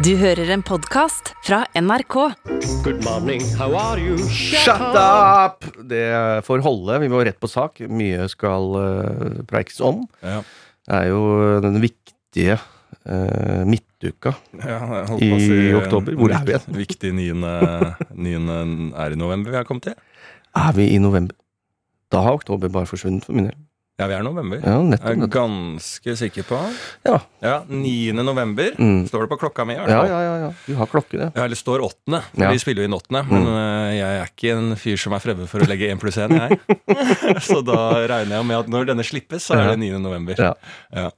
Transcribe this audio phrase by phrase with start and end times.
[0.00, 2.14] Du hører en podkast fra NRK.
[2.86, 4.14] Good morning, how are you?
[4.32, 5.66] Shut up!
[5.90, 6.06] Det
[6.46, 6.96] får holde.
[7.02, 7.82] Vi må rett på sak.
[7.84, 10.06] Mye skal uh, preikes om.
[10.24, 10.38] Ja.
[10.88, 11.20] Det er jo
[11.66, 16.16] den viktige uh, midtuka Ja, i si, eh, oktober.
[16.16, 16.78] Hvor er vi igjen?
[16.86, 17.28] Viktig 9.
[18.24, 18.34] 9.
[19.04, 20.00] er i november vi har kommet til.
[20.56, 21.36] Er vi i november?
[22.08, 23.60] Da har oktober bare forsvunnet for min del.
[24.00, 24.60] Ja, vi er november.
[24.64, 25.10] Ja, Jeg nettopp.
[25.10, 26.58] er ganske sikker på.
[27.04, 27.18] Ja.
[27.44, 28.12] Ja, 9.
[28.24, 29.04] november Mm.
[29.08, 29.74] står det på klokka mi.
[29.76, 30.50] Ja, ja, ja, ja.
[30.66, 31.32] Du har klokke, det.
[31.36, 32.22] Ja, eller står åttende.
[32.36, 32.50] Ja.
[32.50, 33.22] Vi spiller jo inn åttende.
[33.28, 33.52] Men Mm.
[33.52, 36.30] øh, jeg er ikke en fyr som er fremmed for å legge én pluss én,
[36.32, 36.58] jeg.
[37.48, 39.98] så da regner jeg med at når denne slippes, så er det 9.
[40.00, 40.34] november.
[40.38, 40.54] Ja.
[40.94, 41.10] Ja.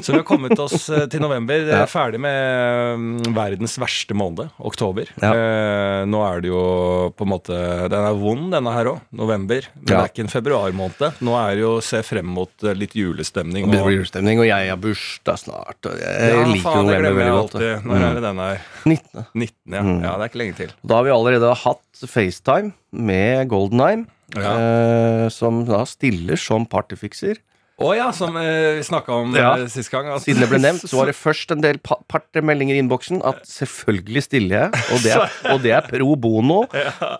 [0.00, 1.54] Så vi har kommet oss øh, til november.
[1.66, 1.82] Ja.
[1.84, 5.04] er ferdig med mm, verdens verste måned, oktober.
[5.22, 7.56] Eh, nå er det jo på en måte
[7.90, 9.00] Den er vond, denne her òg.
[9.12, 9.66] November.
[9.76, 11.20] Men det er ikke en februarmåned.
[11.20, 13.66] Nå er det jo se frem mot øh, litt julestemning.
[13.68, 15.78] Og, julestemning, og jeg har bursdag snart.
[15.90, 17.54] Og jeg ja, liker faen, det november veldig godt.
[17.56, 17.86] alltid.
[17.90, 18.60] Når er det den er?
[18.86, 19.24] 19.
[19.34, 19.82] 19, ja.
[19.82, 19.96] Mm.
[20.04, 20.12] ja.
[20.16, 20.72] Det er ikke lenge til.
[20.86, 24.04] Da har vi allerede hatt FaceTime med Golden Eye,
[24.36, 24.54] Ja.
[24.58, 27.36] eh, som da stiller som partyfikser.
[27.76, 29.50] Å ja, som eh, vi snakka om Ja.
[29.60, 30.06] eh, sist gang.
[30.08, 33.20] at- Siden det ble nevnt, så var det først en del partemeldinger meldinger i innboksen
[33.22, 36.62] at selvfølgelig stiller jeg, og det er, og det er pro bono.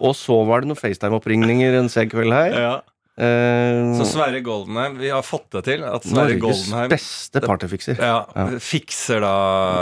[0.00, 2.56] Og så var det noen FaceTime-oppringninger en sen kveld her.
[2.56, 2.74] Ja.
[3.16, 5.84] Eh, Så Sverre Goldenheim, vi har fått det til.
[5.88, 7.96] At Sverre Norges Goldenheim beste partyfikser.
[7.96, 8.18] ja,
[8.60, 9.32] fikser da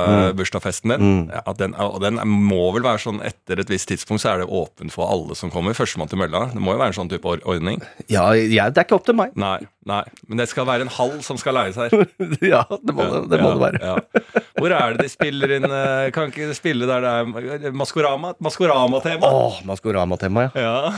[0.04, 0.36] Mm.
[0.38, 1.00] bursdagsfesten din.
[1.00, 1.30] Mm.
[1.34, 4.48] Ja, den, og den må vel være sånn etter et visst tidspunkt så er det
[4.48, 5.74] åpen for alle som kommer.
[5.74, 6.46] Førstemann til mølla.
[6.52, 7.82] Det må jo være en sånn type or ordning.
[8.08, 9.34] Ja, jeg, det er ikke opp til meg.
[9.36, 11.90] Nei, nei, men det skal være en hall som skal leies her.
[12.54, 13.80] ja, det må det, det, må det være.
[13.82, 14.34] Ja, ja.
[14.60, 18.34] Hvor er det de spiller inn eh, Kan ikke de spille der det er Maskorama?
[18.40, 19.26] Maskoramatema?
[19.26, 20.62] Åh, Maskorama-tema, ja.
[20.64, 20.92] Ja.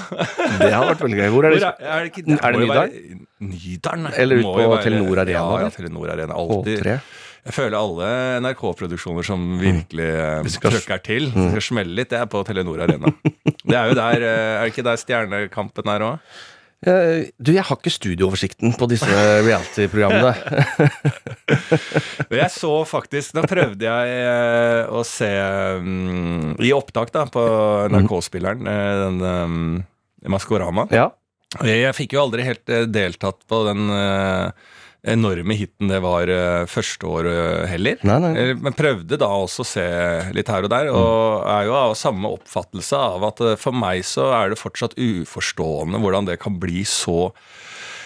[0.61, 1.31] Det har vært veldig gøy.
[1.33, 3.21] Hvor er Hvor er, er det ikke Er det Nydalen?
[3.53, 4.09] Nydalen?
[4.17, 5.71] Eller ut på Telenor Arena, Ja, ja.
[5.75, 6.35] Telenor Arena.
[6.35, 6.83] Alltid.
[7.47, 8.07] Jeg føler alle
[8.43, 10.09] NRK-produksjoner som virkelig
[10.43, 10.49] mm.
[10.51, 13.13] skal- trøkker til, som skal smelle litt, det er på Telenor Arena.
[13.63, 16.19] Det er jo der, eh, er det ikke der Stjernekampen er òg?
[16.87, 19.07] Eh, Du, jeg har ikke studiooversikten på disse
[19.47, 20.35] reality-programmene.
[22.41, 25.29] Jeg så faktisk Nå prøvde jeg eh, å se
[25.79, 27.43] um, i opptak da på
[27.93, 29.85] NRK-spilleren, eh, den um,
[30.35, 30.87] Maskorama.
[30.91, 31.09] Ja.
[31.65, 34.73] Jeg, fikk jo aldri helt eh, deltatt på den eh,
[35.07, 38.01] enorme hiten det var eh, første året heller.
[38.07, 38.33] Nei, nei.
[38.61, 39.87] Men prøvde da også å se
[40.37, 44.31] litt her og der, og er jo av samme oppfattelse av at for meg så
[44.37, 47.31] er det fortsatt uforstående hvordan det kan bli så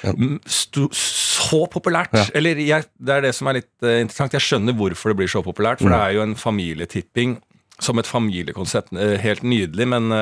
[0.05, 2.15] mm, så populært.
[2.17, 2.29] Ja.
[2.37, 4.37] Eller jeg, det er det som er litt interessant.
[4.37, 7.39] Jeg skjønner hvorfor det blir så populært, for det er jo en familietipping
[7.81, 8.93] som et familiekonsept.
[9.25, 10.13] helt nydelig, men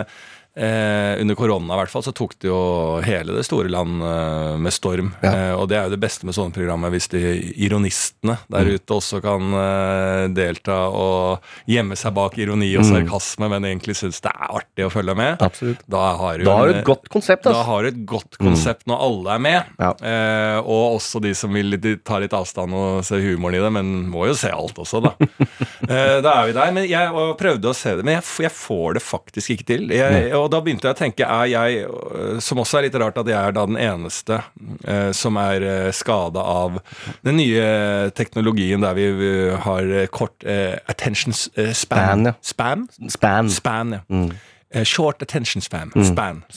[0.57, 2.59] eh, under korona i hvert fall så tok det jo
[3.05, 5.13] hele det store land eh, med storm.
[5.23, 5.33] Ja.
[5.33, 7.23] Eh, og det er jo det beste med sånne programmer, hvis de
[7.69, 8.75] ironistene der Mm.
[8.75, 14.21] ute også kan eh, delta og gjemme seg bak ironi og sarkasme, men egentlig syns
[14.25, 15.39] det er artig å følge med.
[15.39, 15.47] Mm.
[15.47, 15.85] Absolutt.
[15.89, 17.65] Da har du, Da har du et godt konsept, da altså.
[17.71, 19.73] har du et godt konsept når alle er med.
[19.79, 19.93] Ja.
[20.03, 23.95] Eh, og også de som vil ta litt avstand og se humoren i det, men
[24.11, 25.15] må jo se alt også, da.
[25.89, 26.73] eh, da er vi der.
[26.77, 29.89] Men jeg prøvde å se det, men jeg, jeg får det faktisk ikke til.
[29.95, 33.19] Jeg, og da begynte jeg å tenke, er jeg, øh, som også er litt rart
[33.21, 34.41] at jeg er da den eneste
[34.85, 36.79] eh, som er uh, skada av
[37.27, 41.75] den nye teknologien der vi øh, har eh, kort eh, attention eh, span.
[41.79, 42.35] Span, ja.
[42.43, 42.87] Spam?
[43.09, 43.51] Span.
[43.51, 44.03] Span, ja.
[44.13, 44.31] Mm.
[44.75, 45.93] Eh, short attention span.
[46.05, 46.43] Span.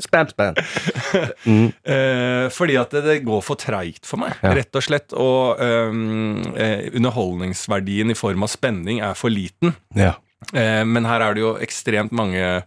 [0.00, 0.54] Spam, spam.
[1.90, 4.52] Eh, fordi at det, det går for treigt for meg, Ja.
[4.56, 5.12] rett og slett.
[5.12, 9.74] Og eh, underholdningsverdien i form av spenning er for liten.
[9.98, 10.14] Ja.
[10.52, 12.60] Eh, men her er det jo ekstremt mange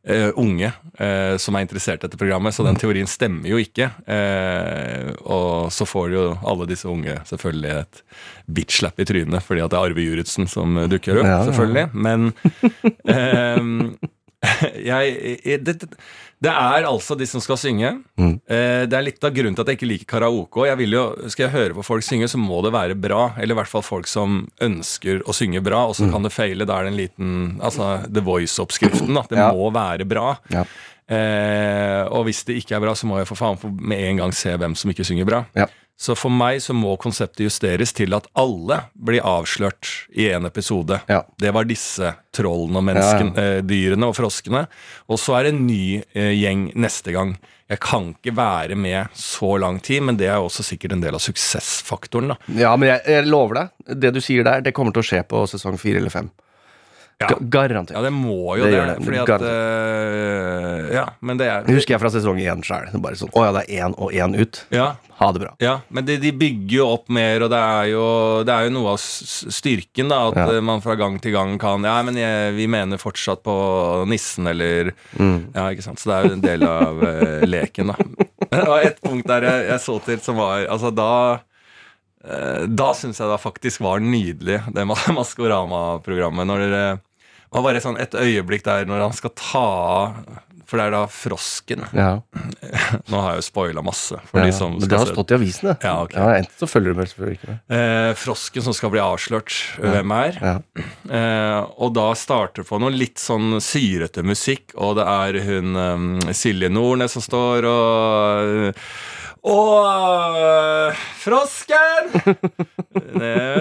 [0.00, 3.90] Uh, unge uh, som er interessert i dette programmet, så den teorien stemmer jo ikke.
[4.08, 8.00] Uh, og så får jo alle disse unge selvfølgelig et
[8.48, 11.84] bitch-slap i trynet, fordi at det er Arve Juritzen som dukker opp, Ja, selvfølgelig.
[11.84, 11.90] ja.
[11.92, 12.32] Men
[13.12, 13.74] ehm,
[14.88, 15.76] jeg, det,
[16.42, 18.02] det- er altså de som skal synge.
[18.18, 18.40] Mm.
[18.48, 20.66] Eh, det er litt av grunnen til at jeg ikke liker karaoke.
[20.66, 23.34] Jeg vil jo, skal jeg høre på folk synge, så må det være bra.
[23.38, 26.12] Eller i hvert fall folk som ønsker å synge bra, og så Mm.
[26.12, 26.66] kan det feile.
[26.66, 29.18] Da er det en liten Altså The Voice-oppskriften.
[29.18, 29.52] At Det Ja.
[29.52, 30.38] må være bra.
[30.50, 30.64] Ja.
[31.08, 34.32] Eh, og hvis det ikke er bra, så må jeg for faen med en gang
[34.32, 35.44] se hvem som ikke synger bra.
[35.56, 35.66] Ja.
[36.00, 40.96] Så for meg så må konseptet justeres til at alle blir avslørt i en episode.
[41.12, 41.20] Ja.
[41.36, 43.60] Det var disse trollene og menneskene, ja.
[43.60, 44.64] dyrene og froskene.
[45.12, 47.34] Og så er det en ny eh, gjeng neste gang.
[47.70, 51.20] Jeg kan ikke være med så lang tid, men det er også sikkert en del
[51.20, 52.32] av suksessfaktoren.
[52.32, 52.38] da.
[52.64, 55.20] Ja, men jeg, jeg lover deg, det du sier der, det kommer til å skje
[55.28, 56.32] på sesong fire eller fem.
[57.20, 57.34] Ja.
[57.52, 57.92] Garantert.
[57.98, 58.84] Ja, det må jo Det det.
[58.96, 59.04] det.
[59.04, 62.86] fordi at eh, Ja, men det er Det husker jeg fra sesong én sjøl.
[63.04, 64.62] Bare sånn Å ja, det er én og én ut.
[64.72, 65.50] Ja, Ha det bra.
[65.60, 68.04] ja men de, de bygger jo opp mer, og det er jo,
[68.48, 70.20] det er jo noe av styrken, da.
[70.30, 70.46] At Ja.
[70.56, 74.46] eh, man fra gang til gang kan Ja, men jeg, vi mener fortsatt på nissen,
[74.48, 75.52] eller Mm.
[75.54, 75.98] Ja, ikke sant.
[76.00, 77.96] Så det er jo en del av uh, leken, da.
[78.50, 81.40] Det var et punkt der jeg, jeg så til som var Altså, da
[82.66, 86.46] Da syns jeg det faktisk var nydelig, det Maskorama-programmet.
[86.48, 86.82] Når dere
[87.50, 90.38] Var bare sånn et øyeblikk der når han skal ta av
[90.70, 91.82] For det er da frosken.
[91.98, 92.10] Ja.
[93.10, 94.20] Nå har jeg jo spoila masse.
[94.30, 94.44] Ja.
[94.46, 95.74] Men det har stått i avisene.
[95.82, 96.14] Ja, ok.
[96.14, 97.56] Enten så følger du med, eller du ikke.
[97.74, 100.38] Eh, frosken som skal bli avslørt hvem er.
[100.38, 100.54] Ja.
[101.10, 106.10] Eh, og da starter på noe litt sånn syrete musikk, og det er hun um,
[106.30, 108.78] Silje Nordnes som står og
[109.46, 112.10] og øh, frosken!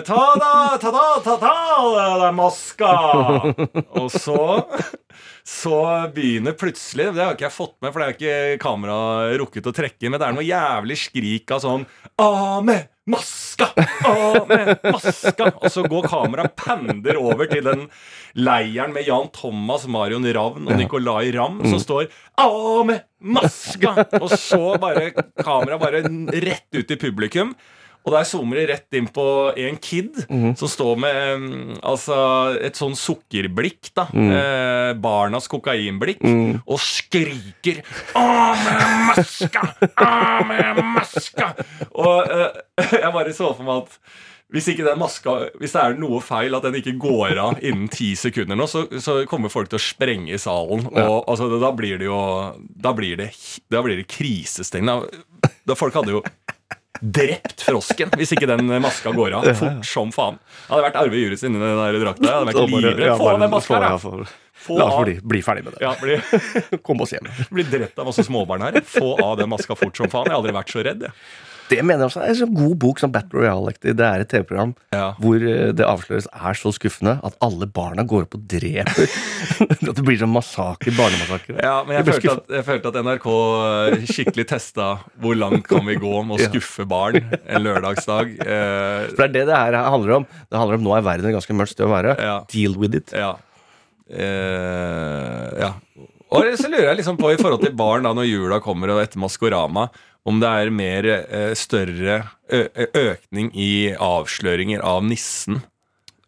[0.09, 1.53] Ta da, ta da, ta da,
[2.25, 2.93] er maska!
[3.99, 4.39] Og så
[5.49, 5.77] så
[6.13, 9.73] begynner plutselig Det har ikke jeg fått med, for det har ikke kameraet rukket å
[9.75, 11.85] trekke, men det er noe jævlig skrik av sånn
[12.21, 13.69] Av med maska!
[14.07, 15.49] Av med maska!
[15.59, 17.87] Og så går kameraet pender over til den
[18.37, 22.07] leiren med Jan Thomas, Marion Ravn og Nicolay Ramm, som står
[22.39, 23.95] Av med maska!
[24.21, 25.09] Og så bare
[25.41, 26.03] kameraet bare
[26.45, 27.55] rett ut i publikum.
[28.07, 29.25] Og der zoomer de rett inn på
[29.59, 30.21] en kid
[30.57, 32.15] som står med mm, altså,
[32.63, 33.91] et sånn sukkerblikk.
[33.97, 36.23] da eh, Barnas kokainblikk.
[36.63, 37.83] Og skriker
[38.15, 38.25] 'Å,
[38.63, 39.65] med maska!
[39.91, 40.09] Å,
[40.47, 41.53] med maska!'
[41.99, 42.59] Og eh,
[43.03, 44.01] jeg bare så for meg at
[44.49, 47.89] hvis ikke den maska Hvis det er noe feil at den ikke går av innen
[47.93, 50.87] ti sekunder nå, så, så kommer folk til å sprenge i salen.
[50.89, 52.21] Og altså, da blir det jo
[52.73, 53.29] Da blir det,
[53.69, 54.89] da blir det krisestemning.
[54.89, 56.23] Da, da folk hadde jo
[57.01, 59.47] drept frosken hvis ikke den maska går av.
[59.59, 60.37] Fort som faen.
[60.67, 62.35] Hadde vært Arve Juris inni den der drakta.
[62.39, 63.17] Hadde vært livredd.
[63.19, 63.97] Få av den maska, da!
[63.97, 64.27] få-
[64.75, 65.79] La oss bli, bli ferdig med det.
[65.85, 66.17] ja, bli,
[66.83, 67.29] Kom oss hjem.
[67.49, 68.81] bli drept av masse småbarn her.
[68.83, 70.27] Få av den maska fort som faen.
[70.27, 71.05] Jeg har aldri vært så redd.
[71.07, 71.15] Jeg.
[71.69, 73.93] Det mener jeg også er en sånn god bok som Battle Royale-aktig.
[73.99, 75.11] Det er et TV-program Ja.
[75.21, 79.11] hvor eh, det avsløres er så skuffende at alle barna går opp og dreper.
[79.69, 81.59] at det blir sånn massakre, barnemassakre.
[81.61, 84.89] Ja, men jeg jeg, følte, at, jeg følte at NRK eh, skikkelig testa
[85.21, 88.33] hvor langt kan vi gå med å skuffe barn en lørdagsdag.
[88.39, 90.27] Eh, For det er det det her handler om.
[90.49, 92.17] Det handler om Nå er verden et ganske mørkt sted å være.
[92.23, 92.39] Ja.
[92.51, 93.13] Deal with it.
[93.13, 93.35] ja.
[94.09, 95.73] Eh, ja.
[96.29, 98.99] Og så lurer jeg liksom på i forhold til barn da når jula kommer og
[99.01, 99.87] etter Maskorama,
[100.27, 105.61] om det er mer eh, større økning i avsløringer av nissen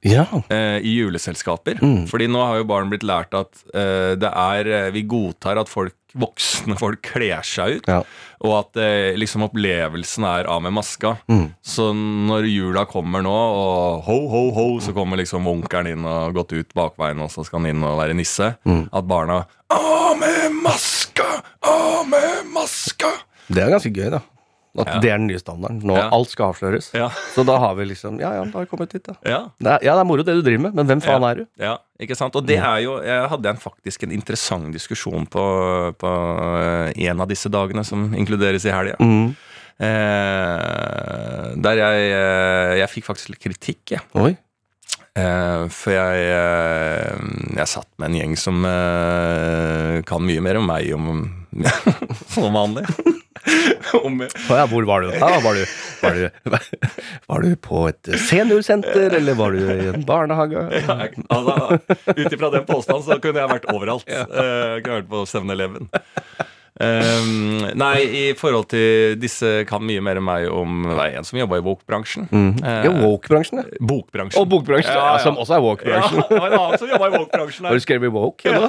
[0.02, 0.26] Ja.
[0.50, 1.78] eh, i juleselskaper.
[1.82, 2.08] Mm.
[2.10, 5.94] Fordi nå har jo barn blitt lært at eh, det er Vi godtar at folk,
[6.18, 7.88] voksne folk kler seg ut.
[7.92, 8.02] Ja.
[8.42, 8.80] Og at
[9.22, 11.14] liksom opplevelsen er av med maska.
[11.30, 11.52] Mm.
[11.62, 16.34] Så når jula kommer nå, og ho, ho, ho, så kommer liksom onkelen inn og
[16.40, 18.56] gått ut bakveien, og så skal han inn og være nisse.
[18.66, 18.88] Mm.
[18.92, 21.30] At barna Av med maska!
[21.62, 23.14] Av med maska!
[23.52, 24.22] Det er ganske gøy, da.
[24.80, 25.00] At Ja.
[25.04, 25.82] det er den nye standarden.
[25.84, 26.06] Nå Ja.
[26.16, 26.94] alt skal avsløres.
[26.96, 27.10] Ja.
[27.36, 29.18] Så da har vi liksom Ja, ja, da har vi kommet dit, da.
[29.28, 29.40] Ja.
[29.60, 31.46] Det er, ja, det er moro det du driver med, men hvem faen er du?
[31.60, 32.36] Ja, ikke sant?
[32.40, 35.44] Og det er jo Jeg hadde en, faktisk en interessant diskusjon på,
[36.00, 36.12] på
[36.96, 38.96] eh, en av disse dagene som inkluderes i helga.
[39.04, 39.36] Mm.
[39.82, 44.02] Eh, der jeg, eh, jeg fikk faktisk litt kritikk, jeg.
[44.16, 44.38] Oi.
[45.20, 47.18] Eh, for jeg, eh,
[47.58, 51.10] jeg satt med en gjeng som eh, kan mye mer om meg om
[52.32, 52.88] som vanlig.
[54.06, 55.10] om, ja, hvor var du?
[55.16, 55.66] Ja, var, du,
[56.02, 56.30] var, du,
[57.32, 60.62] var du på et seniorsenter, eller var du i en barnehage?
[61.34, 61.80] altså,
[62.16, 64.06] Ut ifra den påstanden så kunne jeg vært overalt.
[64.08, 64.26] Eh,
[64.78, 65.90] Jeg kunne vært på 7-Eleven.
[66.82, 71.28] Um, nei, i forhold til disse kan mye mer enn meg om det er en
[71.28, 72.30] som jobba i bokbransjen.
[72.32, 73.66] Eh, Ja, woke-bransjen, ja.
[73.86, 74.40] Bokbransjen.
[74.42, 76.24] Og bokbransjen, ja, som også er Ja, woke-bransjen.
[76.30, 78.50] det var en annen som jobba i bokbransjen Har du skrevet woke?
[78.50, 78.62] Ja.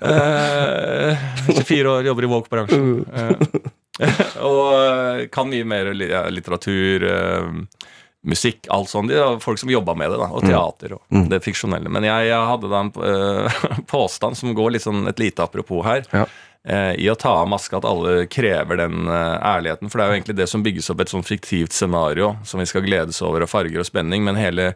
[0.00, 2.90] Eh, 24 år, jobber i woke-bransjen.
[3.14, 3.60] Eh,
[4.50, 7.88] og eh, kan mye mer litteratur, eh,
[8.26, 9.08] musikk, alt sånt.
[9.12, 11.88] Det er folk som jobba med det, da, og teater og det fiksjonelle.
[11.92, 13.60] Men jeg, jeg hadde da en eh,
[13.94, 16.04] påstand som går litt sånn et lite apropos her.
[16.12, 16.26] Ja.
[16.68, 19.90] Eh, I å ta av maska at alle krever den eh, ærligheten.
[19.90, 22.68] For det er jo egentlig det som bygges opp et sånn fiktivt scenario som vi
[22.70, 24.24] skal gledes over, og farger og spenning.
[24.26, 24.72] Men hele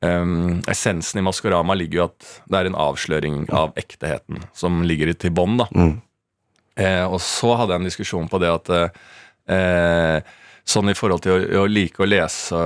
[0.00, 5.14] um, essensen i Maskorama ligger jo at det er en avsløring av ekteheten som ligger
[5.14, 5.60] til bånn.
[5.62, 5.70] da.
[6.76, 10.34] Eh, og så hadde jeg en diskusjon på det at eh,
[10.66, 12.58] Sånn i forhold til å, å like å lese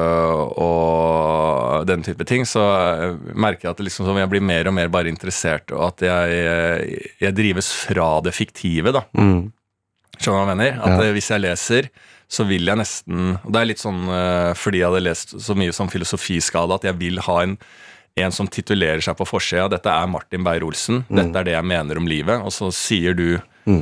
[0.64, 4.70] og den type ting, så eh, merker jeg at det liksom som jeg blir mer
[4.70, 9.04] og mer bare interessert, og at jeg, jeg drives fra det fiktive, da.
[9.18, 9.50] Mm.
[10.16, 10.80] Skjønner du hva jeg mener?
[10.80, 11.04] At Ja.
[11.04, 11.90] eh, hvis jeg leser,
[12.30, 15.56] så vil jeg nesten og Det er litt sånn eh, fordi jeg hadde lest så
[15.58, 17.56] mye som filosofiskade at jeg vil ha en
[18.20, 19.68] en som titulerer seg på forsida.
[19.70, 21.04] Dette er Martin Beyer-Olsen.
[21.08, 22.42] Dette er det jeg mener om livet.
[22.42, 23.38] Og så sier du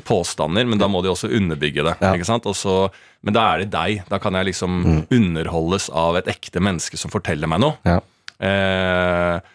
[0.08, 1.94] påstander, men da må de også underbygge det.
[2.02, 2.14] Ja.
[2.16, 2.46] ikke sant?
[2.50, 2.78] Og så,
[3.22, 4.02] men da er det deg.
[4.10, 4.80] Da kan jeg liksom
[5.14, 7.78] underholdes av et ekte menneske som forteller meg noe.
[7.88, 8.00] Ja.
[8.38, 9.54] Eh,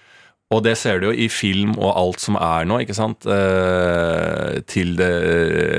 [0.53, 3.25] og det ser du jo i film og alt som er nå, ikke sant.
[3.25, 5.10] Eh, til det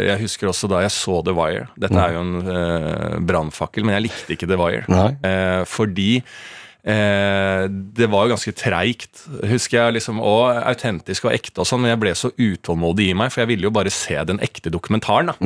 [0.08, 1.68] Jeg husker også da jeg så The Wire.
[1.80, 5.04] Dette er jo en eh, brannfakkel, men jeg likte ikke The Wire.
[5.22, 6.10] Eh, fordi
[6.84, 11.84] eh, det var jo ganske treigt, husker jeg, liksom, og autentisk og ekte og sånn,
[11.84, 14.72] men jeg ble så utålmodig i meg, for jeg ville jo bare se den ekte
[14.74, 15.32] dokumentaren.
[15.32, 15.38] da.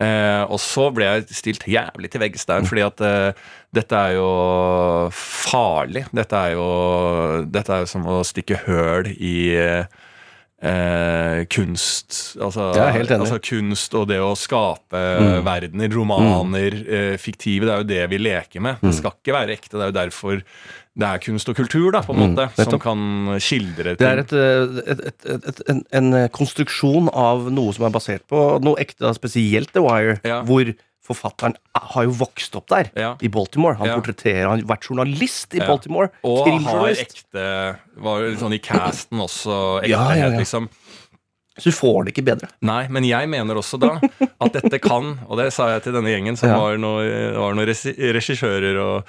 [0.00, 3.40] Eh, og så ble jeg stilt jævlig til veggs der, fordi at eh,
[3.76, 4.28] dette er jo
[5.12, 6.06] farlig.
[6.16, 6.68] Dette er jo,
[7.44, 9.84] dette er jo som å stikke høl i eh,
[10.60, 12.36] kunst.
[12.40, 15.00] Altså, altså kunst og det å skape
[15.46, 17.64] verdener, romaner, eh, fiktive.
[17.66, 18.76] Det er jo det vi leker med.
[18.84, 19.76] Det skal ikke være ekte.
[19.78, 20.42] Det er jo derfor
[21.00, 22.82] det er kunst og kultur, da, på en måte, som nettopp.
[22.82, 24.02] kan skildre ting.
[24.02, 28.26] Det er et, eh, et, et, et, en, en konstruksjon av noe som er basert
[28.28, 30.42] på noe ekte, spesielt The Wire, Ja.
[30.42, 30.74] hvor
[31.10, 33.16] forfatteren har jo vokst opp der, Ja.
[33.20, 33.74] i Baltimore.
[33.76, 33.96] Han Ja.
[33.98, 35.66] portretterer, han har vært journalist i Ja.
[35.66, 36.10] Baltimore.
[36.24, 40.68] Og har ekte Var jo sånn i casten også ektehet, liksom.
[41.60, 42.48] Så du får det ikke bedre.
[42.66, 43.92] Nei, men jeg mener også da
[44.40, 46.58] at dette kan, og det sa jeg til denne gjengen, som Ja.
[46.58, 47.68] var noen var noen
[48.16, 49.04] regissører og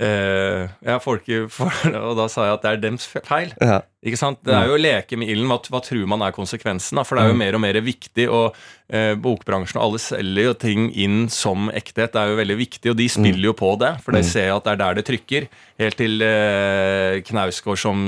[0.00, 3.52] eh, ja, folk Og da sa jeg at det er dems feil.
[3.60, 3.80] Ja.
[4.02, 4.40] Ikke sant?
[4.42, 5.46] Det er jo å leke med ilden.
[5.52, 6.98] Hva, hva tror man er konsekvensen?
[6.98, 7.04] da?
[7.06, 8.56] For det er jo mer og mer viktig, og
[8.90, 12.10] eh, bokbransjen og alle selger jo ting inn som ekthet.
[12.16, 14.66] Det er jo veldig viktig, og de spiller jo på det, for de ser at
[14.66, 15.46] det er der det trykker.
[15.82, 18.02] Helt til eh, Knausgård som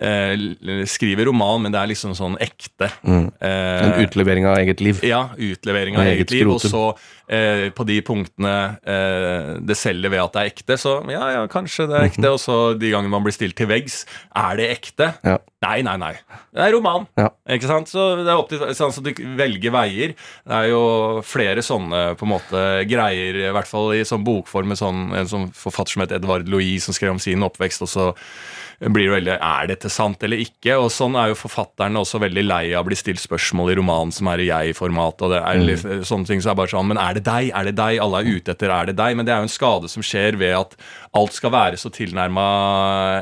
[0.00, 2.90] eh, skriver roman, men det er liksom sånn ekte.
[3.04, 5.00] En Eh, utlevering av eget liv.
[5.04, 6.84] ja, utlevering av eget eget liv, og så
[7.28, 11.46] eh, på de punktene eh, det selger ved at det er ekte, så ja, ja,
[11.46, 14.70] kanskje det er ekte, og så de gangene man blir stilt til veggs, er det
[14.78, 15.12] ekte?
[15.24, 15.38] Ja.
[15.64, 16.12] Nei, nei, nei.
[16.54, 17.06] Det er roman.
[17.18, 17.30] Ja.
[17.56, 17.90] Ikke sant?
[17.90, 20.14] Så det er opp til sånn at du velger veier.
[20.44, 20.82] Det er jo
[21.26, 25.30] flere sånne på en måte greier, i hvert fall i sånn bokform med sånn, en
[25.30, 28.10] sånn forfatter som het Edvard Louis, som skrev om sin oppvekst, og så
[28.80, 30.76] blir det veldig Er dette sant eller ikke?
[30.82, 34.12] Og sånn er jo forfatterne også veldig lei av å bli stilt spørsmål i romanen
[34.14, 37.00] som er i jeg-format, og det er litt, sånne ting som er bare sånn Men
[37.00, 37.52] er det deg?
[37.54, 38.00] Er det deg?
[38.02, 39.16] Alle er ute etter er det deg?
[39.16, 40.76] Men det er jo en skade som skjer ved at
[41.14, 42.44] alt skal være så tilnærma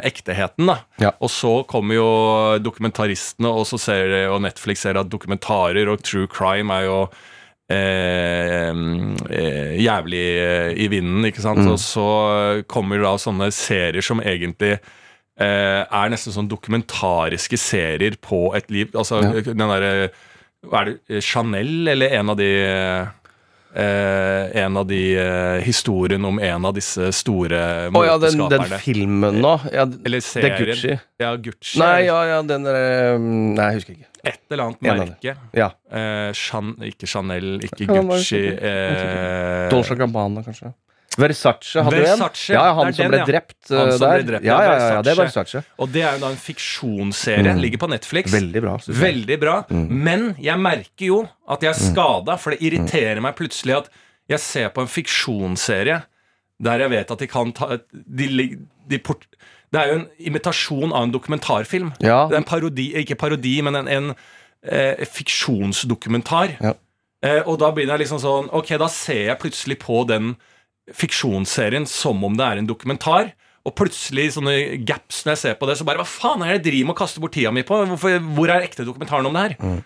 [0.08, 0.78] ekteheten, da.
[1.02, 1.12] Ja.
[1.20, 2.08] Og så kommer jo
[2.62, 6.98] dokumentaristene, og så ser de, og Netflix ser at dokumentarer og true crime er jo
[7.72, 11.64] eh, eh, jævlig eh, i vinden, ikke sant.
[11.68, 12.08] Og så
[12.70, 18.92] kommer da sånne serier som egentlig eh, er nesten sånn dokumentariske serier på et liv.
[18.96, 20.12] Altså den derre er?
[21.20, 22.48] Chanel, eller en av de
[23.74, 28.76] eh, en av de eh, historiene om en av disse store Å ja, den, den
[28.82, 29.56] filmen nå.
[29.72, 30.64] Ja, Eller det er.
[30.72, 30.96] Gucci.
[31.22, 31.80] Ja, Gucci.
[31.82, 34.08] Nei, ja, ja, den der um, Nei, jeg husker ikke.
[34.22, 35.34] Et eller annet En merke.
[35.56, 35.72] Ja.
[35.90, 38.44] Eh, Chan, ikke Chanel, ikke Gucci.
[38.54, 40.72] Eh, Dolce Gabbana, kanskje.
[41.20, 42.56] Versace hadde Versace, en.
[42.56, 43.26] Ja, han som den, ble ja.
[43.28, 44.22] drept Han ble der.
[44.30, 45.62] drept, ja, ja, ja, det er Versace.
[45.76, 47.56] Og det er jo da en fiksjonsserie.
[47.60, 48.32] Ligger på Netflix.
[48.32, 48.76] Veldig bra.
[49.02, 49.56] Veldig bra.
[49.72, 51.20] Men jeg merker jo
[51.52, 53.92] at jeg er skada, for det irriterer meg plutselig at
[54.32, 56.00] jeg ser på en fiksjonsserie
[56.62, 58.28] der jeg vet at de kan ta de,
[58.88, 59.24] de port,
[59.72, 61.92] Det er jo en imitasjon av en dokumentarfilm.
[62.04, 62.26] Ja.
[62.30, 64.10] Det er en parodi, ikke parodi, men en, en
[64.62, 66.56] eh, fiksjonsdokumentar.
[66.60, 66.74] Ja.
[67.24, 70.34] Eh, og da begynner jeg liksom sånn Ok, da ser jeg plutselig på den
[70.98, 73.32] fiksjonsserien som om det er en dokumentar.
[73.62, 74.54] Og plutselig sånne
[74.88, 76.96] gaps når jeg ser på det, så bare Hva faen er det jeg driver med
[76.96, 77.78] å kaste bort tida mi på?
[77.92, 79.82] Hvorfor, hvor er ekte dokumentaren om det her?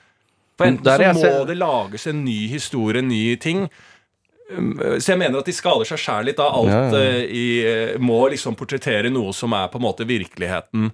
[0.56, 1.42] For enten Der så må ser...
[1.50, 3.66] det lages en ny historie, en ny ting.
[4.48, 6.40] Um, Så jeg mener at de skader seg sjæl litt.
[6.40, 7.02] av Alt Ja, ja.
[7.02, 10.92] eh, i, eh, må liksom portrettere noe som er på en måte virkeligheten.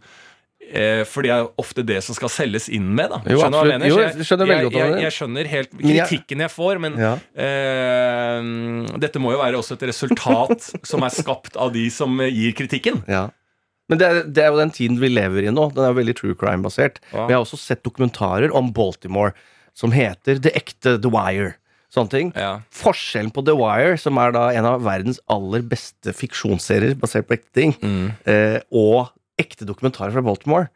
[0.72, 3.10] Eh, for det er ofte det som skal selges inn med.
[3.12, 3.88] da Jo, Skjønner du hva jeg mener?
[3.92, 7.12] Jo, Så jeg veldig jeg, jeg, jeg skjønner helt kritikken jeg får, men Ja.
[7.36, 12.30] eh, dette må jo være også et resultat som er skapt av de som eh,
[12.32, 13.02] gir kritikken.
[13.10, 13.28] Ja.
[13.90, 15.68] Men det er, det er jo den tiden vi lever i nå.
[15.74, 17.00] Den er jo veldig true crime-basert.
[17.12, 17.26] Ja.
[17.28, 19.34] Vi har også sett dokumentarer om Baltimore
[19.76, 21.54] som heter Det ekte The Wire.
[21.92, 22.30] Sånne ting.
[22.38, 22.62] Ja.
[22.72, 27.36] Forskjellen på The Wire, som er da en av verdens aller beste fiksjonsserier basert på
[27.36, 28.06] ekte ting, Mm.
[28.24, 29.10] eh, og
[29.42, 30.70] ekte dokumentarer fra Baltimore,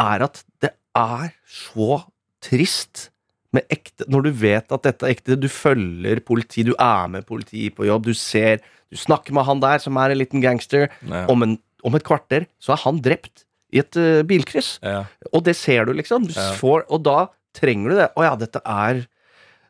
[0.00, 2.02] er at det er så
[2.42, 3.08] trist
[3.52, 7.26] med ekte Når du vet at dette er ekte, du følger politi, du er med
[7.28, 10.88] politi på jobb, du ser Du snakker med han der som er en liten gangster.
[11.04, 11.26] Ja.
[11.32, 11.54] Om, en,
[11.84, 14.74] om et kvarter så er han drept i et uh, bilkryss.
[14.84, 15.06] Ja.
[15.32, 16.26] Og det ser du, liksom.
[16.28, 18.10] Du får, og da trenger du det.
[18.16, 19.04] Å ja, dette er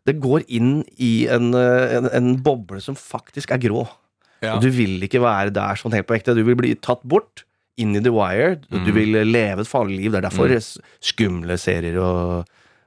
[0.09, 3.85] det går inn i en, eh, en, en boble som faktisk er grå.
[4.43, 4.57] Ja.
[4.57, 6.35] Og du vil ikke være der sånn helt på ekte.
[6.35, 7.45] Du vil bli tatt bort,
[7.79, 8.57] inn i The Wire.
[8.71, 8.93] Du Mm.
[8.95, 10.11] vil leve et farlig liv.
[10.13, 10.83] Det er derfor mm.
[11.01, 12.45] skumle serier og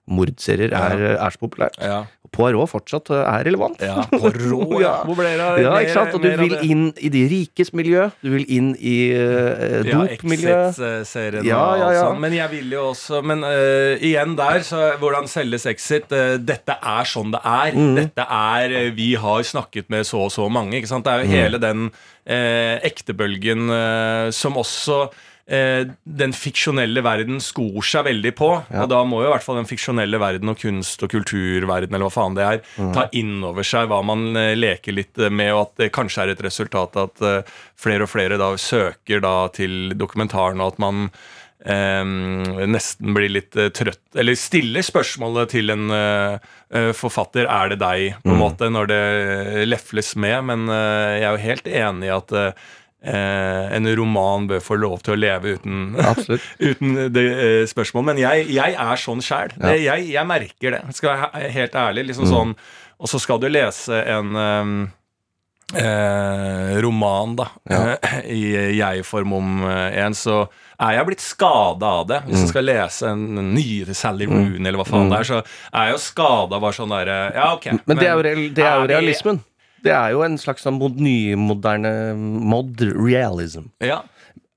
[0.07, 1.77] mordserier er, er så populært.
[1.81, 2.03] Ja.
[2.35, 3.79] Poirot fortsatt eh, er relevant.
[3.81, 4.03] ja.
[4.11, 4.97] På rå, ja.
[5.07, 6.13] Hvor ble det av Ja, ikke sant?
[6.17, 8.09] Og du vil inn i de rikes miljø.
[8.21, 10.03] Du vil inn i uh, Ja.
[10.15, 12.19] Exit-serien Ja, og ja, og sånn.
[12.25, 16.11] Men jeg vil jo også Men uh, igjen der, så hvordan selges Exit?
[16.11, 17.75] Uh, dette er sånn det er.
[17.77, 17.95] Mm.
[18.01, 20.77] Dette er uh, Vi har snakket med så og så mange.
[20.79, 21.05] Ikke sant?
[21.07, 21.31] Det er Mm.
[21.31, 21.87] jo hele den
[22.85, 23.69] ektebølgen
[24.33, 24.97] som også
[25.47, 28.49] eh, den fiksjonelle verden skor seg veldig på.
[28.69, 32.07] Og da må jo i hvert fall den fiksjonelle verden og kunst- og kulturverden eller
[32.09, 32.61] hva faen det er,
[32.95, 36.35] ta inn over seg hva man eh, leker litt med, og at det kanskje er
[36.35, 41.09] et resultat at eh, flere og flere da søker da til dokumentaren, og at man
[41.65, 42.05] eh,
[42.69, 46.37] nesten blir litt eh, trøtt Eller stiller spørsmålet til en eh,
[46.71, 49.03] eh, forfatter er det deg, på en måte, når det
[49.69, 50.41] lefles med.
[50.51, 52.73] Men eh, jeg er jo helt enig i at eh, eh,
[53.05, 55.95] en roman bør få lov til å leve uten,
[56.69, 58.11] uten det eh, spørsmålet.
[58.13, 59.55] Men jeg, jeg er sånn sjæl.
[59.61, 60.83] Jeg, jeg merker det.
[60.97, 62.05] Skal jeg være helt ærlig.
[62.11, 62.53] liksom sånn
[62.99, 64.69] Og så skal du lese en eh,
[65.73, 67.95] eh, roman, da, ja.
[68.23, 68.43] i
[68.79, 70.45] jeg-form om eh, en, så
[70.75, 72.21] er jeg blitt skada av det.
[72.27, 74.61] Hvis jeg skal lese en, en ny til Sally mm.
[74.61, 77.69] eller hva faen det er, så er jeg jo skada bare sånn derre Ja, ok.
[77.85, 78.95] Men det er jo, real, det er jo realismen.
[78.95, 79.43] realismen.
[79.85, 83.69] Det er jo en slags sånn mod, nymoderne mod realism.
[83.85, 84.01] Ja.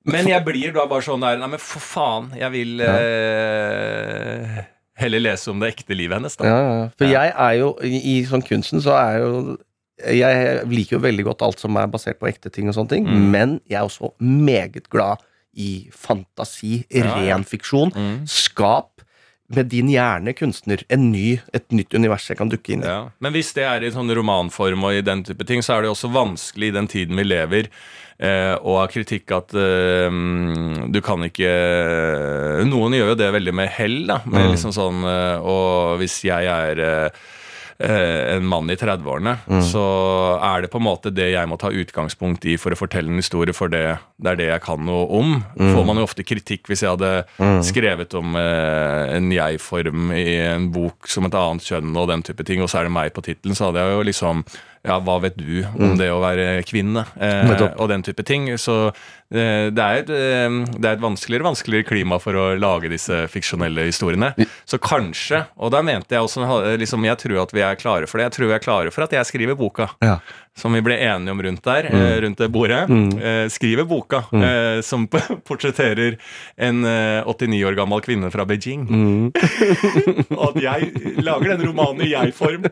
[0.09, 4.59] Men jeg blir da bare sånn der Nei, men for faen, jeg vil eh,
[4.99, 6.49] heller lese om det ekte livet hennes, da.
[6.49, 6.87] Ja, ja, ja.
[6.99, 9.33] For jeg er jo i, i sånn kunsten så er jo
[9.99, 13.09] Jeg liker jo veldig godt alt som er basert på ekte ting og sånne ting,
[13.09, 13.25] Mm.
[13.35, 15.25] men jeg er også meget glad
[15.59, 17.03] i fantasi, ja.
[17.17, 17.91] ren fiksjon.
[17.97, 18.21] Mm.
[18.31, 18.98] Skap
[19.49, 22.91] med din hjerne, kunstner, en ny, et nytt univers jeg kan dukke inn i.
[22.91, 23.07] Ja.
[23.25, 25.93] Men hvis det er i sånn romanform og i den type ting, så er det
[25.95, 27.71] også vanskelig i den tiden vi lever,
[28.21, 31.49] eh, å ha kritikk at eh, mm, du kan ikke
[32.69, 34.21] Noen gjør jo det veldig med hell, da.
[34.29, 37.27] Med liksom sånn eh, Og hvis jeg er eh, eh,
[37.79, 39.83] en mann i 30-årene, så
[40.43, 43.21] er det på en måte det jeg må ta utgangspunkt i for å fortelle en
[43.21, 43.85] historie, for det,
[44.19, 45.37] det er det jeg kan noe om.
[45.55, 50.67] Får man jo ofte kritikk hvis jeg hadde skrevet om eh, en jeg-form i en
[50.75, 53.23] bok som et annet kjønn og den type ting, og så er det meg på
[53.29, 54.43] tittelen, så hadde jeg jo liksom
[54.87, 57.05] ja, hva vet du om det å være kvinne?
[57.21, 58.47] Eh, og den type ting.
[58.61, 62.89] Så eh, det, er et, eh, det er et vanskeligere vanskeligere klima for å lage
[62.89, 64.33] disse fiksjonelle historiene.
[64.69, 68.19] Så kanskje, og da mente jeg også liksom, Jeg tror at vi er klare for
[68.19, 68.29] det.
[68.31, 69.91] Jeg tror vi er klare for at jeg skriver boka.
[70.05, 70.19] Ja.
[70.59, 72.07] Som vi ble enige om rundt der, mm.
[72.25, 72.81] rundt det bordet.
[72.91, 73.13] Mm.
[73.53, 74.83] skriver boka mm.
[74.83, 75.05] som
[75.49, 76.17] portretterer
[76.57, 78.89] en eh, 89 år gammel kvinne fra Beijing.
[80.39, 82.67] og at jeg lager den romanen i jeg-form.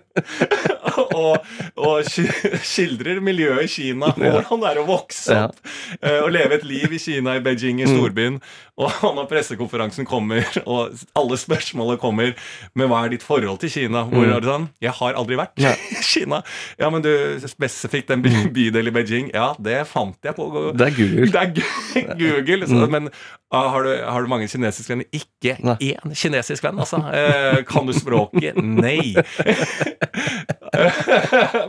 [1.21, 5.63] og, og skildrer miljøet i Kina, hvordan det er å vokse opp
[6.01, 6.17] ja.
[6.25, 8.39] og leve et liv i Kina, i Beijing, i storbyen.
[8.77, 12.35] Og når pressekonferansen kommer, og alle spørsmålene kommer
[12.77, 15.57] Men hva er ditt forhold til Kina, hvor er det sånn Jeg har aldri vært
[15.65, 16.43] i Kina.
[16.79, 17.11] Ja, men du,
[17.49, 21.27] spesifikt den by bydel i Beijing, ja, det fant jeg på Det er Google.
[21.33, 22.69] det er Google.
[22.69, 23.09] Så, Men
[23.51, 25.09] ah, har, du, har du mange kinesiske venner?
[25.17, 25.77] Ikke Nei.
[25.95, 27.01] én kinesisk venn, altså.
[27.17, 28.59] Eh, kan du språket?
[28.61, 29.15] Nei.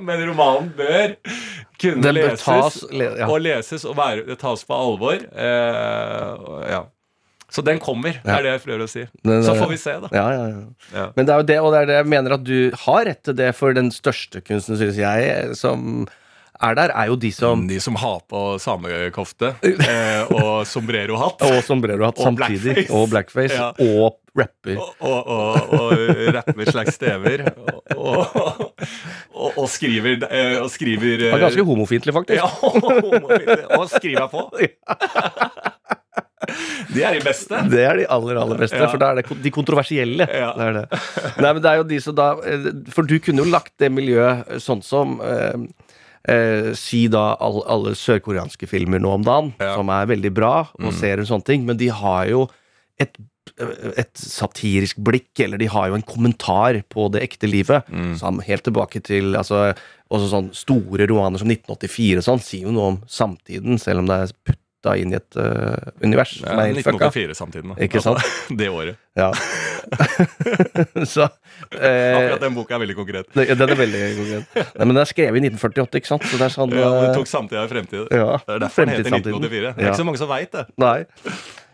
[0.04, 1.16] men romanen bør
[1.82, 3.28] kunne leses tas, le, ja.
[3.30, 5.20] og leses og være, tas på alvor.
[5.22, 6.84] Eh, ja.
[7.50, 9.06] Så den kommer, det er det jeg prøver å si.
[9.24, 10.10] Den Så får vi se, da.
[10.12, 10.64] Ja, ja, ja.
[10.92, 11.06] Ja.
[11.16, 13.22] Men det er jo det, og det er det jeg mener at du har rett
[13.24, 16.08] til det, for den største kunsten, synes jeg, som
[16.64, 21.44] er der, er jo de som De som har på samekofte eh, og sombrero-hatt.
[21.48, 22.88] Og sombrero-hatt samtidig.
[22.88, 22.94] blackface.
[22.98, 23.54] Og blackface.
[23.58, 23.70] Ja.
[23.78, 24.78] Og rapper.
[24.78, 27.46] og, og, og, og rapper slags stever.
[27.58, 28.74] Og, og,
[29.34, 32.38] og, og skriver eh, Og skriver Det er ganske homofiendtlig, faktisk.
[32.42, 33.64] ja, homofintlig.
[33.78, 34.46] og skriver på.
[36.94, 37.58] De er de beste.
[37.72, 38.88] Det er de aller, aller beste, Ja.
[38.92, 40.28] for da er det de kontroversielle.
[40.32, 40.52] Ja.
[40.56, 41.00] Det er det.
[41.44, 43.90] Nei, men det er jo de som da eh, For du kunne jo lagt det
[43.92, 45.58] miljøet sånn som eh,
[46.28, 49.76] eh, Si da all, alle sørkoreanske filmer nå om dagen, Ja.
[49.76, 52.48] som er veldig bra, og ser en sånn ting, men de har jo
[53.00, 53.18] et
[53.98, 57.88] et satirisk blikk, eller de har jo en kommentar på det ekte livet.
[58.20, 59.74] Sam, helt tilbake til altså,
[60.12, 64.06] også sånn store romaner som 1984 og sånn, sier jo noe om samtiden, selv om
[64.12, 64.58] det er
[64.88, 67.10] putta inn i et uh, univers som Ja, er helt fucka.
[67.12, 67.68] 1984 samtidig.
[67.76, 67.84] da.
[67.88, 68.24] Ikke sant?
[68.60, 68.98] Det året.
[69.18, 69.32] Ja.
[71.14, 71.28] så
[71.72, 73.30] eh, Akkurat den boka er veldig konkret.
[73.34, 74.56] det- Den er veldig konkret.
[74.56, 76.24] Nei, men den er skrevet i 1948, ikke sant?
[76.28, 78.08] Så det er sånn Ja, den tok samtida i fremtid.
[78.12, 79.76] ja, Det er derfor den heter 1984.
[79.78, 80.66] Det er ikke så mange som veit det.
[80.78, 80.98] Nei.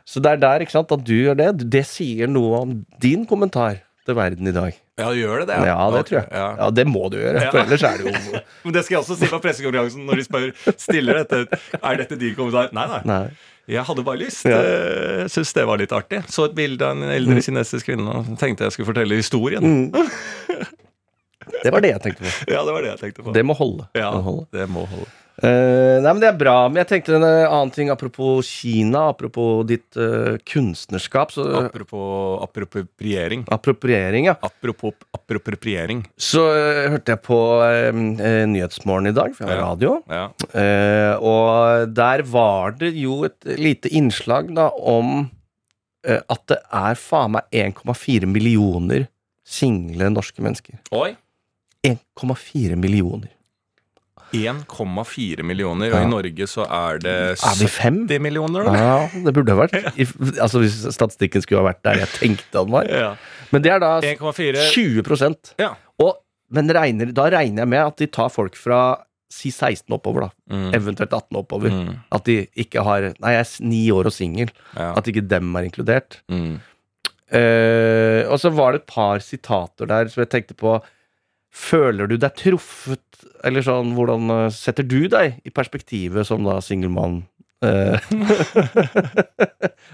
[0.06, 1.49] Så det er der, ikke sant, at du gjør det.
[1.71, 4.73] Det sier noe om din kommentar forfatte verden i dag.
[4.99, 5.65] Ja, gjør det det?
[5.65, 6.27] Ja, det Ok, tror jeg.
[6.31, 6.55] Ja.
[6.57, 7.51] Ja, Det må du gjøre, Ja.
[7.51, 10.23] for ellers er det jo Men det skal jeg også si på pressekonferansen når de
[10.23, 11.47] spør Stiller dette,
[11.81, 12.69] er dette din kommentar.
[12.73, 13.01] Nei, nei.
[13.05, 13.29] Nei.
[13.67, 14.43] Jeg hadde bare lyst.
[14.45, 14.59] Ja.
[14.59, 15.27] Ja.
[15.31, 16.23] Syns det var litt artig.
[16.27, 19.63] Så et bilde av en eldre kinesisk kvinne og tenkte jeg skulle fortelle historien.
[19.63, 19.91] Mm.
[21.63, 22.51] Det var det jeg tenkte på.
[22.51, 23.31] Ja, det var det jeg tenkte på.
[23.35, 23.85] Det må holde.
[23.95, 24.11] ja,
[24.51, 25.07] Det må holde.
[25.41, 26.67] Eh, nei, men Det er bra.
[26.69, 31.32] Men jeg tenkte en annen ting apropos Kina, apropos ditt uh, kunstnerskap.
[31.34, 33.46] Så, Apropos appropriering.
[33.50, 34.36] appropriering, ja.
[34.46, 36.04] Apropos appropriering.
[36.17, 37.39] Så uh, hørte jeg på
[38.54, 39.69] Nyhetsmorgen i dag, for jeg har Ja.
[39.72, 39.96] radio.
[40.10, 40.26] Ja.
[40.54, 45.30] Eh, og der var det jo et lite innslag da om
[46.04, 49.06] at det er faen meg 1,4 millioner
[49.48, 50.76] single norske mennesker.
[50.91, 51.13] Oi.
[51.88, 53.30] 1,4 millioner.
[54.34, 58.74] 1,4 millioner, og i Norge så er det Er vi 70 millioner, da?
[58.80, 59.78] Ja, det burde ha vært.
[59.93, 60.08] I,
[60.41, 62.89] altså Hvis statistikken skulle ha vært der jeg tenkte den var.
[62.89, 63.13] Ja.
[63.54, 65.74] Men det er da 20% Ja.
[66.02, 66.17] Og,
[66.54, 68.84] Men regner, da regner jeg med at de tar folk fra
[69.34, 70.30] si 16 oppover, da.
[70.54, 70.67] Mm.
[70.78, 71.74] Eventuelt 18 oppover.
[71.74, 71.96] Mm.
[72.13, 74.54] At de ikke har Nei, jeg er ni år og singel.
[74.76, 74.91] Ja.
[75.00, 76.19] At ikke dem er inkludert.
[76.32, 76.60] Mm.
[77.34, 80.78] Uh, og så var det et par sitater der som jeg tenkte på.
[81.53, 83.03] Føler du deg truffet,
[83.45, 87.21] eller sånn, hvordan eh, setter du deg i perspektivet som da singel mann?
[87.63, 87.95] Eh,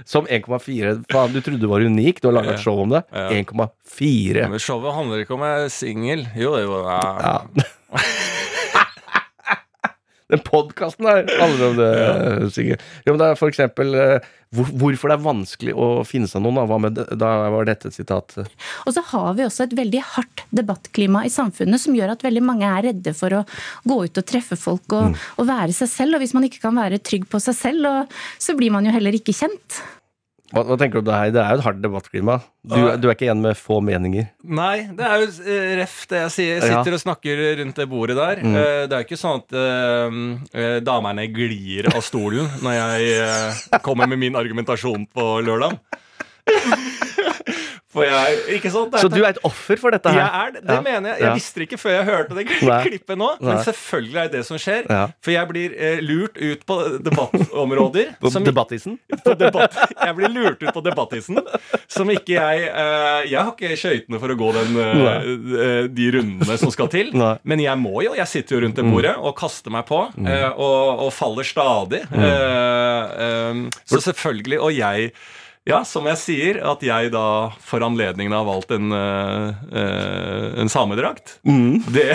[0.10, 3.04] som 1,4 Faen, du trodde du var unik, du har laga et show om det.
[3.12, 3.28] Ja.
[3.36, 4.48] 1,4.
[4.50, 6.22] Men showet handler ikke om jeg er singel.
[6.40, 6.96] Jo, det er jo ja.
[10.30, 10.36] Ja.
[10.36, 12.84] Den podkasten her handler om det, Sigurd.
[13.06, 16.44] Jo, men det er for eksempel eh, hvor, hvorfor det er vanskelig å finne seg
[16.46, 16.60] noen.
[16.60, 18.38] Da, Hva med da var dette et sitat.
[18.86, 22.46] Og så har vi også et veldig hardt debattklima i samfunnet som gjør at veldig
[22.46, 23.46] mange er redde for å
[23.90, 26.18] gå ut og treffe folk og, og være seg selv.
[26.18, 28.94] Og hvis man ikke kan være trygg på seg selv, og, så blir man jo
[28.94, 29.82] heller ikke kjent.
[30.50, 31.32] Hva, hva tenker du om det her?
[31.36, 32.36] Det er jo et hardt debattklima.
[32.66, 34.26] Du, du er ikke igjen med få meninger.
[34.50, 36.56] Nei, det er jo eh, ref det jeg sier.
[36.58, 36.80] Jeg Ja.
[36.82, 38.42] sitter og snakker rundt det bordet der.
[38.42, 38.58] Mm.
[38.58, 40.18] Det er jo ikke sånn at eh,
[40.64, 45.78] eh, damene glir av stolen når jeg uh, kommer med min argumentasjon på lørdag.
[47.90, 48.70] Jeg?
[48.70, 50.20] Så du er et offer for dette her?
[50.20, 50.62] Jeg er det.
[50.68, 50.82] Det Ja.
[50.86, 51.20] mener jeg.
[51.20, 51.34] Jeg Ja.
[51.34, 53.30] visste det ikke før jeg hørte det klippet nå.
[53.42, 53.54] Nei.
[53.56, 54.84] Men selvfølgelig er det det som skjer.
[54.90, 55.08] Ja.
[55.26, 58.16] For jeg blir eh, lurt ut på debattområder.
[58.22, 59.00] På som- debattisen?
[59.26, 59.74] på debatt.
[60.06, 61.40] Jeg blir lurt ut på debattisen.
[61.88, 65.00] Som ikke jeg eh, Jeg har ikke skøytene for å gå den, eh,
[65.66, 67.10] eh, de rundene som skal til.
[67.18, 67.38] Nei.
[67.44, 68.14] Men jeg må jo.
[68.14, 70.04] Jeg sitter jo rundt det bordet og kaster meg på.
[70.28, 72.06] eh, og, og faller stadig.
[72.14, 74.60] Eh, eh, så selvfølgelig.
[74.62, 75.12] Og jeg
[75.70, 77.26] ja, som jeg sier, at jeg da
[77.64, 81.38] for anledningen har valgt en, eh, en samedrakt.
[81.44, 82.08] Det,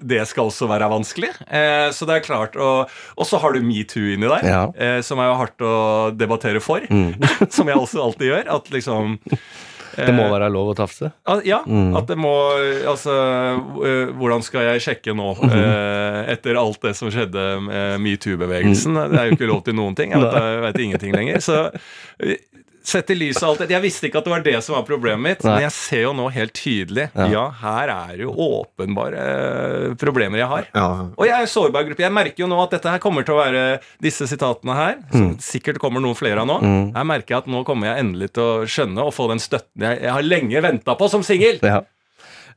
[0.00, 1.32] det skal også være vanskelig.
[1.48, 4.62] Uh, så det er klart Og, og så har du metoo inni der, Ja.
[4.70, 5.74] uh, som er jo hardt å
[6.14, 6.86] debattere for.
[7.56, 8.48] som jeg også alltid gjør.
[8.56, 9.18] At liksom
[9.92, 11.10] Det må være lov å tafse?
[11.44, 12.32] Ja, at det må
[12.88, 13.12] Altså,
[14.16, 18.96] hvordan skal jeg sjekke nå, øh, etter alt det som skjedde med metoo-bevegelsen?
[19.12, 20.14] Det er jo ikke lov til noen ting.
[20.14, 21.44] Jeg vet, jeg vet ingenting lenger.
[21.44, 21.58] Så
[22.88, 24.84] sett i lyset av alt det Jeg visste ikke at det var det som var
[24.88, 25.54] problemet mitt, Nei.
[25.54, 30.50] men jeg ser jo nå helt tydelig Ja, her er jo åpenbare eh, problemer jeg
[30.50, 30.68] har.
[31.16, 32.04] Og jeg er en sårbar gruppe.
[32.04, 33.64] Jeg merker jo nå at dette her kommer til å være
[34.02, 36.58] disse sitatene her, som sikkert kommer noen flere av nå.
[37.12, 39.98] Merker jeg at nå kommer jeg endelig til å skjønne og få den støtten jeg,
[40.04, 41.60] jeg har lenge venta på som singel.
[41.62, 41.82] Ja.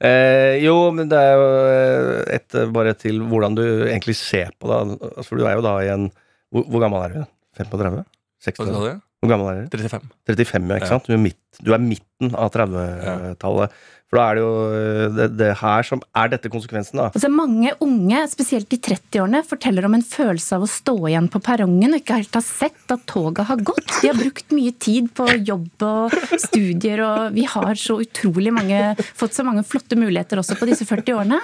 [0.04, 4.52] Eh, jo, men det er jo eh, et eh, bare til hvordan du egentlig ser
[4.60, 4.80] på det.
[5.16, 6.10] Altså, du er jo da i en
[6.52, 7.22] Hvor, hvor gammel er du?
[7.58, 8.04] 35?
[8.46, 9.00] 60?
[9.26, 9.78] Hvor gammel er du?
[9.82, 10.10] 35.
[10.30, 11.10] 35, ja, ikke sant?
[11.10, 13.76] Du er, midt, du er midten av 30-tallet.
[14.12, 17.08] For da er det jo eh, det, det her som Er dette konsekvensen, da?
[17.10, 21.40] Altså Mange unge, spesielt i 30-årene, forteller om en følelse av å stå igjen på
[21.44, 23.90] perrongen og ikke helt ha sett at toget har gått.
[24.02, 28.80] De har brukt mye tid på jobb og studier, og vi har så utrolig mange,
[29.18, 31.40] fått så mange flotte muligheter også på disse 40 årene.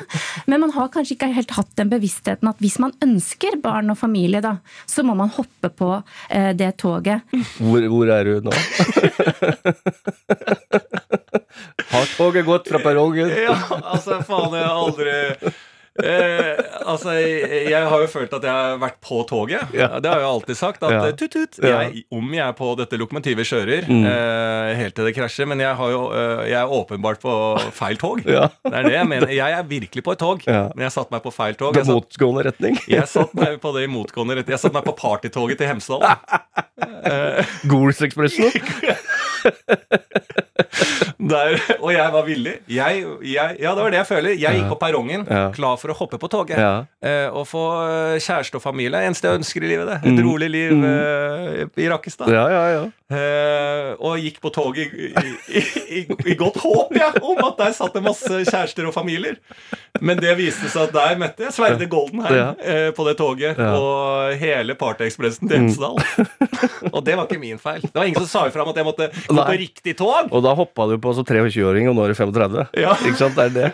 [0.52, 4.00] Men man har kanskje ikke helt hatt den bevisstheten at hvis man ønsker barn og
[4.00, 4.54] familie, da,
[4.89, 5.89] så må man hoppe på
[6.30, 7.26] eh, det toget.
[7.58, 8.54] Hvor, hvor er du nå?
[11.96, 13.30] Har toget gått fra perrongen?
[13.48, 15.54] Ja, altså, faen, jeg har aldri
[16.02, 16.56] Eh,
[16.88, 19.74] altså, jeg, jeg har jo følt at jeg har vært på toget.
[19.76, 19.89] Ja.
[20.00, 20.86] Det har jeg alltid sagt.
[20.88, 21.02] At Ja.
[21.10, 24.06] eh, tut, tut, jeg, om jeg er på dette lokomotivet kjører, Mm.
[24.08, 25.50] eh, helt til det krasjer.
[25.52, 27.34] Men jeg, har jo, eh, jeg er åpenbart på
[27.76, 28.24] feil tog.
[28.38, 28.48] Ja.
[28.63, 29.28] Det er det jeg mener.
[29.36, 31.76] Jeg er virkelig på et tog, men jeg satte meg på feil tog.
[31.76, 32.80] I satt, motgående retning?
[32.88, 34.56] jeg satt meg på det i motgående retning.
[34.56, 36.08] Jeg satte meg på partytoget til Hemsedal.
[37.67, 38.48] Golsekspressen?
[41.21, 42.54] Der, og jeg var villig.
[42.71, 44.34] Jeg, jeg, ja, det var det jeg føler.
[44.41, 45.43] Jeg gikk på perrongen, Ja.
[45.54, 46.58] klar for å hoppe på toget.
[46.58, 46.86] Ja.
[47.06, 49.01] Eh, og få eh, kjæreste og familie.
[49.06, 49.88] Eneste jeg ønsker i livet.
[49.88, 50.23] det Et Mm.
[50.27, 52.30] rolig liv eh, i Rakkestad.
[52.34, 52.82] Ja, ja, ja.
[53.12, 55.12] Eh, og gikk på toget i,
[55.51, 55.62] i,
[55.99, 56.01] i,
[56.32, 59.36] i godt håp ja, om at der satt det masse kjærester og familier.
[60.01, 62.54] Men det viste seg at der møtte jeg Sverre Golden Ja.
[62.63, 63.60] eh, på det toget.
[63.60, 65.99] Og hele Partyekspressen til Hemsedal.
[66.93, 67.82] og det var ikke min feil.
[67.84, 69.46] Det var ingen som sa ifra om at jeg måtte Nei.
[69.48, 70.32] på riktig tog.
[70.32, 72.65] Og da hoppa du på som 23-åring, og nå er du 35.
[72.82, 72.96] Ja.
[73.08, 73.36] Ikke sant?
[73.36, 73.70] Det er det.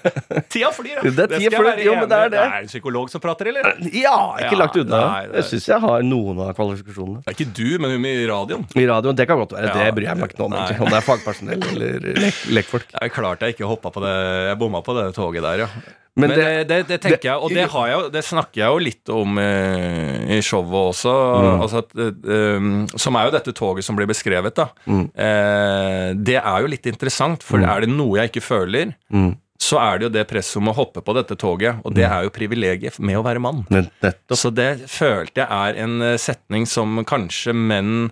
[0.52, 1.02] Tida flyr, ja.
[1.10, 2.38] Det er skal jeg være Jo, det er det.
[2.38, 3.70] Det er en psykolog som prater, eller?
[3.94, 5.00] Ja, ikke Ja, lagt unna.
[5.06, 7.22] nei, det- Jeg syns jeg har noen av kvalifikasjonene.
[7.24, 8.66] Det er ikke du, men i radioen.
[8.76, 9.70] I radioen, det kan godt være.
[9.70, 10.50] Ja, det bryr jeg meg ikke om.
[10.56, 10.68] nei.
[10.80, 12.86] Om det er fagpersonell eller lek lekfolk.
[12.92, 14.14] Det er klart jeg ikke hoppa på det
[14.50, 15.68] Jeg bomma på det toget der, ja.
[16.16, 18.60] Men Men, det- det, det, det tenker det- jeg, og det, har jeg, det snakker
[18.60, 21.12] jeg jo litt om eh, i showet også.
[21.14, 21.60] Mm.
[21.62, 24.66] Altså at, eh, um, som er jo dette toget som blir beskrevet, da.
[24.90, 25.04] Mm.
[25.14, 29.36] Eh, det er jo litt interessant, for er det noe jeg ikke føler, Mm.
[29.60, 31.80] så er det jo det presset om å hoppe på dette toget.
[31.84, 33.64] Og det er jo privilegiet med å være mann.
[33.70, 34.36] Men nettopp.
[34.36, 38.10] Så det følte jeg er en eh, setning som kanskje menn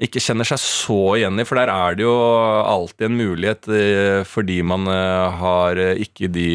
[0.00, 2.14] ikke kjenner seg så igjen i, for der er det jo
[2.66, 6.48] alltid en mulighet eh, fordi man eh, har eh, ikke de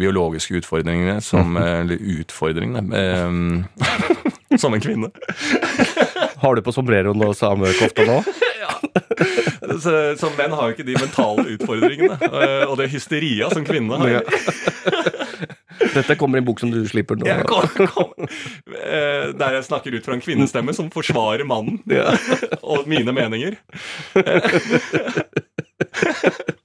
[0.00, 3.64] biologiske utfordringene som Eller utfordringene
[4.58, 5.10] Som en kvinne.
[6.42, 8.16] Har du på sombreroen og samekofta nå?
[9.78, 12.16] Så, så menn har jo ikke de mentale utfordringene
[12.64, 14.24] og det hysteria som kvinnene har.
[15.94, 17.24] Dette kommer i en bok som du slipper nå.
[17.28, 18.10] Jeg kom, kom,
[18.74, 22.06] eh, der jeg snakker ut fra en kvinnestemme som forsvarer mannen Ja.
[22.62, 23.52] og mine meninger.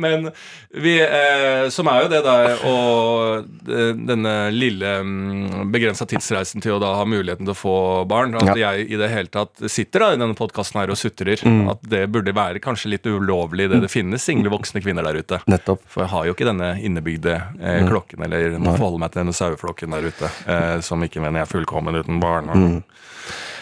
[0.00, 0.30] Men
[0.70, 6.76] vi, eh, som er jo det der og eh, denne lille mm, begrensa tidsreisen til
[6.76, 7.76] å da ha muligheten til å få
[8.10, 11.42] barn, at jeg i det hele tatt sitter da i denne podkasten her og sutrer,
[11.72, 15.40] at det burde være kanskje litt ulovlig det det finnes single voksne kvinner der ute.
[15.50, 15.84] Nettopp.
[15.90, 19.36] For jeg har jo ikke denne innebygde eh, klokken, eller må forholde meg til denne
[19.36, 22.50] saueflokken der ute, eh, som ikke mener jeg er fullkommen uten barn.
[22.50, 22.80] Og,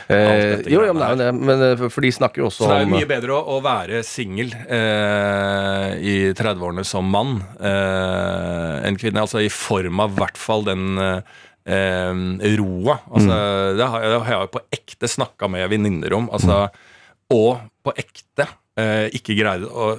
[0.09, 2.47] Eh, jo, jo, greiene men, det er jo det, men eh, for de snakker jo
[2.49, 6.85] også Så det er jo om mye bedre å, å være singel eh, i 30-årene
[6.88, 9.27] som mann eh, enn kvinne.
[9.27, 11.37] Altså i form av i hvert fall den eh,
[12.57, 13.01] roa.
[13.12, 13.40] Altså,
[13.77, 16.31] det, har, det har jeg jo på ekte snakka med venninner om.
[16.33, 16.68] Altså,
[17.35, 18.49] Og på ekte
[18.81, 19.97] eh, ikke greide å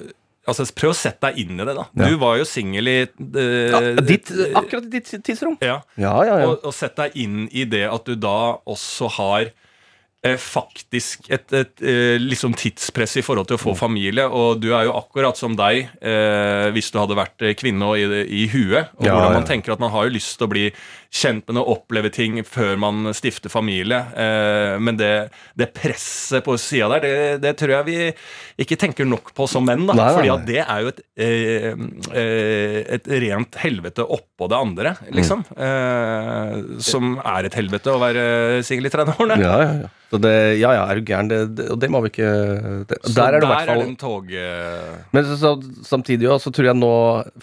[0.50, 1.86] Altså, Prøv å sette deg inn i det, da.
[1.94, 2.10] Ja.
[2.10, 5.60] Du var jo singel i uh, ja, ditt, Akkurat i ditt tidsrom.
[5.62, 5.80] ja.
[6.00, 6.48] Ja, ja, ja.
[6.50, 9.68] Og, og sett deg inn i det at du da også har eh,
[10.38, 14.26] faktisk et, et et liksom tidspress i forhold til å få familie.
[14.28, 17.96] Og du er jo akkurat som deg eh, hvis du hadde vært eh, kvinne og
[17.98, 18.92] i, i huet.
[19.00, 19.38] Og Ja, hvordan ja.
[19.40, 20.66] man tenker at man har jo lyst til å bli
[21.10, 23.98] kjent med og oppleve ting før man stifter familie.
[24.14, 27.98] Eh, men det, det presset på sida der, det, det tror jeg vi
[28.62, 29.88] ikke tenker nok på som menn.
[29.90, 35.46] da Nei, nei, det er jo et, eh, et rent helvete oppå det andre, liksom.
[35.50, 35.64] Mm.
[35.70, 38.28] Eh, som er et helvete å være
[38.68, 39.40] singel i 30-årene.
[39.42, 39.96] Ja, ja, ja.
[40.10, 41.28] Så det, ja, ja, er du gæren?
[41.30, 42.30] Det, og det må vi ikke
[42.90, 44.32] det, Så Der er det i hvert fall tog...
[45.14, 45.52] Men så, så,
[45.86, 46.90] samtidig jo, så tror jeg nå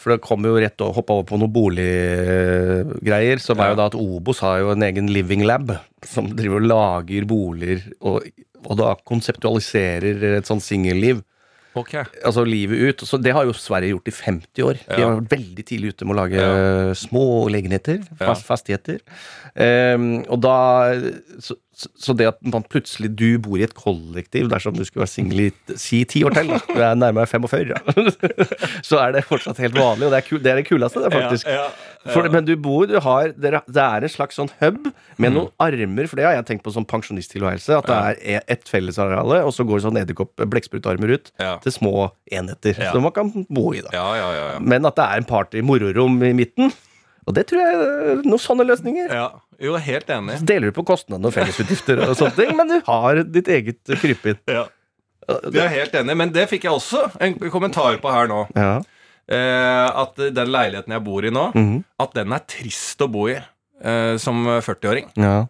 [0.03, 3.39] For det kommer jo rett å hoppe over på noen boliggreier.
[3.43, 5.73] Som er jo da at Obos har jo en egen living lab
[6.07, 8.27] som driver og lager boliger og,
[8.67, 11.23] og da konseptualiserer et sånn singelliv.
[11.77, 12.07] Okay.
[12.25, 13.03] Altså livet ut.
[13.05, 14.79] Så det har jo Sverige gjort i 50 år.
[14.89, 16.95] De har vært veldig tidlig ute med å lage Ja.
[16.97, 17.99] små legenheter.
[18.17, 19.03] Fast, Fastigheter.
[19.53, 20.57] Um, og da
[21.39, 25.13] så, så- det at man plutselig Du bor i et kollektiv dersom du skulle være
[25.13, 26.59] singel i si ti år til, da.
[26.69, 27.81] du er nærmere 45, ja.
[28.89, 31.13] så er det fortsatt helt vanlig, og det er, kul, det, er det kuleste, det,
[31.13, 31.47] faktisk.
[31.47, 31.67] Ja, ja,
[32.07, 32.13] ja.
[32.15, 33.51] For, men du bor, du har Det
[33.83, 36.85] er en slags sånn hub med noen armer, for det har jeg tenkt på som
[36.87, 37.81] pensjonisttilværelse.
[37.81, 41.33] At det er et ett fellesareale, og så går det sånn edderkopp blekksprutarmer ut
[41.65, 42.79] til små enheter.
[42.93, 43.91] Som man kan bo i, da.
[43.93, 44.59] Ja, ja, ja, ja.
[44.63, 46.71] Men at det er en party-mororom i midten.
[47.27, 49.11] Og det tror jeg er noen sånne løsninger.
[49.13, 49.29] ja.
[49.59, 50.35] Jo, helt enig.
[50.37, 53.79] Så deler du på kostnadene og fellesutgifter og sånne ting, men du har ditt eget
[54.03, 54.37] krypinn.
[54.53, 54.67] Ja.
[55.49, 58.43] Vi er helt enige, men det fikk jeg også en kommentar på her nå.
[58.55, 58.75] Ja.
[59.33, 61.81] Eh, at den leiligheten jeg bor i nå, Mhm.
[61.99, 65.09] at den er trist å bo i eh, som 40-åring.
[65.17, 65.47] ja.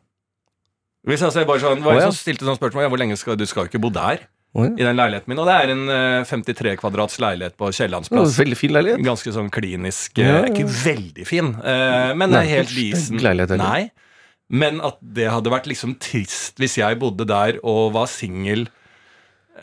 [1.07, 2.07] Hvis altså, jeg bare sånn, var oh, ja.
[2.11, 4.25] som stilte sånn spørsmål ja, Hvor lenge skal du skal jo ikke bo der?
[4.65, 8.39] I den leiligheten min Og det er en eh, 53 kvadrats leilighet på Kiellandsplass.
[8.41, 9.03] Veldig fin leilighet.
[9.05, 10.49] Ganske sånn klinisk Ja, eh, ja.
[10.53, 13.59] Ikke veldig fin, eh, men det Nei, er helt decent.
[13.61, 13.91] Nei,
[14.49, 18.69] men at det hadde vært liksom trist hvis jeg bodde der og var singel.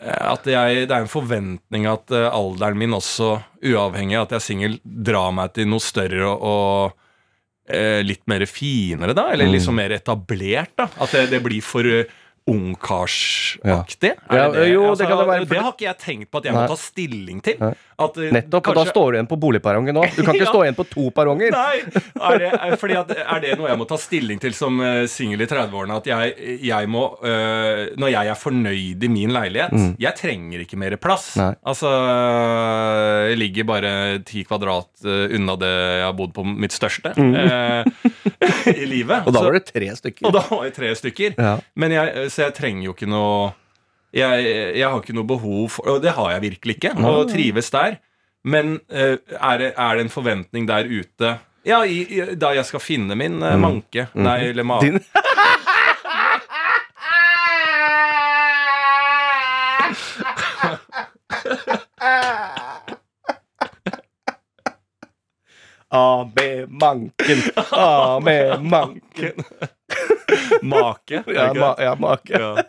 [0.00, 4.34] eh, At jeg, det er en forventning at eh, alderen min også, uavhengig av at
[4.36, 9.30] jeg er singel, drar meg til noe større og, og eh, litt mer finere, da.
[9.32, 9.54] Eller Mm.
[9.56, 10.88] liksom mer etablert, da.
[11.00, 12.04] At det, det blir for eh,
[12.46, 14.12] ungkarsaktig?
[14.30, 14.36] Ja.
[14.52, 16.54] Ja, jo, det kan det for Det det- har ikke jeg tenkt på at jeg
[16.54, 17.56] må ta stilling til.
[17.60, 17.74] Nei.
[17.94, 20.16] At, Nettopp, Nettopp, og da står du igjen på boligperrongen òg.
[20.16, 20.50] Du kan ikke Ja.
[20.50, 21.54] stå igjen på to perronger.
[21.54, 25.98] Er det, er, det noe jeg må ta stilling til som uh, singel i 30-årene?
[26.02, 30.78] At jeg, jeg må uh, Når jeg er fornøyd i min leilighet Jeg trenger ikke
[30.80, 31.32] mer plass.
[31.38, 31.42] Mm.
[31.44, 31.54] Nei.
[31.72, 31.90] Altså
[33.30, 33.92] Jeg ligger bare
[34.26, 37.84] ti kvadrat uh, unna det jeg har bodd på mitt største øh,
[38.82, 39.22] i livet.
[39.22, 39.28] Mm.
[39.28, 40.26] Og da var det tre stykker.
[40.28, 41.36] og da var det tre stykker.
[41.38, 41.56] Ja.
[41.80, 43.52] Men jeg, så jeg trenger jo ikke noe
[44.14, 44.44] jeg,
[44.78, 46.92] jeg har ikke noe behov for Og det har jeg virkelig ikke.
[47.02, 47.98] Å trives der.
[48.44, 51.30] Men eh, er, det, er det en forventning der ute
[51.64, 54.76] Ja, i, i, da jeg skal finne min eh, manke Nei, eller ma...
[54.84, 55.00] Din-
[65.88, 67.38] AB-manken,
[67.70, 69.32] av med manken.
[70.62, 71.22] Make.
[71.26, 72.38] Ja, ma ja make.
[72.38, 72.64] Ja.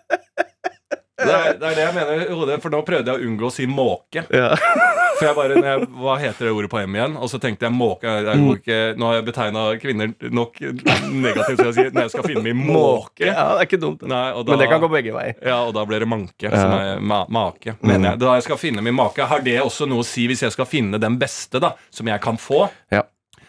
[1.15, 3.47] Det er, det er det jeg mener i hodet, for nå prøvde jeg å unngå
[3.47, 4.25] å si måke.
[4.35, 4.51] Ja.
[5.15, 7.13] For jeg bare, når jeg, Hva heter det ordet på M igjen?
[7.23, 8.03] Og så tenkte jeg måke.
[8.03, 10.59] Jeg, jeg, ikke, nå har jeg betegna kvinner nok
[11.13, 13.23] negativt, så jeg sier når jeg skal finne min måke.
[13.23, 14.03] Ja, det er ikke dumt.
[14.11, 15.39] Nei, da, Men det kan gå begge veier.
[15.39, 16.49] Ja, og da blir det manke.
[16.49, 16.51] Ja.
[16.51, 16.59] Mm.
[16.59, 18.23] Som er ma make, mener jeg.
[18.25, 20.67] Da jeg skal finne min make, har det også noe å si hvis jeg skal
[20.69, 22.65] finne den beste da, som jeg kan få?
[22.91, 23.05] Ja.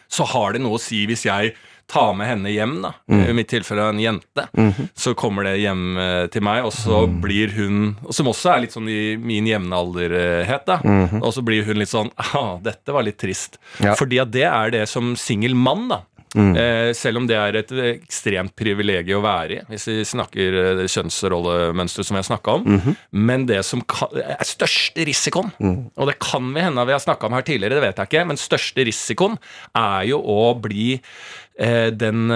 [0.06, 1.56] Så har det noe å si hvis jeg
[1.88, 2.90] tar med henne hjem, da.
[3.10, 3.20] Mm.
[3.28, 4.46] I mitt tilfelle en jente.
[4.56, 4.88] Mhm.
[4.94, 7.20] Så kommer det hjem eh, til meg, og så Mm.
[7.22, 10.80] blir hun Som også er litt sånn i min jevnalderhet, da.
[11.22, 13.58] Og så blir hun litt sånn Ah, dette var litt trist.
[13.80, 13.94] Ja.
[13.94, 16.00] Fordi at det er det som singel mann, da.
[16.36, 16.56] Mm.
[16.58, 20.82] Eh, selv om det er et ekstremt privilegium å være i, hvis vi snakker eh,
[20.84, 22.64] kjønnsrollemønster som som jeg snakka om.
[22.76, 22.96] Mhm.
[23.12, 25.90] Men det som kan, er største risikoen, Mm.
[25.96, 28.26] og det kan vi hende vi har snakka om her tidligere, det vet jeg ikke,
[28.26, 29.38] men største risikoen
[29.74, 31.00] er jo å bli
[31.56, 32.30] den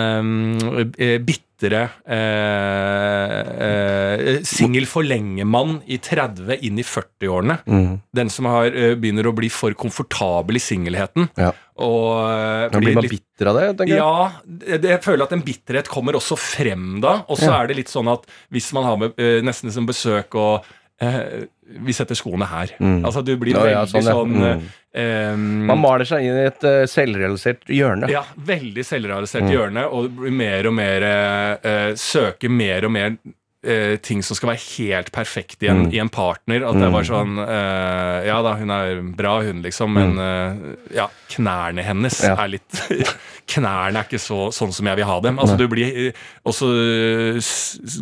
[0.97, 7.59] eh, bitre eh, eh, singel for lenge-mann i 30 inn i 40-årene.
[7.69, 7.99] Mm.
[8.17, 11.29] Den som har, eh, begynner å bli for komfortabel i singelheten.
[11.37, 11.53] Ja.
[11.81, 14.01] Og eh, blir man litt bitter av det, tenker jeg.
[14.01, 14.33] ja,
[14.81, 17.19] det, jeg føler at en bitterhet kommer også frem da.
[17.29, 17.61] Og så Ja.
[17.63, 20.65] er det litt sånn at hvis man har med, eh, nesten som besøk og
[21.01, 22.73] eh, Vi setter skoene her.
[22.81, 23.05] Mm.
[23.07, 24.13] Altså Du blir Ja, ja, veldig sånn, ja.
[24.15, 24.63] sånn Mm.
[24.95, 25.37] eh,
[25.71, 28.09] Man maler seg inn i et uh, selvrealisert hjørne.
[28.11, 29.51] ja, veldig selvrealisert Mm.
[29.55, 33.17] hjørne, og blir mer og mer eh, eh, Søker mer og mer
[33.63, 35.93] uh, ting som skal være helt perfekt i en, Mm.
[35.95, 36.65] i en partner.
[36.67, 37.11] At det var Mm.
[37.13, 42.81] sånn Ja da, hun er bra, hun, liksom, men eh, ja, knærne hennes er litt
[43.51, 45.39] Knærne er ikke så, sånn som jeg vil ha dem.
[45.43, 46.13] Altså, du blir,
[46.47, 46.69] og så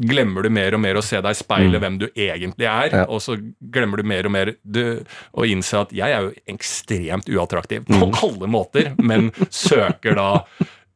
[0.08, 2.90] glemmer du mer og mer å se deg i speilet hvem du egentlig er.
[2.92, 2.98] Mm.
[3.00, 3.04] Ja.
[3.08, 3.36] Og så
[3.72, 4.82] glemmer du mer og mer du,
[5.32, 10.28] å innse at jeg er jo ekstremt uattraktiv på alle måter, men søker da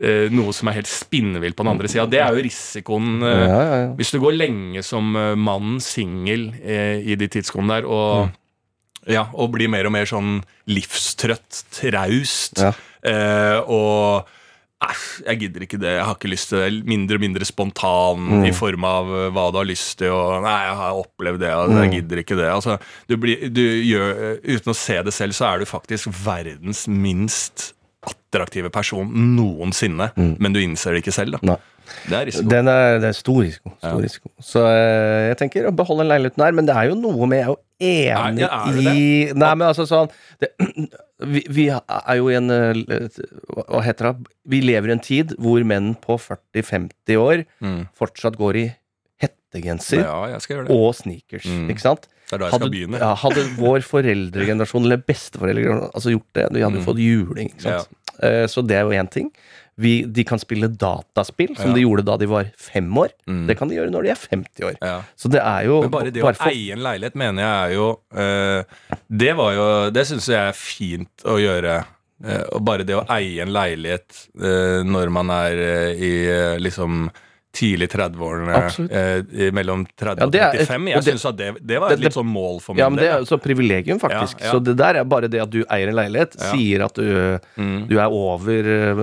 [0.03, 2.07] eh, noe som er helt spinnvilt på den andre sida.
[2.11, 6.51] Det er jo risikoen eh, Ja, ja, hvis du går lenge som eh, mann singel
[6.61, 8.31] eh, i de tidskoene der, og,
[9.03, 9.15] Mm.
[9.17, 10.37] ja, og blir mer og mer sånn
[10.71, 12.69] livstrøtt, traust, Ja.
[13.03, 14.29] eh, og
[14.83, 15.91] Æsj, jeg gidder ikke det.
[15.95, 16.85] Jeg har ikke lyst til det.
[16.89, 18.47] Mindre og mindre spontan Mm.
[18.49, 20.11] i form av eh, hva du har lyst til.
[20.11, 21.83] Og, nei, jeg har opplevd det, og Mm.
[21.83, 22.49] jeg gidder ikke det.
[22.51, 24.11] Altså, du blir, du gjør,
[24.43, 30.11] eh, uten å se det selv, så er du faktisk verdens minst attraktive person noensinne.
[30.17, 31.33] Men du innser det ikke selv.
[31.33, 31.39] da.
[31.39, 31.47] Mm.
[31.53, 31.59] Nei.
[32.09, 32.49] Det er risiko.
[32.49, 33.73] Den er, det er stor risiko.
[33.79, 34.03] Stor Ja.
[34.03, 34.31] risiko.
[34.41, 37.47] Så eh, jeg tenker å beholde leiligheten her, men det er jo noe med Jeg
[37.47, 40.11] er jo enig ja, er det i Nei, men altså sånn
[40.43, 40.51] det,
[41.35, 43.09] vi, vi er jo i en eh,
[43.69, 44.31] Hva heter det?
[44.55, 47.83] Vi lever i en tid hvor menn på 40-50 år Mm.
[47.99, 48.67] fortsatt går i
[49.23, 50.17] hettegenser Ja,
[50.73, 51.47] og sneakers.
[51.47, 51.69] Mm.
[51.71, 52.09] Ikke sant?
[52.33, 52.99] Det er da jeg skal begynne.
[53.03, 56.87] ja, hadde vår foreldregenerasjon, eller besteforeldregenerasjon, altså gjort det, vi hadde Mm.
[56.87, 57.51] fått juling.
[57.53, 57.89] Ikke sant?
[58.23, 59.31] Eh, Så det er jo én ting.
[59.81, 61.75] Vi, de kan spille dataspill, som Ja.
[61.75, 63.09] de gjorde da de var fem år.
[63.27, 63.47] Mm.
[63.49, 64.77] Det kan de gjøre når de er 50 år.
[64.83, 64.99] Ja.
[65.17, 67.71] Så det er jo Men bare det bare å for- eie en leilighet mener jeg
[67.71, 68.65] er jo eh,
[69.11, 71.85] Det var jo Det syns jeg er fint å gjøre.
[72.25, 75.57] Eh, og bare det å eie en leilighet eh, når man er
[75.97, 76.13] i
[76.61, 77.11] liksom
[77.53, 80.89] tidlig 30-årene, eh, mellom 30 Ja, og det er- 35.
[80.95, 82.99] Jeg syns at det, det var det- et litt sånn mål for min Ja, men
[82.99, 84.41] det er jo så privilegium, faktisk.
[84.41, 84.53] Ja, ja.
[84.53, 87.89] Så det der er bare det at du eier en leilighet, sier at du, Mm.
[87.89, 88.61] du er over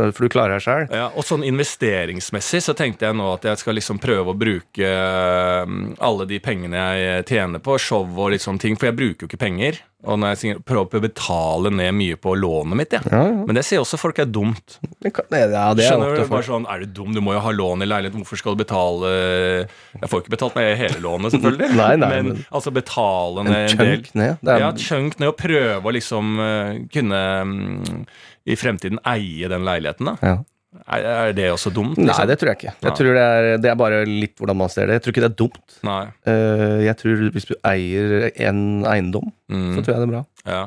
[0.08, 0.90] eh, For du klarer deg sjøl.
[0.92, 4.84] Ja, og sånn investeringsmessig så tenkte jeg nå at jeg skal liksom prøve å bruke
[4.84, 5.66] eh,
[6.02, 9.28] alle de pengene jeg tjener på show og litt sånne ting, for jeg bruker jo
[9.30, 9.80] ikke penger.
[10.08, 13.02] Og når jeg sier- prøver å betale ned mye på lånet mitt, ja.
[13.12, 13.44] Ja, ja.
[13.46, 14.78] Men det sier også folk er dumt.
[15.04, 16.28] Det kan- Ja, det er Skjønner du?
[16.32, 17.12] Bare sånn, Er du dum?
[17.14, 18.14] Du må jo ha lån i leilighet.
[18.16, 19.68] Hvorfor skal du betale
[20.00, 21.76] Jeg får ikke betalt ned hele lånet, selvfølgelig.
[21.82, 23.98] Nei, nei, men, men- altså betale ned en del.
[23.98, 24.38] chunk ned.
[24.48, 28.06] Er, Ja, chunk ned og prøve å liksom uh, kunne um,
[28.48, 30.16] i fremtiden eie den leiligheten, da.
[30.24, 30.38] ja.
[30.86, 31.98] Er, er det også dumt?
[31.98, 32.28] Nei, liksom?
[32.30, 32.74] det tror jeg ikke.
[32.86, 35.00] Jeg tror det er, det er bare litt hvordan man ser det.
[35.00, 35.78] Jeg tror ikke det er dumt.
[35.88, 36.02] Nei.
[36.30, 39.72] Uh, jeg tror hvis du eier en eiendom, Mm.
[39.76, 40.22] så tror jeg det er bra.
[40.46, 40.60] Ja.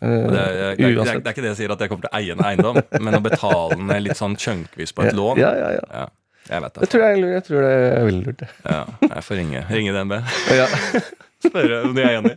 [0.00, 1.90] Eh, Det er, det, er, det, er, det er ikke det jeg sier at jeg
[1.90, 5.14] kommer til å eie en eiendom, men å betale den litt sånn chunkvis på et
[5.18, 5.38] lån.
[5.42, 5.82] Ja, ja, ja.
[5.90, 6.06] Ja,
[6.54, 6.88] jeg vet Det det.
[6.94, 8.42] tror jeg, jeg tror det er veldig lurt.
[8.70, 10.16] Ja, jeg får ringe, ringe DNB.
[10.54, 10.66] Ja.
[11.44, 12.34] Spørre om de er enig.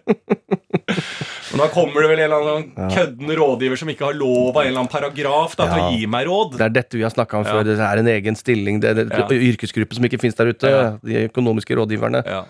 [1.48, 4.50] Men da kommer det vel en eller annen sånn kødden rådgiver som ikke har lov
[4.52, 6.58] av en eller annen paragraf da, til å gi meg råd.
[6.60, 7.54] Det er dette vi har snakka om Ja.
[7.56, 7.64] før.
[7.70, 8.82] Det er en egen stilling.
[8.84, 9.28] Det er det, Ja.
[9.30, 10.68] yrkesgruppe som ikke fins der ute.
[10.70, 10.98] Ja.
[11.04, 12.24] De økonomiske rådgiverne.
[12.26, 12.44] Ja.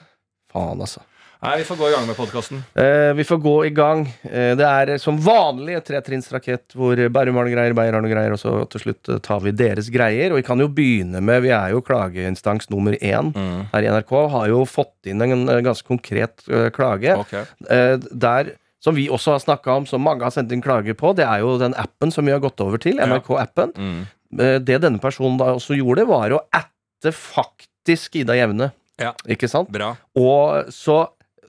[0.54, 1.02] Faen, altså.
[1.38, 2.62] Nei, vi får gå i gang med podkasten.
[2.74, 4.00] Eh, vi får gå i gang.
[4.26, 8.10] Eh, det er som vanlig et tretrinnsrakett hvor Bærum har noe greier, Beyer har noe
[8.10, 10.34] greier, og så til slutt eh, tar vi deres greier.
[10.34, 13.68] Og vi kan jo begynne med Vi er jo klageinstans nummer én Mm.
[13.74, 14.14] her i NRK.
[14.34, 17.14] Har jo fått inn en eh, ganske konkret uh, klage.
[17.20, 17.46] okay.
[17.70, 21.14] Eh, der som vi også har snakka om, som mange har sendt inn klager på,
[21.18, 22.98] det er jo den appen som vi har gått over til.
[23.02, 23.74] NRK-appen.
[23.78, 24.02] Mm.
[24.66, 28.72] Det denne personen da også gjorde, var å atte faktisk Ida Jevne.
[29.02, 29.14] Ja.
[29.30, 29.70] Ikke sant?
[29.74, 29.96] Bra.
[30.18, 31.04] Og, så,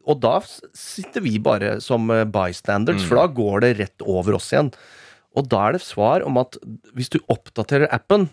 [0.08, 0.38] og da
[0.74, 3.08] sitter vi bare som eh, bystanders, Mm.
[3.08, 4.72] for da går det rett over oss igjen.
[5.36, 6.56] Og da er det svar om at
[6.96, 8.30] hvis du oppdaterer appen,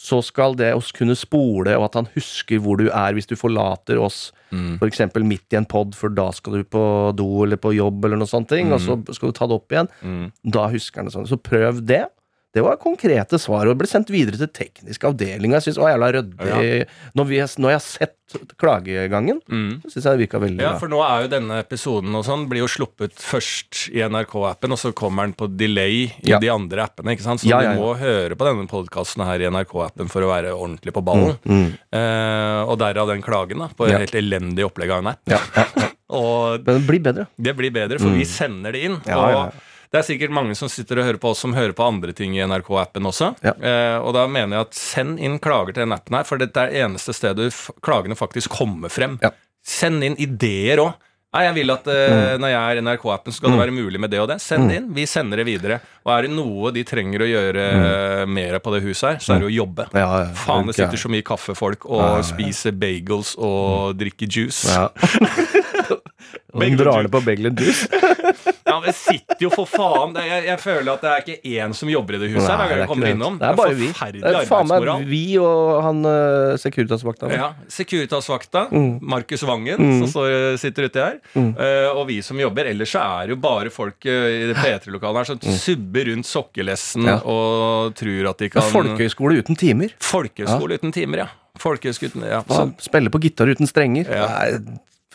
[0.00, 3.34] så skal det oss kunne spole, og at han husker hvor du er hvis du
[3.36, 4.78] forlater oss Mm.
[4.80, 8.04] for eksempel midt i en pod, for da skal du på do eller på jobb
[8.04, 9.88] eller noe sånt, ting, og så skal du ta det opp igjen.
[10.02, 10.32] Mm.
[10.50, 11.28] Da husker han det sånn.
[11.28, 12.06] Så prøv det.
[12.52, 15.52] Det var konkrete svar, og ble sendt videre til teknisk avdeling.
[15.54, 16.86] Jeg synes å jævla ryddig.
[17.14, 18.16] Når, vi, når jeg har sett
[18.58, 19.80] klagegangen, Mm.
[19.82, 22.48] så syns jeg det virka veldig Ja, for nå er jo denne episoden og sånn
[22.50, 26.38] blir jo sluppet først i NRK-appen, og så kommer den på delay i Ja.
[26.42, 27.12] de andre appene.
[27.16, 27.40] ikke sant?
[27.40, 27.74] Så Ja, ja, ja.
[27.74, 31.38] du må høre på denne podkasten her i NRK-appen for å være ordentlig på ballen.
[31.46, 31.72] Mm.
[31.92, 33.98] Eh, og derav den klagen da, på et Ja.
[33.98, 35.20] helt elendig opplegg av en app.
[35.26, 35.88] Ja, ja, ja.
[36.10, 37.26] Men det blir bedre.
[37.40, 38.96] det blir bedre, for vi sender det inn.
[38.96, 39.06] Mm.
[39.06, 39.50] Ja, og ja, ja.
[39.90, 42.36] Det er sikkert mange som sitter og hører på oss, som hører på andre ting
[42.38, 43.32] i NRK-appen også.
[43.42, 43.56] Ja.
[43.58, 46.62] Eh, og da mener jeg at send inn klager til den appen her, for dette
[46.62, 47.50] er eneste stedet
[47.82, 49.18] klagene faktisk kommer frem.
[49.24, 49.32] Ja.
[49.66, 50.92] Send inn ideer òg.
[51.30, 54.10] Nei, jeg vil at eh, når jeg er i NRK-appen, skal det være mulig med
[54.10, 54.40] det og det.
[54.42, 54.88] Send det inn.
[54.94, 55.78] Vi sender det videre.
[56.06, 58.32] Og er det noe de trenger å gjøre mm.
[58.34, 59.86] mer på det huset her, så er det å jobbe.
[59.94, 60.32] Ja, ja.
[60.38, 64.70] Faen, det sitter så mye kaffefolk og spiser bagels og drikker juice.
[64.70, 64.90] Ja.
[66.54, 67.86] Hun drar ned på Beglen Juice.
[68.70, 71.74] Ja, men det sitter jo for faen jeg, jeg føler at det er ikke én
[71.76, 72.48] som jobber i det huset.
[72.50, 73.88] Nei, det, er kommer innom Det er bare vi.
[74.20, 77.30] Det er faen meg vi og han uh, Securitas-vakta.
[77.34, 78.98] Ja, Securitas-vakta, Mm.
[79.02, 82.68] Markus Vangen, som står, sitter uti her, eh, og vi som jobber.
[82.70, 86.28] Ellers så er det jo bare folk uh, i det P3-lokalet her som subber rundt
[86.28, 87.06] sokkelessen Mm.
[87.08, 87.16] Ja.
[87.24, 89.94] og tror at de kan folkehøyskole uten timer.
[90.04, 91.28] Folkehøyskole uten timer, ja.
[91.60, 92.42] Folkehøyskole uten ja.
[92.82, 94.08] Spille på gitar uten strenger.
[94.10, 94.28] Ja.
[94.44, 94.60] Er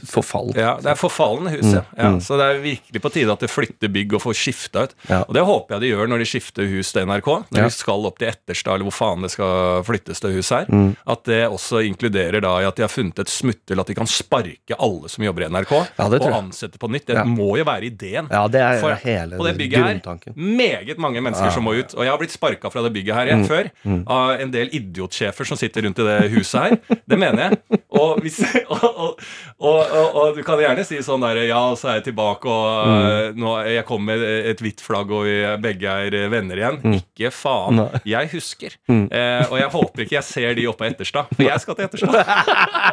[0.10, 0.51] forfall.
[0.56, 1.82] ja, det er forfallende hus, ja.
[1.97, 2.10] ja.
[2.14, 2.20] mm.
[2.22, 4.93] Så det er virkelig på tide at det flytter bygg og får skifta ut.
[5.10, 5.24] Ja.
[5.28, 7.28] Og det håper jeg de gjør når de skifter hus til NRK.
[7.49, 7.64] Når Ja.
[7.66, 10.70] de skal opp til Etterstad, eller hvor faen det skal flyttes til hus her.
[10.70, 10.95] Mm.
[11.16, 14.08] At det også inkluderer da i at de har funnet et smutthull, at de kan
[14.08, 17.08] sparke alle som jobber i NRK, Ja, og ansette på nytt.
[17.10, 18.30] Det må jo være ideen.
[18.32, 21.93] Ja, det er For- hele og det bygget her, meget mange mennesker som må ut.
[21.95, 23.43] Og jeg har blitt sparka fra det bygget her Mm.
[23.47, 23.70] før før.
[24.12, 26.97] Av en del idiotsjefer som sitter rundt i det huset her.
[27.08, 27.80] Det mener jeg.
[27.95, 28.39] Og, hvis,
[28.70, 29.20] og, og,
[29.60, 32.86] og, og, og du kan gjerne si sånn der Ja, så er jeg tilbake, og
[32.86, 33.06] Mm.
[33.06, 36.78] eh, nå, jeg kom med et hvitt flagg, og vi begge er eh, venner igjen.
[37.00, 37.76] Ikke faen.
[37.76, 37.82] Mm.
[37.82, 38.02] Nei.
[38.02, 38.06] Mm.
[38.12, 38.76] Jeg husker.
[38.89, 41.88] Eh, og jeg håper ikke jeg ser de oppe på Etterstad, for jeg skal til
[41.88, 42.14] Etterstad.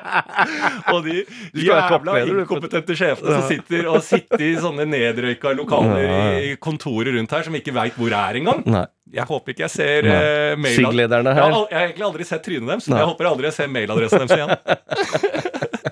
[0.94, 1.24] og de
[1.66, 7.46] jævla inkompetente sjefene som sitter og sitter i sånne nedrøyka lokaler i kontoret rundt her,
[7.46, 8.62] som ikke veit hvor er engang.
[8.66, 8.86] Nei.
[9.12, 10.76] Jeg håper ikke jeg ser uh, mail...
[10.78, 12.86] SIG-lederne Jeg har, jeg har egentlig aldri sett trynet deres.
[12.88, 15.90] Jeg håper aldri jeg ser mailadressen deres igjen.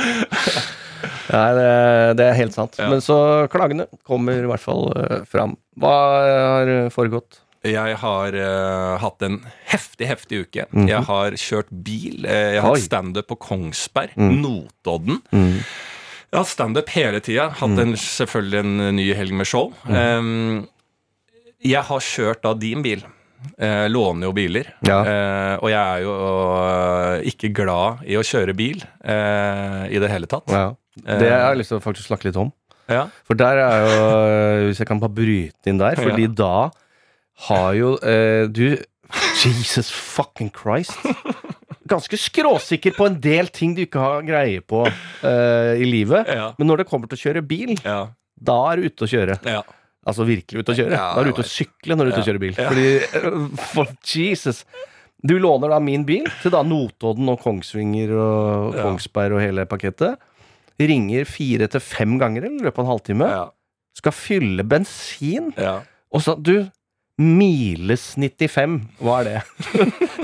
[1.30, 1.68] Nei, det,
[2.18, 2.74] det er helt sant.
[2.80, 2.88] Ja.
[2.90, 3.16] Men så
[3.52, 5.54] klagene kommer i hvert fall uh, fram.
[5.80, 5.94] Hva
[6.24, 7.40] har foregått?
[7.66, 9.38] Jeg har uh, hatt en
[9.68, 10.66] heftig, heftig uke.
[10.72, 10.88] Mhm.
[10.88, 12.24] Jeg har kjørt bil.
[12.24, 12.78] Uh, jeg har Oi.
[12.78, 14.16] hatt standup på Kongsberg.
[14.16, 14.34] Mm.
[14.40, 15.20] Notodden.
[15.30, 15.60] Mm.
[15.60, 17.50] Jeg har hatt standup hele tida.
[17.60, 19.74] Hatt en, selvfølgelig en ny helg med show.
[19.90, 20.68] Um,
[21.60, 23.04] jeg har kjørt da din bil.
[23.60, 24.66] Eh, låner jo biler.
[24.86, 24.98] Ja.
[25.04, 30.10] Eh, og jeg er jo og, ikke glad i å kjøre bil eh, i det
[30.12, 30.48] hele tatt.
[30.52, 30.66] Ja.
[31.00, 32.50] Det har jeg lyst til å faktisk snakke litt om.
[32.90, 33.04] Ja.
[33.24, 34.06] For der er jo
[34.66, 36.70] Hvis jeg kan bare bryte inn der, fordi da
[37.46, 38.74] har jo eh, du
[39.40, 40.92] Jesus fucking Christ.
[41.90, 46.28] Ganske skråsikker på en del ting du ikke har greie på eh, i livet.
[46.58, 48.04] Men når det kommer til å kjøre bil, Ja.
[48.38, 49.38] da er du ute å kjøre.
[49.48, 49.62] ja.
[50.08, 50.90] Altså virkelig ute å kjøre.
[50.96, 52.28] Da er du ute å sykle når du er ute å Ja.
[52.32, 52.54] kjøre bil.
[52.56, 54.64] Fordi eh, For Jesus.
[55.22, 60.16] Du låner da min bil til da Notodden og Kongsvinger og Kongsberg og hele pakettet.
[60.80, 63.28] Ringer fire til fem ganger i løpet av en halvtime.
[64.00, 65.50] Skal fylle bensin.
[65.60, 65.82] Ja.
[66.10, 66.54] Og så Du,
[67.20, 68.78] Miles 95.
[69.04, 69.42] Hva er det?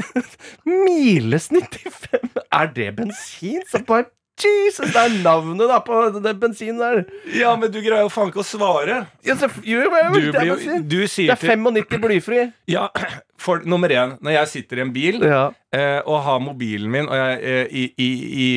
[0.64, 2.30] Miles 95?
[2.56, 3.60] Er det bensin?
[3.68, 7.04] Så bare Jesus, det er navnet da på den bensinen der.
[7.32, 8.98] Ja, men du greier jo faen ikke å svare.
[9.24, 12.52] Ja, så, jo, men, Du, det er jo- du Det er 95 blyfri.
[12.68, 12.88] Ja,
[13.38, 15.50] for nummer én, når jeg sitter i en bil Ja.
[15.72, 18.10] eh, og har mobilen min og jeg, eh, i, i,
[18.44, 18.48] i,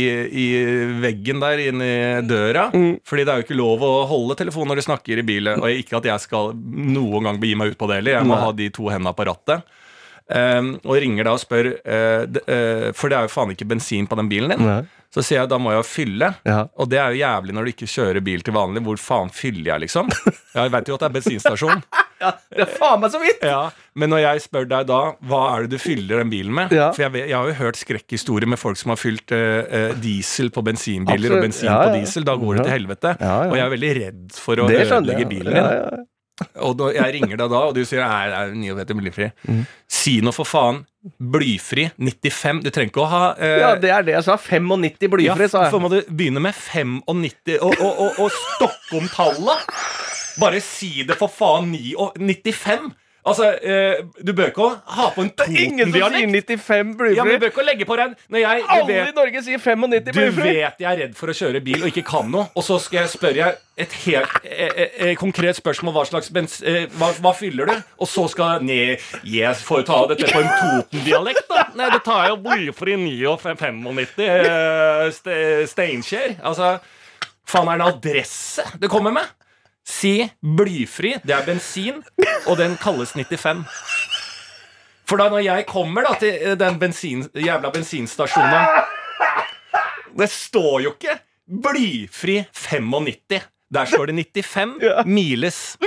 [0.44, 0.46] i
[1.04, 2.70] veggen der inni døra
[3.06, 5.60] Fordi det er jo ikke lov å holde telefonen når du snakker i bilen.
[5.64, 8.20] Og ikke at jeg skal noen gang begi meg ut på det heller.
[8.20, 8.44] Jeg må Nei.
[8.46, 9.64] ha de to hendene på rattet.
[10.30, 12.24] Um, og ringer da og spør eh,
[12.54, 14.62] eh, For det er jo faen ikke bensin på den bilen din.
[14.62, 14.84] Nei.
[15.10, 16.28] Så sier jeg da må jeg fylle.
[16.46, 16.60] Ja.
[16.78, 18.84] Og det er jo jævlig når du ikke kjører bil til vanlig.
[18.86, 20.12] Hvor faen fyller jeg, liksom?
[20.54, 21.82] Jeg vet jo at det er bensinstasjon.
[22.24, 23.42] ja, det er faen meg så vidt!
[23.46, 25.00] Ja, Men når jeg spør deg da,
[25.32, 26.76] hva er det du fyller den bilen med?
[26.78, 26.92] Ja.
[26.94, 30.62] For jeg, jeg har jo hørt skrekkhistorier med folk som har fylt eh, diesel på
[30.70, 32.30] bensinbiler og bensin på diesel.
[32.30, 33.18] Da går det til helvete.
[33.18, 36.06] Og jeg er veldig redd for å ødelegge bilen min.
[36.66, 38.54] Og jeg ringer deg da, og du sier nei, det er
[38.86, 39.30] 99 blyfri.
[39.48, 39.66] Mm.
[40.00, 40.84] Si noe for faen.
[41.20, 42.64] Blyfri 95.
[42.66, 44.36] Du trenger ikke å ha eh, ja, det er det jeg sa.
[44.36, 45.74] 95 blyfri, ja, sa jeg.
[45.74, 49.70] Så må du begynne med 95 og, og, og, og stokke om tallet?
[50.40, 52.92] Bare si det for faen 9 og 95.
[53.30, 54.68] Altså, eh, du bør ikke
[54.98, 56.52] ha på en Toten-dialekt.
[57.18, 58.16] Ja, men du bør ikke legge på den.
[58.30, 61.36] Når jeg du Alle i Norge sier 95 du vet jeg er redd for å
[61.36, 64.68] kjøre bil og ikke kan noe, og så skal jeg spørre jeg et helt eh,
[64.68, 66.58] eh, eh, konkret spørsmål hva slags bens...
[66.68, 67.76] Eh, hva, hva fyller du?
[68.04, 71.68] Og så skal Nei, jeg får ta dette på en Toten-dialekt, da.
[71.80, 73.88] Nei, det tar jeg jo blyfri 95
[74.26, 75.38] eh, ste,
[75.72, 76.40] Steinkjer.
[76.44, 76.76] Altså,
[77.48, 79.32] faen er det en adresse du kommer med?
[79.90, 80.14] Si
[80.46, 82.04] blyfri, det er bensin,
[82.46, 83.64] og den kalles 95.
[85.10, 88.84] For da når jeg kommer da til eh, den bensin, jævla bensinstasjonen
[90.20, 91.16] Det står jo ikke
[91.66, 93.48] blyfri 95.
[93.74, 95.78] Der står det 95 miles.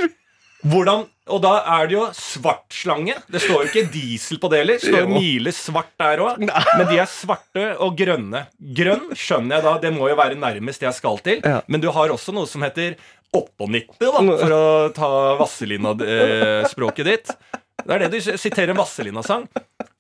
[0.62, 3.14] Hvordan Og da er det jo svart slange.
[3.30, 4.78] Det står jo ikke diesel på det heller.
[4.82, 6.40] Det står jo miles svart der òg.
[6.42, 8.40] Men de er svarte og grønne.
[8.58, 11.38] Grønn skjønner jeg da, det må jo være nærmest jeg skal til.
[11.46, 11.60] Ja.
[11.70, 12.96] Men du har også noe som heter
[13.32, 15.10] 98, da, for å ta
[15.40, 17.30] Vasselina-språket ditt.
[17.82, 19.46] Det er det du siterer en Vasselina-sang.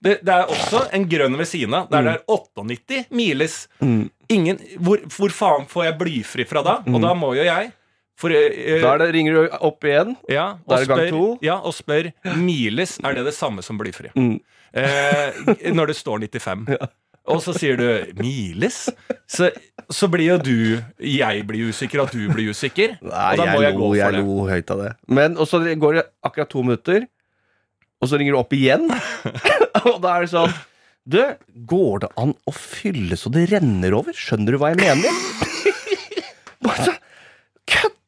[0.02, 3.56] Det, det er også en grønn ved siden av, der det er 98 miles.
[4.30, 6.76] Ingen, hvor, hvor faen får jeg blyfri fra da?
[6.90, 7.70] Og da må jo jeg
[8.18, 10.16] for, uh, Da det, ringer du opp igjen.
[10.30, 11.22] ja, Da er det gang to.
[11.42, 14.12] ja, og spør miles er det det samme som blyfri.
[14.14, 14.36] Mm.
[14.72, 16.66] Uh, når det står 95.
[17.30, 17.86] Og så sier du
[18.18, 18.88] miles,
[19.30, 19.50] så,
[19.94, 20.56] så blir jo du
[20.98, 22.96] Jeg blir usikker, og du blir usikker.
[22.98, 24.22] Nei, og da må jeg, jeg gå lo, for jeg det.
[24.26, 24.90] lo høyt av det.
[25.06, 27.06] Men og så går det akkurat to minutter,
[28.02, 28.88] og så ringer du opp igjen.
[29.86, 30.56] og da er det sånn
[31.06, 31.20] Du,
[31.70, 34.14] går det an å fylle så det renner over?
[34.18, 35.22] Skjønner du hva jeg mener?
[36.66, 36.96] Bare så,
[37.70, 38.01] Kødder du?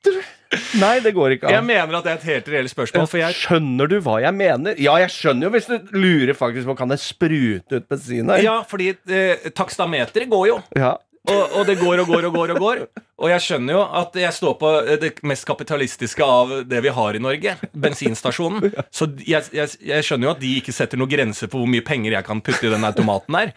[0.83, 3.39] Nei, det går ikke Jeg mener at det er et helt reelt spørsmål, for jeg
[3.39, 4.79] Skjønner du hva jeg mener?
[4.81, 8.43] Ja, jeg skjønner jo hvis du lurer faktisk på Kan det sprute ut bensin her.
[8.45, 10.61] Ja, fordi eh, takstameteret går jo.
[10.79, 10.95] Ja.
[11.25, 12.81] Og, og det går og går og går og går.
[13.25, 16.93] Og jeg skjønner jo at jeg står på eh, det mest kapitalistiske av det vi
[16.93, 17.55] har i Norge.
[17.73, 18.67] Bensinstasjonen.
[18.97, 21.85] Så jeg, jeg, jeg skjønner jo at de ikke setter noen grenser på hvor mye
[21.87, 23.55] penger jeg kan putte i den automaten her.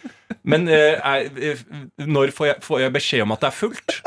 [0.47, 1.65] Men eh, er, eh,
[2.07, 3.99] når får jeg, får jeg beskjed om at det er fullt?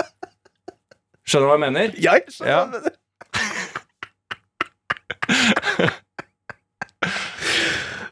[1.30, 1.86] Skjønner du hva jeg mener?
[2.02, 2.60] Jeg skjønner Ja.
[2.64, 2.94] hva du mener.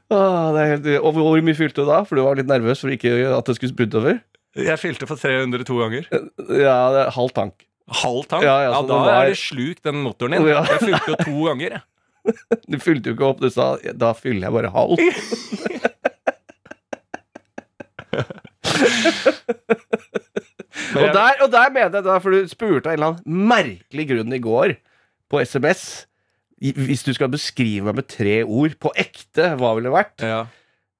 [0.08, 1.98] Ah, det er helt, og hvor mye fylte du da?
[2.08, 4.14] For du var litt nervøs for ikke at det skulle sprute over?
[4.56, 6.06] Jeg fylte for 302 ganger.
[6.48, 7.66] Ja, det er halv tank.
[8.00, 8.46] Halv tank?
[8.46, 10.48] Ja, Ja, ja, da var- er det slukt, den motoren din.
[10.48, 10.62] Ja.
[10.64, 11.76] Jeg fylte jo to ganger.
[11.76, 11.82] jeg.
[12.72, 14.98] Du fylte jo ikke opp, du sa da fyller jeg bare halv.
[20.98, 24.08] Og der, og der mener jeg da, for du spurte av en eller annen merkelig
[24.10, 24.76] grunn i går
[25.30, 25.82] på SMS
[26.60, 30.24] Hvis du skal beskrive meg med tre ord, på ekte, hva ville det vært?
[30.26, 30.46] Ja,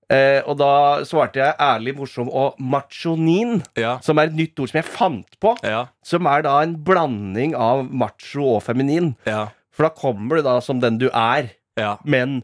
[0.09, 4.71] Eh, og da svarte jeg ærlig, morsom og machonin, ja, som er et nytt ord
[4.71, 5.51] som jeg fant på.
[5.63, 9.11] ja, Som er da en blanding av macho og feminin.
[9.29, 11.51] ja, For da kommer du da som den du er.
[11.77, 12.39] ja, Men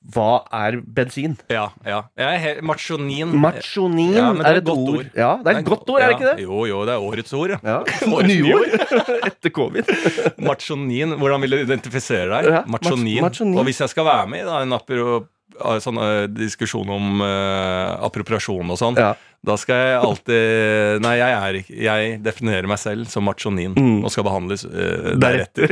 [0.00, 1.36] hva er bensin?
[1.52, 1.98] ja, ja.
[2.16, 3.34] Jeg machonin.
[3.36, 4.96] Machonin Ja, er er et godt ord.
[5.02, 5.10] ord.
[5.14, 6.44] Ja, det er et godt ord, er det ikke det?
[6.46, 7.50] Jo, jo, det er årets ord.
[7.50, 7.58] Ja.
[7.62, 7.80] Ja.
[8.14, 8.66] Årets Nyord
[9.28, 9.84] etter covid.
[10.48, 11.12] Machonin.
[11.20, 12.64] Hvordan vil du identifisere deg?
[12.72, 13.20] Machonin.
[13.26, 13.58] machonin.
[13.60, 15.18] Og hvis jeg skal være med i da, en apro,
[15.60, 19.12] eh, sånn eh, diskusjon om uh, appropriasjon og sånn, Ja.
[19.44, 24.00] da skal jeg alltid Nei, jeg er Jeg definerer meg selv som machonin Mm.
[24.04, 25.68] og skal behandles deretter deretter.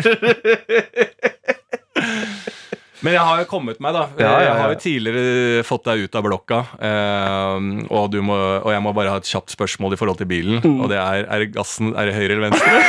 [3.05, 4.07] Men jeg har jo kommet meg, da.
[4.18, 6.59] Ja, ja, Jeg har jo tidligere fått deg ut av blokka.
[6.82, 8.34] eh, og, du må,
[8.64, 10.59] og jeg må bare ha et kjapt spørsmål i forhold til bilen.
[10.64, 10.80] Mm.
[10.82, 12.82] Og det er er gassen Er det høyre eller venstre?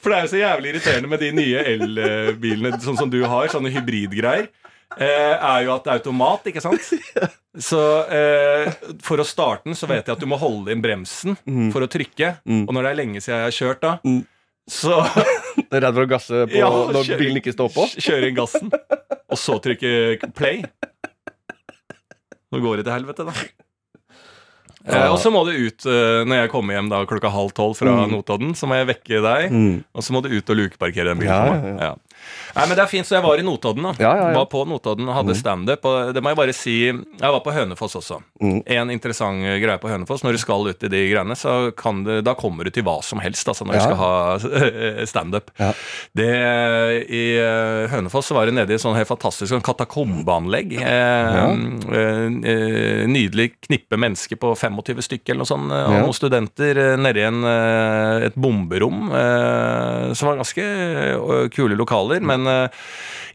[0.00, 3.48] For det er jo så jævlig irriterende med de nye elbilene sånn som du har,
[3.52, 4.50] sånne hybridgreier.
[4.94, 6.84] Eh, er jo at det er automat, ikke sant?
[7.70, 7.78] Så
[8.10, 8.68] eh,
[9.02, 11.36] for å starte den, så vet jeg at du må holde inn bremsen
[11.72, 12.32] for å trykke.
[12.66, 13.92] Og når det er lenge siden jeg har kjørt, da,
[14.70, 14.96] så
[15.70, 17.84] Du er redd for å gasse på Ja, når kjører- bilen ikke står på?
[17.94, 20.64] kjøre inn gassen, og så trykke play.
[22.54, 23.34] Nå går det til helvete, da.
[24.84, 27.78] Eh, og så må du ut eh, når jeg kommer hjem da klokka halv tolv
[27.78, 28.50] fra Notodden.
[28.58, 29.78] Så må jeg vekke deg, Mm.
[29.96, 31.86] og så må du ut og lukeparkere den bilen Ja.
[31.88, 31.94] Ja.
[32.54, 33.82] Nei, men det er fint, så jeg var i Notodden.
[33.88, 34.38] da Ja, ja, ja.
[34.38, 35.84] Var på Notodden og hadde standup.
[35.90, 38.20] Og det må jeg bare si Jeg var på Hønefoss også.
[38.42, 38.60] Mm.
[38.76, 40.22] En interessant greie på Hønefoss.
[40.24, 42.98] Når du skal ut i de greiene, så kan det, da kommer du til hva
[43.04, 44.12] som helst altså når du skal ha
[45.12, 45.50] standup.
[45.60, 45.72] Ja.
[46.14, 46.28] Det,
[47.10, 50.76] I eh, Hønefoss så var det nede i sånn helt fantastisk sånn katakombeanlegg.
[50.78, 51.40] Eh,
[51.98, 52.24] eh,
[52.54, 55.74] eh, nydelig knippe mennesker på 25 stykker eller noe sånt.
[55.74, 57.42] Og noen studenter nede i en,
[58.28, 59.08] et bomberom.
[59.14, 60.68] Eh, som var ganske
[61.54, 62.22] kule lokaler.
[62.24, 62.84] Men eh,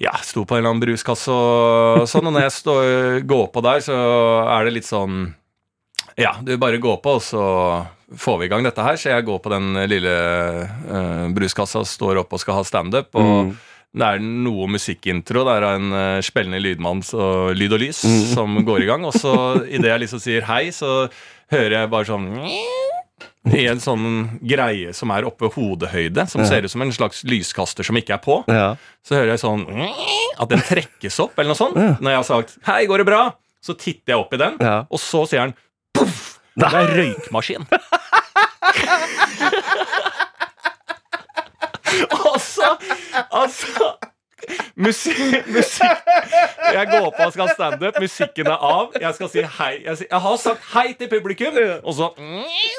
[0.06, 2.30] ja, sto på en eller annen bruskasse og sånn.
[2.30, 2.84] Og når jeg står,
[3.30, 4.00] går på der, så
[4.46, 5.28] er det litt sånn
[6.20, 7.44] ja, du bare går på, og så
[8.18, 8.98] får vi i gang dette her.
[9.00, 10.14] Så jeg går på den lille
[10.90, 13.16] uh, bruskassa, står opp og skal ha standup.
[13.20, 13.54] Og
[13.96, 15.46] det er noe musikkintro.
[15.48, 18.04] Det er en uh, spillende lydmann og lyd og lys
[18.34, 19.08] som går i gang.
[19.08, 19.34] Og så
[19.64, 21.08] idet jeg liksom sier hei, så
[21.54, 22.28] hører jeg bare sånn
[23.48, 27.84] i en sånn greie som er oppe hodehøyde, som ser ut som en slags lyskaster
[27.88, 28.44] som ikke er på.
[28.52, 28.74] Ja.
[29.06, 29.64] Så hører jeg sånn
[30.40, 31.76] at den trekkes opp, eller noe sånt.
[31.80, 34.86] Når jeg har sagt 'hei, går det bra?' Så titter jeg opp i den, Ja.
[34.90, 35.54] og så sier han
[35.94, 36.40] poff!
[36.56, 37.68] Det er røykmaskin.
[42.34, 42.78] altså,
[43.32, 43.94] altså
[44.80, 46.08] Musikk, musikk
[46.74, 48.94] Jeg går på og skal ha standup, musikken er av.
[49.02, 49.72] Jeg skal si hei.
[49.86, 52.12] Jeg, jeg har sagt hei til publikum, og så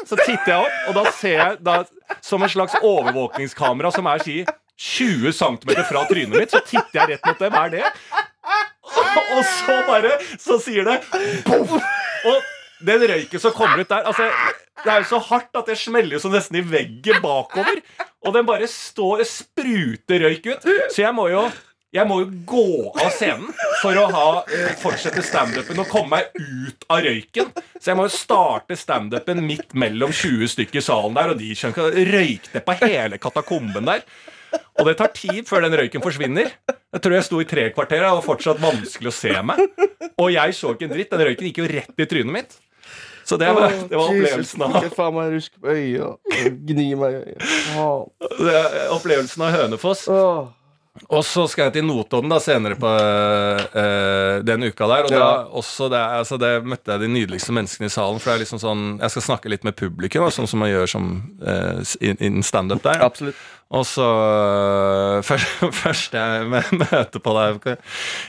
[0.09, 1.77] Så titter jeg opp, og da ser jeg da,
[2.25, 4.41] som en slags overvåkningskamera som er si
[4.81, 7.59] 20 cm fra trynet mitt, så titter jeg rett mot dem.
[7.61, 7.85] Er det?
[9.37, 11.01] Og så bare Så sier det
[11.47, 11.77] boom!
[12.31, 12.49] Og
[12.87, 14.29] den røyken som kommer ut der altså,
[14.81, 17.83] Det er jo så hardt at det smeller så nesten i veggen bakover.
[18.25, 20.71] Og den bare står og spruter røyk ut.
[20.93, 21.49] Så jeg må jo
[21.91, 22.67] jeg må jo gå
[23.03, 23.49] av scenen
[23.81, 27.51] for å ha, eh, fortsette standupen og komme meg ut av røyken.
[27.81, 31.51] Så jeg må jo starte standupen midt mellom 20 stykker i salen der, og de
[32.13, 34.07] røykte på hele katakomben der.
[34.79, 36.55] Og det tar tid før den røyken forsvinner.
[36.71, 39.59] Jeg tror jeg sto i tre kvarter, og var fortsatt vanskelig å se meg.
[40.17, 41.11] Og jeg så ikke en dritt.
[41.11, 42.59] Den røyken gikk jo rett i trynet mitt.
[43.31, 46.09] Så det var, det var opplevelsen av Ikke faen meg rusk på øya.
[46.67, 47.91] Gni meg i øya.
[48.97, 50.09] Opplevelsen av Hønefoss.
[50.11, 50.49] Oh.
[51.15, 55.07] Og så skal jeg til Notodden da senere på øh, den uka der.
[55.07, 55.29] Og da
[55.61, 58.19] også det, altså det møtte jeg de nydeligste menneskene i salen.
[58.21, 60.73] For det er liksom sånn Jeg skal snakke litt med publikum, da, sånn som man
[60.73, 61.09] gjør som
[61.41, 63.01] øh, in- innen standup der.
[63.07, 63.39] Absolutt.
[63.71, 67.69] Og så øh, først, først jeg møter på deg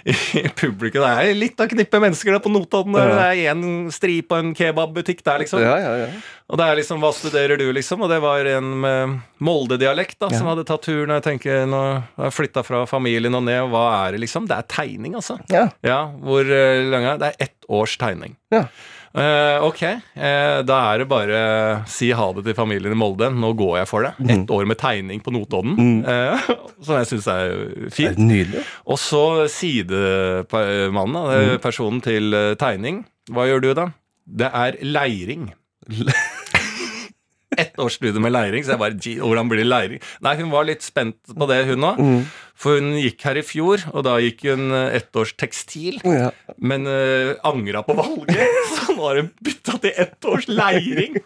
[0.05, 2.93] i publikum Det er litt av knippet mennesker der på Notodden.
[2.93, 3.15] der.
[3.15, 5.63] Det er én stri på en kebabbutikk der, liksom.
[5.65, 6.11] Ja, ja, ja.
[6.51, 8.03] Og det er liksom, hva studerer du, liksom?
[8.05, 11.09] Og det var en med Molde-dialekt da, som hadde tatt turen.
[11.09, 14.25] Og jeg tenker, nå har jeg flytta fra familien og ned, og hva er det,
[14.27, 14.49] liksom?
[14.51, 15.39] Det er tegning, altså.
[15.49, 15.69] Ja.
[15.87, 17.21] Ja, hvor lenge lang er det?
[17.23, 18.35] Det er ett års tegning.
[18.53, 18.67] Ja.
[19.11, 19.81] Eh, ok,
[20.15, 21.39] uh, da er det bare
[21.91, 23.27] si ha det til familien i Molde.
[23.35, 24.13] Nå går jeg for det.
[24.31, 26.51] Ett år med tegning på Notodden, eh,
[26.85, 27.55] som jeg syns er
[27.91, 28.15] fint.
[28.15, 28.63] er nydelig.
[28.87, 32.31] Og så sidemannen, eh, personen til
[32.61, 33.03] tegning.
[33.31, 33.89] Hva gjør du da?
[34.25, 35.51] Det er leiring.
[37.59, 40.01] Ett års studie med leiring, så jeg bare "Gee, Hvordan blir det leiring?
[40.23, 41.99] Nei, hun var litt spent på det, hun òg.
[42.61, 45.97] For hun gikk her i fjor, og da gikk hun eh, ett års tekstil.
[46.05, 46.29] Ja.
[46.61, 51.17] Men uh, angra på valget, så nå har hun bytta til ett års leiring.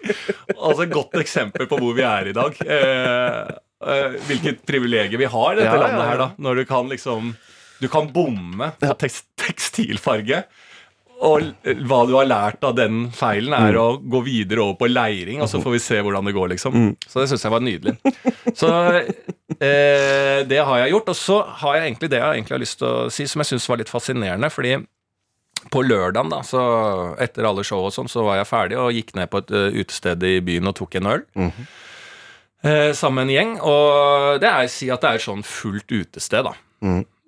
[0.55, 2.61] Altså Et godt eksempel på hvor vi er i dag.
[2.63, 3.51] Uh,
[3.84, 6.30] uh, hvilket privilegium vi har i dette ja, landet her, da.
[6.39, 7.36] Når du kan liksom
[7.84, 10.45] Du kan bomme på tekst tekstilfarge.
[11.22, 11.41] Og
[11.88, 13.80] hva du har lært av den feilen, er Mm.
[13.80, 16.74] å gå videre over på leiring, og så får vi se hvordan det går, liksom.
[16.74, 16.97] Mm.
[17.07, 17.95] Så det syns jeg var nydelig.
[18.53, 18.70] Så
[19.59, 21.09] eh, det har jeg gjort.
[21.09, 23.47] Og så har jeg egentlig det jeg egentlig har lyst til å si, som jeg
[23.53, 24.51] syns var litt fascinerende.
[24.51, 24.76] fordi
[25.72, 26.59] på lørdagen, da, så
[27.18, 29.80] etter alle show og sånn, så var jeg ferdig og gikk ned på et eh,
[29.82, 31.24] utested i byen og tok en øl.
[32.63, 33.55] eh, sammen med en gjeng.
[33.63, 36.53] Og det er å si at det er sånn fullt utested, da.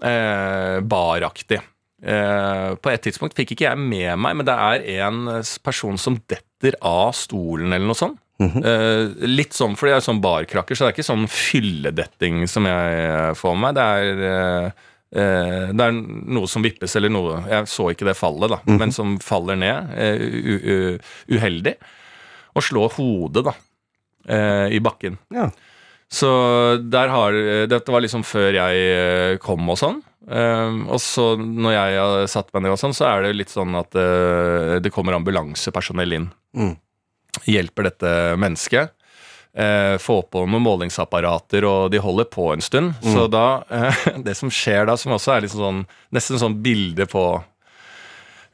[0.06, 1.62] Eh, baraktig.
[1.98, 5.98] Eh, på et tidspunkt fikk ikke jeg med meg, men det er en eh, person
[5.98, 8.20] som detter av stolen eller noe sånt.
[8.38, 12.68] Eh, litt sånn, fordi jeg er sånn barkrakker, så det er ikke sånn fylledetting som
[12.70, 13.80] jeg får med meg.
[13.80, 18.58] Det er det er noe som vippes, eller noe Jeg så ikke det fallet, da,
[18.68, 19.94] men som faller ned.
[21.32, 21.74] uheldig.
[22.60, 23.54] Og slår hodet, da,
[24.28, 25.16] eh, i bakken.
[25.32, 25.48] Ja.
[26.12, 26.28] Så
[26.92, 27.32] der har
[27.72, 30.04] Dette var liksom før jeg kom og sånn.
[30.28, 33.54] Um, og så når jeg har satt meg ned og sånn, så er det litt
[33.54, 36.30] sånn at uh, det kommer ambulansepersonell inn.
[36.58, 36.74] Mm.
[37.48, 38.92] Hjelper dette mennesket.
[39.58, 42.98] Uh, få på noen målingsapparater, og de holder på en stund.
[43.02, 45.80] Så da uh, Det som skjer da, som også er liksom sånn
[46.14, 47.24] Nesten sånn bilde på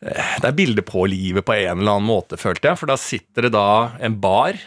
[0.03, 2.79] eh, det er bilde på livet på en eller annen måte, følte jeg.
[2.79, 3.67] For da sitter det da
[4.03, 4.61] en bar.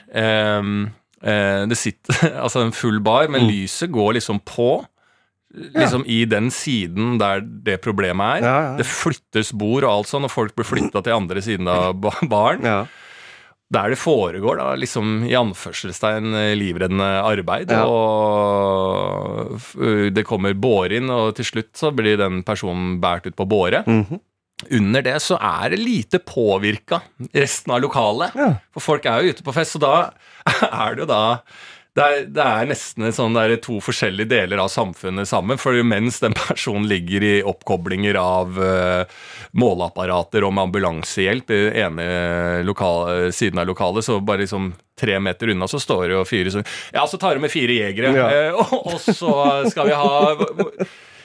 [1.23, 4.71] eh, det sitter altså en full bar, men lyset går liksom på.
[5.57, 8.45] Liksom i den siden der det problemet er.
[8.45, 8.77] Ja, ja.
[8.77, 12.13] Det flyttes bord og alt sånn, og folk blir flytta til andre siden av ba-
[12.35, 12.65] baren.
[12.67, 12.79] Ja.
[13.73, 17.73] Der det foregår, da, liksom i anførselstegn eh, livreddende arbeid.
[17.75, 17.83] Ja.
[17.89, 19.59] Og
[20.15, 23.83] det kommer båre inn, og til slutt så blir den personen båret ut på båre.
[23.87, 24.21] Mhm.
[24.73, 27.03] Under det så er det lite påvirka
[27.37, 28.33] resten av lokalet.
[28.41, 28.55] Ja.
[28.73, 29.91] For folk er jo ute på fest, så da
[30.71, 31.19] er det jo da
[31.97, 35.57] det er, det er nesten sånn det er to forskjellige deler av samfunnet sammen.
[35.61, 39.05] For mens den personen ligger i oppkoblinger av uh,
[39.57, 42.09] måleapparater og med ambulansehjelp i den ene
[42.69, 46.53] lokal, siden av lokalet, så bare liksom tre meter unna så står det jo fire
[46.55, 48.29] sånn Ja, så tar du med fire jegere, Ja.
[48.53, 49.35] uh, og, og så
[49.73, 50.37] skal vi ha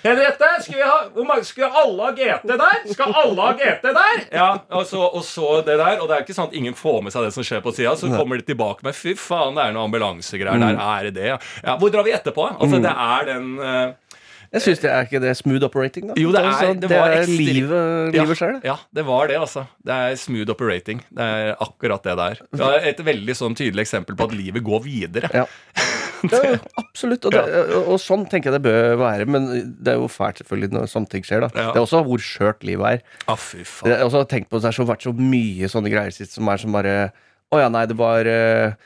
[0.03, 0.97] Henriette, skal vi ha
[1.27, 2.79] mange, Skal alle ha GT der?
[2.93, 4.23] Skal alle ha GT der?
[4.33, 5.99] Ja, og så, og så det der.
[6.01, 7.93] Og det er ikke sånn at ingen får med seg det som skjer på sida.
[7.99, 10.79] Så kommer de tilbake med Fy faen, det er noe ambulansegreier der.
[10.81, 11.27] Er det det?
[11.63, 11.77] Ja.
[11.81, 12.47] Hvor drar vi etterpå?
[12.57, 14.17] Altså, det er den uh,
[14.51, 16.15] Jeg syns det er ikke det smooth operating, da.
[16.19, 18.65] Jo, det er- Altså, det det var er livet, livet, ja, sjøl, det.
[18.67, 19.63] Ja, det var det, altså.
[19.85, 20.99] Det er smooth operating.
[21.07, 22.17] Det er akkurat det.
[22.51, 25.29] Det er et veldig sånn tydelig eksempel på at livet går videre.
[25.33, 25.45] Ja.
[26.29, 27.25] Ja, absolutt.
[27.25, 27.41] Og, det,
[27.77, 29.25] og, og sånn tenker jeg det bør være.
[29.31, 29.47] Men
[29.81, 31.45] det er jo fælt selvfølgelig når sånne ting skjer.
[31.47, 31.67] da Ja.
[31.71, 33.03] Det er også hvor skjørt livet er.
[33.31, 33.89] Ah, fy faen.
[33.91, 36.49] Jeg har også tenkt på at Det har vært så mye sånne greier sist som
[36.51, 36.95] er som bare
[37.51, 38.77] Å ja, nei, det var eh,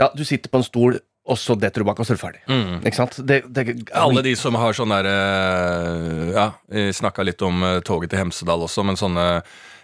[0.00, 2.22] Ja, du sitter på en stol, og så detter du bak, og så er du
[2.24, 2.40] ferdig.
[2.50, 2.80] Mm.
[2.82, 3.20] Ikke sant?
[3.22, 6.48] Det, det, Alle de som har sånn der eh, Ja,
[6.98, 9.28] snakka litt om eh, toget til Hemsedal også, men sånne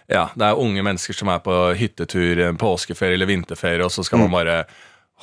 [0.09, 4.23] Ja, det er unge mennesker som er på hyttetur, påskeferie eller vinterferie, og så skal
[4.25, 4.63] man bare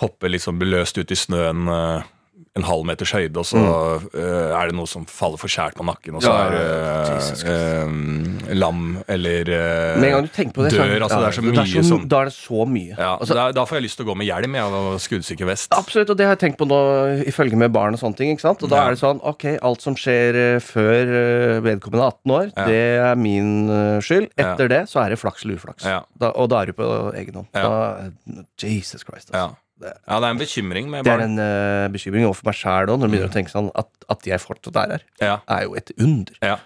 [0.03, 2.13] hoppe liksom løst ut i snøen eh,
[2.57, 3.61] en halv meters høyde, og så
[4.17, 7.51] eh, er det noe som faller for skjært på nakken, og så Ja, er uh,
[7.53, 8.83] eh, lam
[9.13, 9.99] eller dør.
[10.01, 12.95] Altså, det er så mye det er som Da er det så mye.
[12.95, 15.51] ja, Altså, da, da får jeg lyst til å gå med hjelm jeg, og skuddsikker
[15.51, 15.73] vest.
[15.77, 16.81] Absolutt, og det har jeg tenkt på nå
[17.29, 18.33] i følge med barn og sånne ting.
[18.33, 18.65] ikke sant?
[18.65, 18.87] Og da Ja.
[18.87, 22.65] er det sånn, ok, alt som skjer før vedkommende 18 år, Ja.
[22.65, 24.33] det er min skyld.
[24.37, 25.85] Etter det så er det flaks eller uflaks.
[25.85, 26.03] Ja.
[26.17, 27.49] Da, og da er du på egen hånd.
[27.55, 27.69] Ja.
[27.69, 29.31] Da, Jesus Christ.
[29.33, 29.49] Ja.
[29.49, 29.66] Altså.
[29.77, 31.19] Det, ja, det er en bekymring med barn.
[31.21, 33.69] det er en uh, bekymring overfor meg sjæl òg, når du begynner å tenke sånn
[33.77, 35.35] at, at jeg fortsatt er her, Ja.
[35.53, 36.39] er jo et under.
[36.43, 36.57] Ja.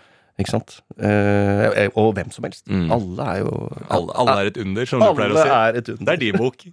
[0.41, 0.77] Ikke sant?
[0.97, 2.63] Uh, og hvem som helst.
[2.71, 2.87] Mm.
[2.95, 3.51] Alle er jo
[3.91, 5.51] Alle, alle er et under, som du pleier å si.
[5.59, 6.07] er et under.
[6.07, 6.65] Det er din bok.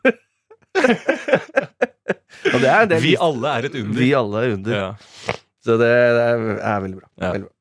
[2.47, 3.97] Det er, det er Vi alle er et under.
[3.97, 4.75] vi alle er under.
[4.77, 5.35] Ja.
[5.65, 7.07] Så det, er, er veldig bra.
[7.19, 7.31] Ja.
[7.33, 7.53] Veldig bra.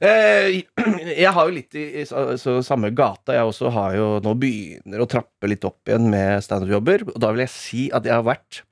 [0.00, 0.62] Eh,
[1.24, 3.36] jeg har jo litt i, i så, så samme gata.
[3.36, 7.08] Jeg også har jo nå begynner å trappe litt opp igjen med standup-jobber.
[7.12, 8.62] Og da vil jeg si at jeg har vært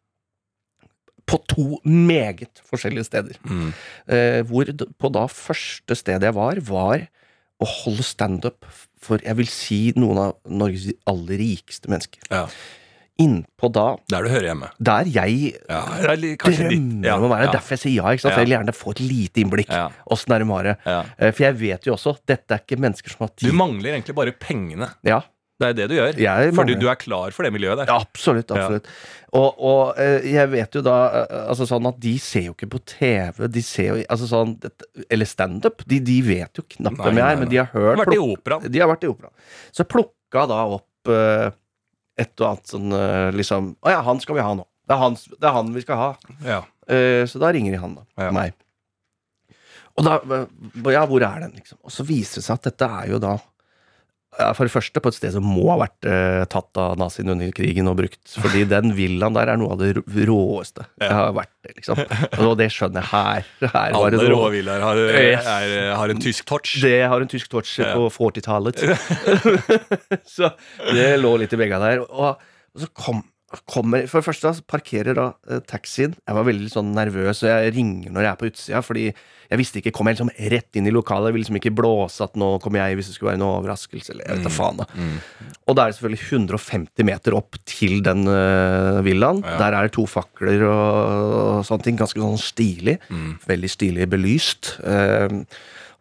[1.27, 3.39] på to meget forskjellige steder.
[3.43, 3.71] Mm.
[4.15, 7.09] Eh, hvor på da første stedet jeg var, var
[7.57, 8.67] å holde standup
[9.01, 12.27] for jeg vil si noen av Norges aller rikeste mennesker.
[12.31, 12.45] Ja.
[13.23, 14.67] Innpå da Der du hører hjemme.
[14.79, 17.47] Der jeg Ja, er drømmer Ja, om å være.
[17.49, 17.53] ja.
[17.55, 18.11] Derfor jeg sier ja.
[18.13, 18.35] ikke sant?
[18.35, 18.41] Ja.
[18.43, 19.71] Jeg vil gjerne få et lite innblikk.
[19.73, 19.87] Ja.
[20.13, 20.69] Åssen er det med?
[20.85, 20.99] Ja.
[21.19, 23.49] Eh, For jeg vet jo også dette er ikke mennesker som har tid.
[23.49, 24.91] Du mangler egentlig bare pengene.
[25.03, 25.23] Ja,
[25.59, 26.53] Det er det du gjør.
[26.53, 27.87] Fordi du er klar for det miljøet der.
[27.89, 28.51] ja, absolutt.
[28.53, 28.85] absolutt.
[29.33, 32.69] Og, og eh, jeg vet jo da eh, altså sånn at de ser jo ikke
[32.77, 33.49] på TV.
[33.49, 34.53] De ser jo altså sånn,
[35.09, 35.81] Eller standup.
[35.89, 38.05] De, de vet jo knapt hvem jeg er, men de har hørt
[38.69, 39.33] De har vært i opera.
[39.73, 41.49] Så plukka da opp eh,
[42.17, 44.65] et og annet sånn eh, liksom Å ja, han skal vi ha nå.
[44.87, 46.09] Det er han, det er han vi skal ha.
[46.47, 46.61] Ja.
[46.87, 48.05] Uh, så da ringer de han, da.
[48.23, 48.31] Ja.
[48.35, 48.55] Meg.
[49.99, 50.21] Og da
[50.95, 51.81] Ja, hvor er den, liksom?
[51.83, 53.35] Og så viser det seg at dette er jo da
[54.37, 57.53] For det første på et sted som må ha vært eh, tatt av naziene under
[57.57, 58.21] krigen og brukt.
[58.37, 59.95] Fordi den villaen der er noe av det
[60.29, 62.03] råeste jeg har vært liksom.
[62.45, 63.49] Og det skjønner jeg her.
[63.73, 66.75] her var det Alle rå- villaer har, er, har en tysk touch.
[66.85, 67.95] det har en tysk touch Ja.
[67.97, 68.85] på 40-tallet.
[70.37, 70.51] så
[70.93, 72.03] det lå litt i begge der.
[72.05, 72.37] Og,
[72.77, 73.23] og så kom,
[73.71, 76.17] kommer For det første parkerer da eh, taxien.
[76.27, 79.61] Jeg var veldig sånn nervøs, og jeg ringer når jeg er på utsida, fordi jeg
[79.61, 81.29] visste ikke Kom jeg liksom rett inn i lokalet?
[81.31, 84.17] Jeg ville liksom ikke blåse at nå kommer jeg hvis det skulle være noe overraskelse.
[84.17, 88.03] Eller jeg vet da faen da Og da er det selvfølgelig 150 meter opp til
[88.07, 89.45] den uh, villaen.
[89.47, 89.57] Ja.
[89.63, 90.91] Der er det to fakler og,
[91.39, 92.01] og sånne ting.
[92.03, 92.99] Ganske sånn stilig.
[93.07, 93.33] Mm.
[93.47, 94.75] Veldig stilig belyst.
[94.83, 95.47] Uh,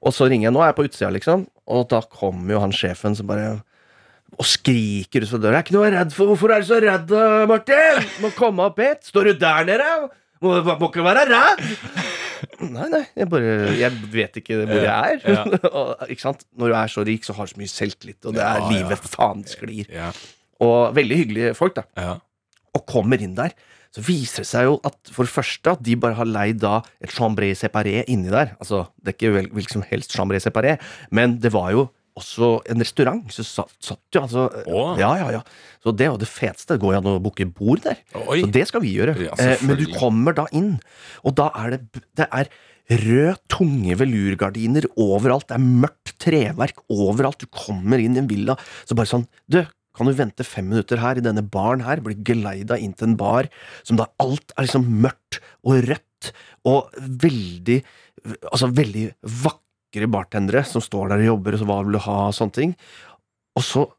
[0.06, 2.74] og så ringer jeg, nå er jeg på utsida, liksom, og da kommer jo han
[2.76, 3.56] sjefen som bare
[4.36, 5.52] og skriker ut fra døra.
[5.52, 6.30] 'Jeg er ikke noe redd for.
[6.32, 7.12] Hvorfor er du så redd,
[7.50, 8.06] Martin?
[8.24, 9.08] Må komme opp hit.
[9.12, 9.90] Står du der nede?
[10.44, 11.64] Må, må ikke være redd!
[12.62, 15.22] Nei, nei, jeg bare Jeg vet ikke hvor jeg er.
[15.24, 15.44] Ja.
[15.80, 16.44] og, ikke sant?
[16.60, 18.66] Når du er så rik, så har du så mye selvtillit, og det er Ja,
[18.66, 18.74] ja.
[18.76, 19.88] livet faen sklir.
[19.92, 20.12] Ja,
[20.64, 21.86] Og veldig hyggelige folk, da.
[22.00, 22.18] ja.
[22.76, 23.54] Og kommer inn der,
[23.96, 26.82] så viser det seg jo at for det første at de bare har leid da
[27.00, 28.52] et chambré séparé inni der.
[28.60, 30.76] Altså, det er ikke hvilken som helst chambré séparé,
[31.16, 31.86] men det var jo
[32.20, 33.24] også en restaurant.
[33.34, 34.84] Så satt, satt jo altså Å.
[35.00, 35.42] Ja, ja, ja.
[35.84, 36.76] Så det var det feteste.
[36.76, 38.00] Det går jo an å booke bord der.
[38.26, 38.42] Oi.
[38.44, 39.18] Så det skal vi gjøre.
[39.28, 40.78] Ja, eh, men du kommer da inn,
[41.28, 42.52] og da er det, det er
[43.06, 45.48] rød, tunge velurgardiner overalt.
[45.50, 47.42] Det er mørkt treverk overalt.
[47.42, 49.64] Du kommer inn i en villa, så bare sånn Du,
[49.96, 52.04] kan du vente fem minutter her i denne baren her?
[52.04, 53.50] Blir geleida inn til en bar
[53.88, 56.34] som da alt er liksom mørkt og rødt
[56.66, 56.92] og
[57.22, 57.84] veldig
[58.26, 59.10] Altså veldig
[59.96, 62.54] vakre bartendere som står der og jobber, og så hva vil du ha, og sånne
[62.54, 62.76] ting.
[63.56, 63.92] Og så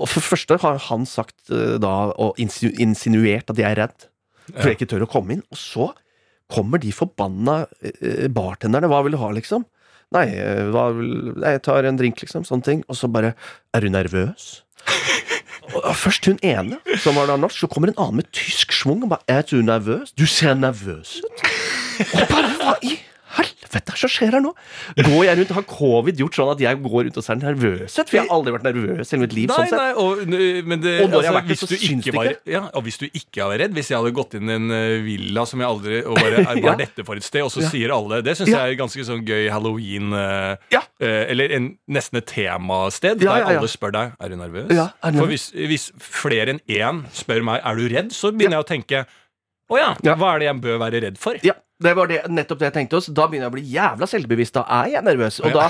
[0.00, 4.06] Og for det første har han sagt eh, da, og insinuert at jeg er redd,
[4.48, 5.42] for jeg ikke tør å komme inn.
[5.52, 5.92] Og så
[6.50, 8.88] kommer de forbanna eh, bartenderne.
[8.88, 9.66] Hva vil du ha, liksom?
[10.16, 12.42] Nei, eh, vil, nei, jeg tar en drink, liksom.
[12.48, 12.82] Sånne ting.
[12.88, 13.34] Og så bare
[13.76, 14.64] Er du nervøs?
[15.76, 19.04] Og først hun ene, som var da norsk, så kommer en annen med tysk schwung
[19.04, 20.16] og bare Er du nervøs?
[20.18, 21.46] Du ser nervøs ut.
[22.08, 22.96] Og bare hva i
[23.38, 24.52] helvete er som skjer her nå?
[24.98, 28.08] Går jeg rundt, Har covid gjort sånn at jeg går rundt og ser nervøs ut?
[28.10, 29.48] For jeg har aldri vært nervøs i mitt liv.
[29.52, 30.22] Nei, sånn nei, og,
[30.68, 31.64] men det, Og altså, vært hvis,
[32.06, 34.56] du var, ja, og hvis du ikke var redd Hvis jeg hadde gått inn i
[34.58, 36.66] en eh, villa som jeg aldri Og bare er Ja.
[36.66, 37.70] bare dette for et sted, og så Ja.
[37.72, 42.20] sier alle Det syns jeg er ganske sånn gøy halloween eh, eh, Eller en, nesten
[42.20, 44.70] et temasted der alle spør deg Er du nervøs.
[44.76, 48.30] Ja, er du For hvis, hvis flere enn én spør meg Er du redd, så
[48.34, 49.04] begynner jeg å tenke
[49.72, 51.38] Å ja, hva er det jeg bør være redd for?
[51.46, 53.08] Ja, det var det, nettopp det jeg tenkte oss.
[53.10, 54.54] Da begynner jeg å bli jævla selvbevisst.
[54.58, 55.40] Da er jeg nervøs.
[55.42, 55.68] Og da,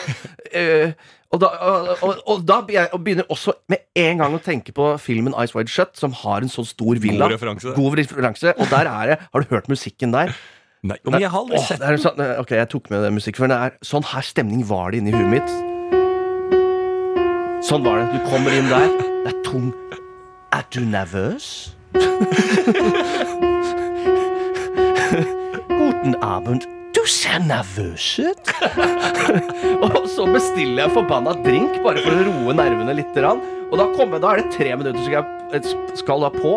[0.58, 0.92] øh,
[1.32, 4.74] og da, og, og, og da begynner jeg- begynner også med en gang å tenke
[4.76, 7.28] på filmen Ice Wide Shut, som har en sånn stor villa.
[7.30, 7.72] God referanse.
[7.78, 8.52] God referanse.
[8.58, 10.34] Og der er det Har du hørt musikken der?
[10.82, 13.38] Nei, men jeg har aldri sett er sånn, eh, Ok, jeg tok med den musikken,
[13.44, 15.52] for det er sånn her stemning var det inni huet mitt.
[17.62, 18.18] Sånn var det.
[18.18, 18.88] Du kommer inn der,
[19.22, 19.70] det er tung.
[20.52, 21.70] Er du nervøs?
[26.02, 26.64] Guten Abend.
[26.90, 28.48] Du ser nervøs ut.
[29.86, 33.20] og så bestiller jeg forbanna drink bare for å roe nervene litt.
[33.22, 36.56] Og da, kommer, da er det tre minutter så jeg skal da på.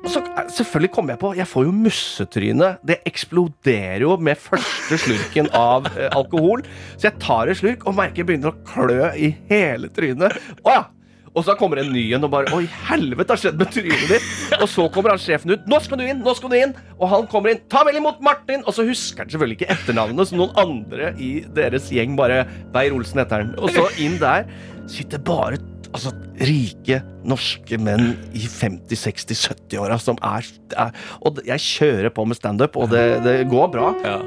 [0.00, 2.70] Og så eh, selvfølgelig kommer jeg på Jeg får jo mussetryne.
[2.80, 6.64] Det eksploderer jo med første slurken av eh, alkohol.
[6.94, 10.40] Så jeg tar en slurk og merker jeg begynner å klø i hele trynet.
[10.64, 10.86] Å ja!
[11.30, 14.30] Og så kommer en ny en og bare Oi, helvete har skjedd med trynet ditt?
[14.58, 15.68] Og så kommer han sjefen ut.
[15.70, 16.22] Nå skal du inn!
[16.24, 16.74] Nå skal du inn!
[16.98, 17.60] Og han kommer inn.
[17.70, 18.64] Ta vel imot Martin!
[18.66, 22.42] Og så husker han selvfølgelig ikke etternavnet, så noen andre i deres gjeng bare
[22.74, 23.54] Beir-Olsen heter han.
[23.62, 24.48] Og så inn der
[24.90, 25.60] sitter bare
[25.92, 30.94] altså, rike norske menn i 50-60-70-åra som er, er
[31.26, 33.92] Og jeg kjører på med standup, og det, det går bra.
[34.06, 34.20] ja.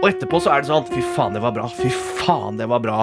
[0.00, 1.66] Og etterpå så er det sånn Fy faen, det var bra.
[1.76, 3.02] Fy faen, det var bra.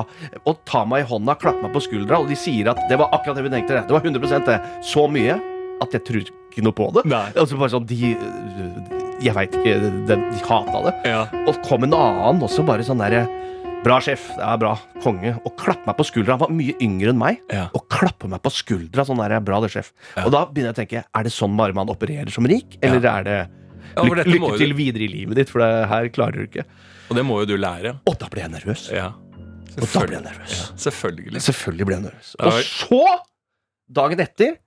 [0.49, 3.13] Og ta meg i hånda, klappe meg på skuldra, og de sier at det var
[3.13, 3.84] akkurat det vi tenkte.
[3.86, 4.57] Det var 100 det.
[4.86, 5.38] Så mye
[5.84, 7.05] at jeg tror ikke noe på det.
[7.05, 7.28] Nei.
[7.38, 8.15] Altså bare sånn, de
[9.22, 9.76] Jeg veit ikke.
[10.09, 10.95] De, de hata det.
[11.09, 11.22] Ja.
[11.45, 13.28] Og kom en annen også, bare sånn derre
[13.88, 14.23] Bra, sjef.
[14.35, 14.73] Det er bra.
[14.99, 15.31] Konge.
[15.47, 16.35] Og klappe meg på skuldra.
[16.35, 17.38] Han var mye yngre enn meg.
[17.53, 17.67] Ja.
[17.77, 19.05] Og klappe meg på skuldra.
[19.07, 19.93] Sånn der, bra det, sjef.
[20.25, 22.75] Og da begynner jeg å tenke, er det sånn bare man opererer som rik?
[22.83, 26.43] Eller er det Ja, lykke, lykke til videre i livet ditt, for det her klarer
[26.43, 26.67] du ikke.
[27.07, 27.95] Og det må jo du lære.
[28.11, 28.89] Og da ble jeg nervøs.
[28.91, 29.07] Ja.
[29.77, 30.57] Og da ble jeg nervøs.
[30.57, 31.43] Ja, selvfølgelig.
[31.47, 32.35] Selvfølgelig ble jeg nervøs.
[32.43, 33.01] Og så,
[34.01, 34.57] dagen etter,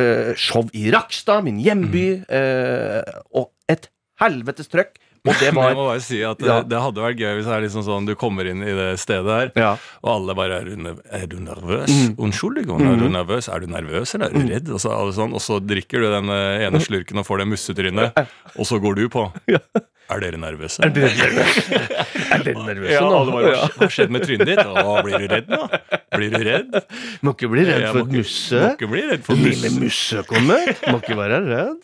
[0.00, 3.90] uh, show i Rakstad, min hjemby, eh, og et
[4.22, 4.96] helvetes trøkk.
[5.24, 6.58] Og det var, jeg må bare si at Ja.
[6.60, 8.90] det, det hadde vært gøy hvis det er liksom sånn du kommer inn i det
[9.00, 9.70] stedet her, Ja.
[10.04, 10.68] og alle bare er
[11.16, 11.88] er du nervøs?
[11.88, 12.10] Mm.
[12.26, 13.48] Unnskyld, er du nervøs?
[13.48, 14.68] Er du nervøs, eller er du redd?
[14.76, 17.48] Og så, alle sånn, og så drikker du den eh, ene slurken og får det
[17.54, 18.20] mussetrynet,
[18.58, 19.24] og så går du på.
[20.12, 20.82] Er dere nervøse?
[20.84, 21.78] Er dere nervøse?
[22.36, 23.22] Er dere nervøse Ja, nå?
[23.32, 24.60] bare, hva har skjedd med trynet ditt?
[24.60, 25.62] Å, blir du redd nå?
[26.12, 26.76] Blir du redd?
[27.24, 28.60] Må ikke bli redd for et musse.
[28.60, 30.20] Må ikke bli redd for Lille musse.
[30.20, 30.68] musse kommer.
[30.92, 31.80] Må ikke være redd.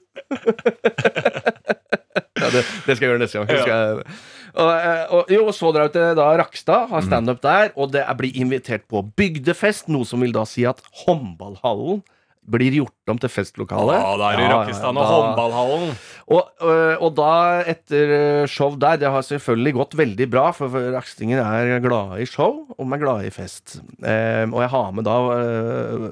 [2.17, 3.51] ja, det, det skal jeg gjøre neste gang.
[3.55, 3.65] Ja.
[3.65, 7.43] Skal jeg, og, eh, og, jo, og så drar jeg til da, Rakstad, har standup
[7.45, 12.03] der, og det er, blir invitert på bygdefest, noe som vil da si at håndballhallen
[12.51, 13.95] blir gjort om til festlokale.
[14.01, 15.93] Ja, da er det Ja, Rakkestad og håndballhallen.
[16.31, 17.35] Og, øh, og da,
[17.69, 22.27] etter øh, show der Det har selvfølgelig gått veldig bra, for rakstinger er glade i
[22.27, 23.79] show, og de er glade i fest.
[24.03, 25.17] Eh, og jeg har med da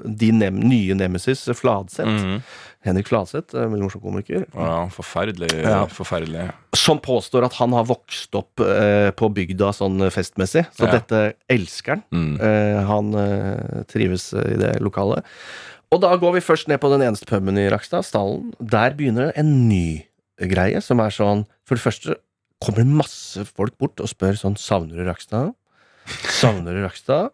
[0.05, 2.07] de nye nemesis, Fladseth.
[2.07, 2.41] Mhm.
[2.85, 4.45] Henrik Fladseth, øh, veldig morsom komiker.
[4.55, 5.49] Ja, forferdelig.
[5.59, 5.81] Ja.
[5.91, 6.45] forferdelig.
[6.79, 10.63] Som påstår at han har vokst opp eh, på bygda sånn festmessig.
[10.77, 10.93] Så Ja.
[10.95, 12.03] dette elsker han.
[12.15, 12.39] Mm.
[12.39, 15.25] Eh, han eh, trives øh, i det lokalet.
[15.91, 18.53] Og da går vi først ned på den eneste puben i Rakstad, Stallen.
[18.61, 20.05] Der begynner en ny
[20.39, 22.15] greie som er sånn For det første
[22.63, 25.51] kommer det masse folk bort og spør sånn Savner du Rakstad?
[26.29, 27.29] Savner Rakstad?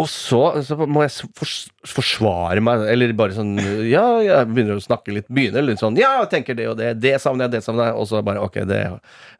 [0.00, 1.54] Og så, så må jeg fors
[1.86, 3.54] forsvare meg, eller bare sånn
[3.88, 6.94] Ja, jeg begynner å snakke litt, begynner litt sånn Ja, jeg tenker det og det,
[7.02, 8.80] det savner jeg, det savner jeg, og så bare ok, det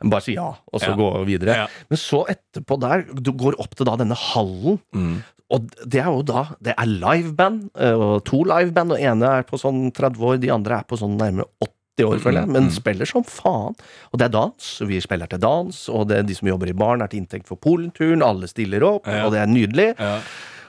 [0.05, 0.97] Bare si ja, og så Ja.
[0.97, 1.57] gå videre.
[1.65, 1.67] Ja.
[1.91, 5.19] Men så etterpå der, du går opp til da denne hallen, Mm.
[5.51, 9.43] og det er jo da Det er liveband, eh, og to liveband, og ene er
[9.45, 11.77] på sånn 30 år, de andre er på sånn nærmere 80
[12.07, 13.75] år, føler jeg, Mm, men spiller som faen.
[14.13, 16.69] Og det er dans, og vi spiller til dans, og det er de som jobber
[16.69, 19.25] i baren, er til inntekt for Polenturen, alle stiller opp, Ja.
[19.27, 19.95] og det er nydelig.
[19.99, 20.21] Ja.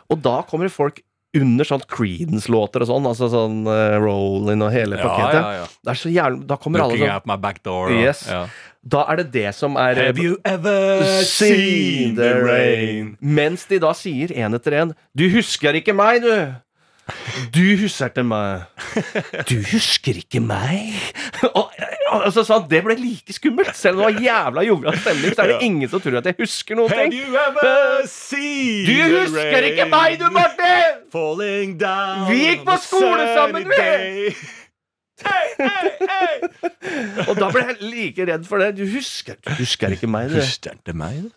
[0.10, 1.02] Og da kommer det folk
[1.34, 5.42] under sånn Creedence-låter og sånn, altså sånn uh, Rollin og hele Ja, pakketet.
[5.42, 5.92] ja, ja.
[5.92, 7.88] Er så jævlig Da kommer alle Looking sånn out my back door.
[7.90, 8.28] og- Yes.
[8.28, 8.48] Ja.
[8.86, 13.18] Da er det det som er Have you ever seen the rain?
[13.22, 16.54] Mens de da sier en etter en Du husker ikke meg, du!
[17.56, 18.66] Du husker ikke meg.
[19.50, 20.96] Du husker ikke meg?
[21.50, 21.72] Og,
[22.12, 23.74] altså, sånn, det ble like skummelt.
[23.78, 26.38] Selv om det var jævla jovial stemning, så er det ingen som tror at jeg
[26.42, 27.16] husker noen ting.
[28.12, 31.04] seen Du husker ikke meg, du, Martin!
[32.32, 34.34] Vi gikk på skole sammen, vi!
[35.22, 36.72] Hey, hey, hey!
[37.28, 38.72] Og da ble jeg like redd for det.
[38.80, 40.40] Du husker, du husker ikke meg, du.
[40.42, 41.30] Husker ikke meg, du.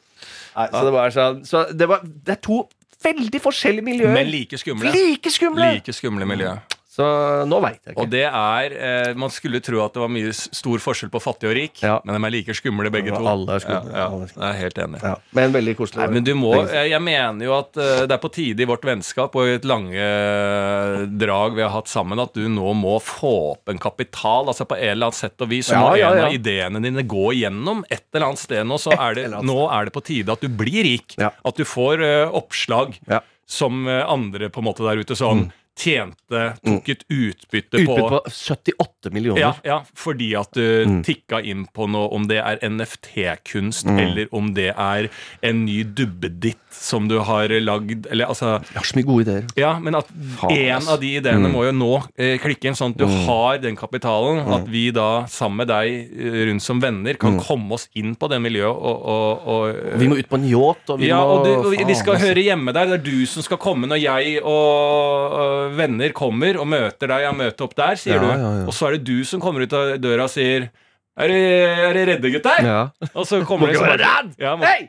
[0.54, 2.60] Nei, så det var sånn Så det, var, det er to
[3.04, 4.14] veldig forskjellige miljøer.
[4.16, 4.92] Men like skumle.
[4.94, 5.74] Like skumle!
[5.76, 6.56] Like skumle miljø.
[6.94, 7.04] Så
[7.50, 8.04] nå veit jeg ikke.
[8.04, 11.48] Og det er eh, Man skulle tro at det var mye stor forskjell på fattig
[11.50, 11.96] og rik, Ja.
[12.06, 13.18] men de er like skumle begge to.
[13.26, 15.00] alle er skumle, Ja, ja, jeg er helt enig.
[15.02, 16.04] Ja, men veldig koselig.
[16.04, 18.68] Nei, men du må, jeg jeg mener jo at eh, det er på tide i
[18.70, 22.74] vårt vennskap og i et lange eh, drag vi har hatt sammen, at du nå
[22.78, 24.46] må få opp en kapital.
[24.52, 27.32] altså På et eller annet sett og vis så må en av ideene dine gå
[27.34, 28.78] igjennom et eller annet sted nå.
[28.80, 31.16] Så er det, nå er det på tide at du blir rik.
[31.18, 32.94] At du får uh, oppslag.
[33.08, 33.20] Mm.
[33.46, 38.20] som eh, andre på en måte der ute sånn tjente, tok et utbytte, Utbytte på
[38.30, 39.40] 78 millioner.
[39.40, 41.02] ja, ja, fordi at du Mm.
[41.04, 43.98] tikka inn på noe, om det er NFT-kunst, Mm.
[43.98, 45.08] eller om det er
[45.42, 49.44] en ny dubbeditt som du har lagd, eller altså Jeg har så mye gode ideer.
[49.56, 50.06] Ja, men at
[50.50, 51.52] én en av de ideene Mm.
[51.52, 54.40] må jo nå eh, klikke inn, sånn at du har den kapitalen.
[54.54, 58.28] At vi da, sammen med deg eh, rundt som venner, kan komme oss inn på
[58.28, 59.64] det miljøet og, og, og
[59.94, 61.50] Og vi må ut på en yacht, og vi ja, må og, du,
[61.82, 62.86] og vi- skal høre hjemme der.
[62.86, 67.22] Det er du som skal komme når jeg og venner kommer og møter deg.
[67.26, 68.28] ja, møter opp der, sier Ja, du.
[68.30, 68.50] ja.
[68.68, 70.68] Og så er det du som kommer ut av døra og sier
[71.16, 72.64] Er dere er redde, gutter?
[72.66, 72.78] Ja.
[73.14, 74.32] Og så kommer det redd!
[74.42, 74.88] Ja, må, Hei!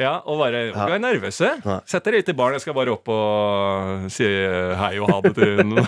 [0.00, 1.50] ja, og bare Må ikke være nervøse.
[1.84, 2.56] Sett dere litt i baren.
[2.56, 5.84] Jeg skal bare opp og si hei og ha det til noen,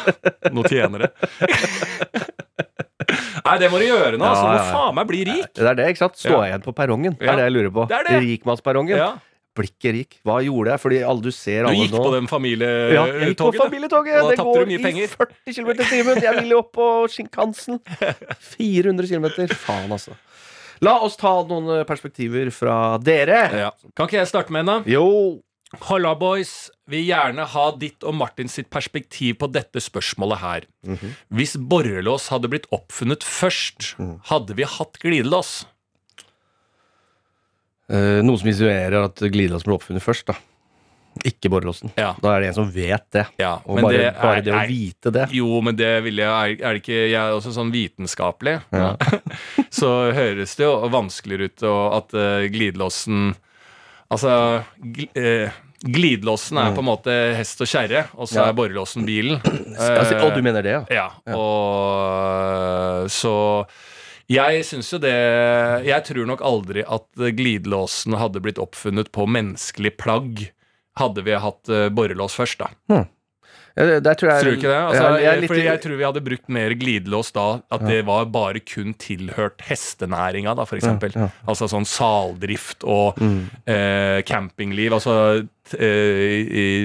[0.52, 1.08] noen tjenere.
[3.48, 4.26] Nei, det må du gjøre nå.
[4.26, 5.48] Ja, Altså, må faen meg bli rik.
[5.56, 6.18] Det er det, ikke sant?
[6.20, 7.14] Stå igjen på perrongen.
[7.16, 7.86] Det er det jeg lurer på.
[8.28, 8.98] Rikmannsperrongen.
[9.58, 9.68] Ja.
[9.68, 9.88] gikk.
[9.98, 10.18] rik.
[10.24, 10.80] Hva gjorde jeg?
[10.84, 12.94] Fordi alle du ser Du gikk nå på den familietoget?
[12.94, 13.58] ja, jeg gikk på familietoget.
[13.58, 13.64] da.
[13.64, 14.14] familietoget.
[14.14, 15.06] Og da Det tapte du går i penger.
[15.08, 16.22] 40 km i timen.
[16.22, 17.80] Jeg ville opp på Shinkansen.
[18.54, 19.28] 400 km.
[19.54, 20.16] Faen, altså.
[20.80, 23.40] La oss ta noen eh, perspektiver fra dere.
[23.66, 23.70] Ja.
[23.98, 24.78] Kan ikke jeg starte med en, da?
[24.86, 25.42] Jo.
[25.90, 26.70] Halla, boys.
[26.88, 30.64] Vil gjerne ha ditt og Martin sitt perspektiv på dette spørsmålet her.
[31.28, 33.90] Hvis borrelås hadde blitt oppfunnet først,
[34.30, 35.66] hadde vi hatt glidelås?
[37.88, 40.36] Eh, noe som insinuerer at glidelåsen ble oppfunnet først, da.
[41.26, 41.90] Ikke borrelåsen.
[41.98, 42.12] Ja.
[42.22, 43.24] Da er det en som vet det.
[43.40, 45.24] ja Og bare det er, bare det å vite det.
[45.34, 48.58] Jo, men det vil jeg Er, er det ikke Jeg er også sånn vitenskapelig.
[48.70, 48.92] Ja.
[49.80, 53.32] Så høres det jo vanskeligere ut og at uh, glidelåsen
[54.14, 54.34] Altså
[54.78, 58.48] gl uh, Glidelåsen er på en måte hest og kjerre, og så Mm.
[58.48, 59.36] Er borrelåsen bilen.
[59.78, 60.80] Eh, og du mener det, ja?
[60.90, 61.04] Ja,
[61.38, 63.34] og så
[64.28, 65.14] jeg syns jo det
[65.88, 67.06] Jeg tror nok aldri at
[67.38, 70.48] glidelåsen hadde blitt oppfunnet på menneskelig plagg.
[70.98, 72.68] Hadde vi hatt eh, borrelås først, da.
[72.90, 73.06] Hmm.
[73.78, 74.78] Tror jeg Tror du ikke det?
[74.90, 77.44] Altså, jeg, jeg litt- jeg tror vi hadde brukt mer glidelås da.
[77.70, 81.12] At det var bare kun tilhørt hestenæringa, da, eksempel.
[81.14, 81.30] Ja, Mm.
[81.30, 81.46] ja.
[81.46, 84.92] Altså sånn saldrift og eh, campingliv.
[84.98, 86.38] Altså eh, i,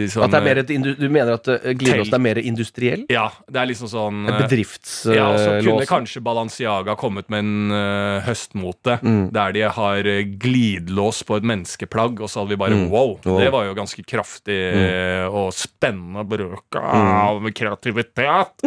[0.03, 3.05] i sånn At det er mer et du mener at uh, glidelåsen er mer industriell?
[3.11, 5.15] Ja, det er liksom sånn En eh, bedriftslås?
[5.15, 9.29] Ja, så kunne kanskje Balenciaga kommet med en uh, høstmote Mm.
[9.35, 13.25] der de har eh, glidelås på et menneskeplagg, og så hadde vi bare wow, Mm.
[13.25, 13.39] Wow.
[13.41, 15.33] det var jo ganske kraftig mm.
[15.33, 17.11] og spennende bruk Mm.
[17.13, 18.63] av kreativitet.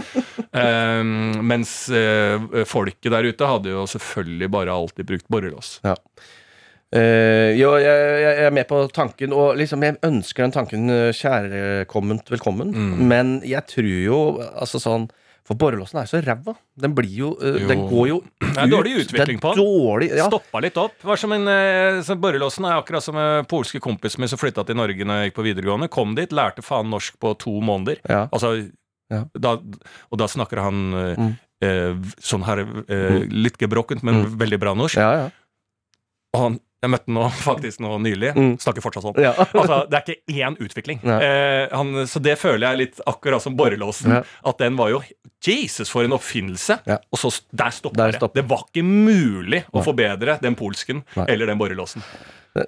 [0.52, 5.76] um, mens uh, folket der ute hadde jo selvfølgelig bare alltid brukt borrelås.
[5.86, 5.94] Ja.
[6.94, 11.08] Eh, jo, jeg, jeg er med på tanken, og liksom jeg ønsker den tanken eh,
[11.18, 12.70] kjærkomment velkommen.
[12.70, 12.92] Mm.
[13.10, 14.18] Men jeg tror jo
[14.54, 15.08] altså sånn
[15.46, 16.56] For borrelåsen er så ræva.
[16.74, 17.66] Den blir jo, uh, Jo.
[17.70, 19.60] Den går jo Det er dårlig utvikling på den.
[19.62, 20.24] Dårlig, ja.
[20.26, 20.96] Stoppa litt opp.
[21.06, 21.44] Var som en,
[22.02, 25.30] så Borrelåsen er akkurat som en polske kompisen min som flytta til Norge når jeg
[25.30, 25.86] gikk på videregående.
[25.94, 28.02] Kom dit, lærte faen norsk på to måneder.
[28.10, 28.24] Ja.
[28.34, 28.56] Altså,
[29.06, 29.20] Ja.
[29.38, 29.52] da,
[30.10, 30.80] og da snakker han
[31.14, 31.30] Mm.
[31.62, 34.38] eh, sånn her eh, litt gebrokkent, men Mm.
[34.42, 34.98] veldig bra norsk.
[34.98, 35.30] Ja, ja.
[36.34, 38.32] Og han, jeg møtte han nå faktisk nå nylig.
[38.36, 38.54] Mm.
[38.62, 39.20] Snakker fortsatt sånn.
[39.22, 39.34] ja.
[39.60, 41.02] Altså, Det er ikke én utvikling.
[41.16, 44.20] Eh, han, så det føler jeg litt akkurat som borrelåsen.
[44.46, 45.02] At den var jo
[45.46, 46.80] Jesus, for en oppfinnelse!
[47.12, 48.32] Og så der stopper det.
[48.34, 51.26] Det var ikke mulig å forbedre den polsken Nei.
[51.34, 52.02] eller den borrelåsen.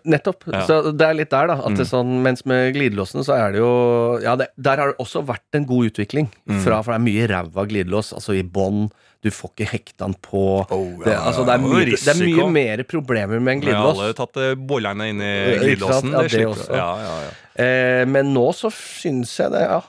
[0.04, 0.44] Nettopp.
[0.52, 0.60] Ja.
[0.68, 1.54] Så det er litt der, da.
[1.64, 1.90] At det Mm.
[1.90, 5.48] sånn, mens med glidelåsen så er det jo Ja, det, der har det også vært
[5.56, 6.28] en god utvikling.
[6.48, 6.60] Mm.
[6.62, 8.12] Fra, for det er mye ræva glidelås.
[8.12, 8.90] Altså i bånn.
[9.24, 10.40] Du får ikke hekta den på.
[10.70, 13.88] Oh, det, altså, det, er mye, det er mye mer problemer med en Vi har
[13.90, 16.12] alle tatt eh, inn i glidelåsen.
[16.14, 16.68] Ja, det også.
[16.70, 17.32] Ja, ja, ja.
[17.64, 19.80] Eh, men nå så syns jeg det, ja.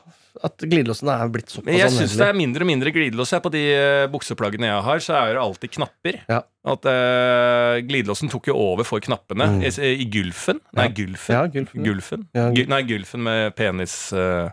[0.45, 3.33] At glidelåsen er blitt såpass Men jeg syns det er mindre og mindre glidelås.
[3.43, 6.19] På de eh, bukseplaggene jeg har, så er det alltid knapper.
[6.31, 6.41] Ja.
[6.69, 9.61] At uh, Glidelåsen tok jo over for knappene Mm.
[9.67, 10.59] i, i Gulfen.
[10.77, 11.35] Nei, Gulfen.
[11.35, 11.85] Ja, gulfen.
[11.85, 12.25] Gulfen.
[12.33, 13.95] Gu- Nei, Gulfen med penis...
[14.13, 14.49] eh,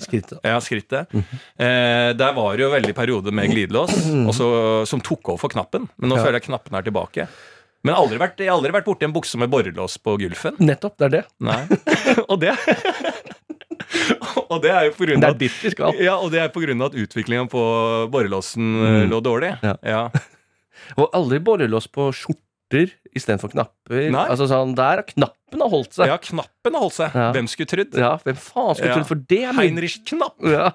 [0.00, 0.38] Skrittet.
[0.44, 1.14] ja, skrittet.
[1.14, 3.94] Eh, der var det jo veldig periode med glidelås
[4.28, 4.50] også,
[4.86, 5.88] som tok over for knappen.
[5.96, 6.24] Men nå Ja.
[6.24, 7.28] føler jeg knappen er tilbake.
[7.82, 10.58] Men aldri vært, jeg har aldri vært borti en bukse med borrelås på Gulfen.
[10.60, 11.24] Nettopp, det er det.
[12.30, 12.52] Og det
[14.50, 16.60] Og det er jo på grunn Det av er dit ja, og det er på
[16.62, 17.62] grunn av at utviklingen på
[18.12, 19.08] borrelåsen Mm.
[19.10, 19.54] lå dårlig.
[19.62, 19.74] Ja.
[19.82, 20.02] Ja.
[21.00, 22.10] Og aldri borrelås på
[22.70, 24.10] skjorter istedenfor knapper.
[24.12, 24.26] Nei.
[24.30, 26.06] Altså sånn, Der har knappen har holdt seg.
[26.06, 27.14] ja, knappen har holdt seg.
[27.14, 27.32] Ja.
[27.32, 27.94] Hvem skulle trodd?
[27.98, 28.94] Ja, hvem faen skulle Ja.
[28.96, 29.42] trodd for det?
[29.44, 30.36] er mye- Heinrich Knapp.
[30.42, 30.72] Ja,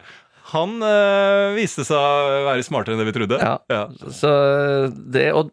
[0.51, 3.39] Han øh, viste seg å være smartere enn det vi trodde.
[3.41, 3.87] ja.
[4.11, 5.49] Så det Og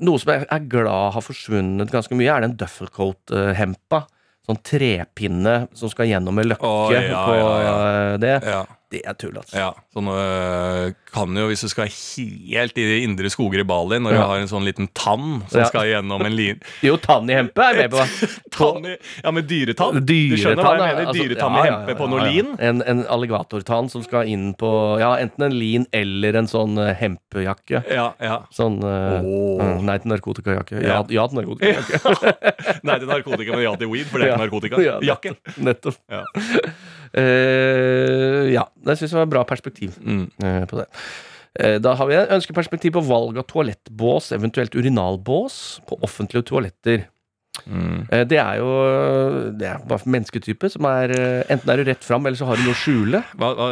[0.00, 4.06] noe som jeg er glad har forsvunnet ganske mye, er den duffelcoat-hempa.
[4.48, 8.42] Sånn trepinne som skal gjennom med løkke oh, ja, på ja, eh, det.
[8.46, 9.56] Ja, Det er tull, altså.
[9.58, 9.72] ja.
[9.92, 14.12] Sånn øh, kan jo, hvis du skal helt i de indre skoger i Bali, når
[14.14, 15.66] du har en sånn liten tann som Ja.
[15.70, 16.60] skal gjennom en lin...
[16.86, 18.28] Jo, tann i hempe er jeg med på.
[18.58, 20.00] Tann i, ja, men dyretann.
[20.04, 21.06] du skjønner hva jeg mener?
[21.08, 22.48] Altså, Dyretann i ja, hempe på noe lin?
[22.58, 26.90] En, en alligatortann som skal inn på Ja, enten en lin eller en sånn eh,
[26.98, 27.84] hempejakke.
[27.94, 28.40] Ja, ja.
[28.54, 30.82] Sånn uh, mm, Nei til narkotikajakke.
[30.82, 31.26] Ja, Ja.
[31.30, 32.02] til narkotikajakke.
[32.88, 34.82] Nei til narkotika, men ja til weed, for det er ikke narkotika.
[34.82, 34.98] Ja.
[35.14, 35.38] Jakken.
[35.62, 36.00] Nettopp.
[36.10, 36.24] Ja.
[37.16, 40.26] Uh, ja, det syns jeg var bra perspektiv Mm.
[40.68, 40.86] på det.
[41.58, 47.06] Eh, Da har vi en ønskeperspektiv på valg av toalettbås, eventuelt urinalbås, på offentlige toaletter.
[47.66, 48.06] Mm.
[48.12, 48.68] Eh, Det er jo
[49.58, 52.56] Det er bare mennesketype som er eh, Enten er du rett fram, eller så har
[52.56, 53.22] du noe å skjule.
[53.34, 53.68] Hva, hva,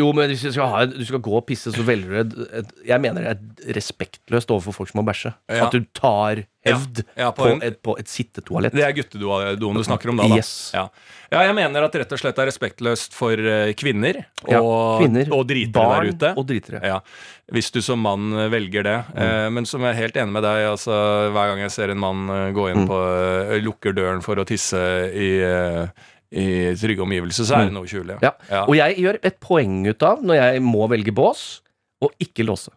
[0.00, 2.42] Jo, men hvis du skal, ha, du skal gå og pisse, så velger du
[2.84, 5.32] Jeg mener det er respektløst overfor folk som må bæsje.
[5.52, 5.68] Ja.
[5.68, 8.74] At du tar hevd ja, på på, et, på et sittetoalett.
[8.76, 10.38] Det er guttedoen du snakker om da, da.
[10.40, 10.50] Yes.
[10.74, 10.84] Ja.
[11.32, 14.60] ja, jeg mener at det rett og slett er respektløst for eh, kvinner og, Ja,
[15.02, 16.32] kvinner, og dritere Barn der ute.
[16.36, 16.80] og dritere.
[16.86, 17.00] Ja,
[17.54, 18.96] Hvis du som mann eh, velger det.
[19.14, 19.22] Mm.
[19.26, 20.98] Eh, men som jeg er helt enig med deg, altså,
[21.34, 22.88] hver gang jeg ser en mann gå inn Mm.
[22.90, 23.00] på
[23.64, 24.78] lukker døren for å tisse
[25.16, 25.30] i,
[26.36, 26.46] i
[26.76, 28.18] trygge omgivelser, så er det noe å.
[28.18, 28.26] Mm.
[28.26, 28.32] Ja.
[28.50, 28.64] Ja.
[28.66, 31.62] Og jeg gjør et poeng ut av, når jeg må velge bås,
[32.04, 32.70] å ikke låse.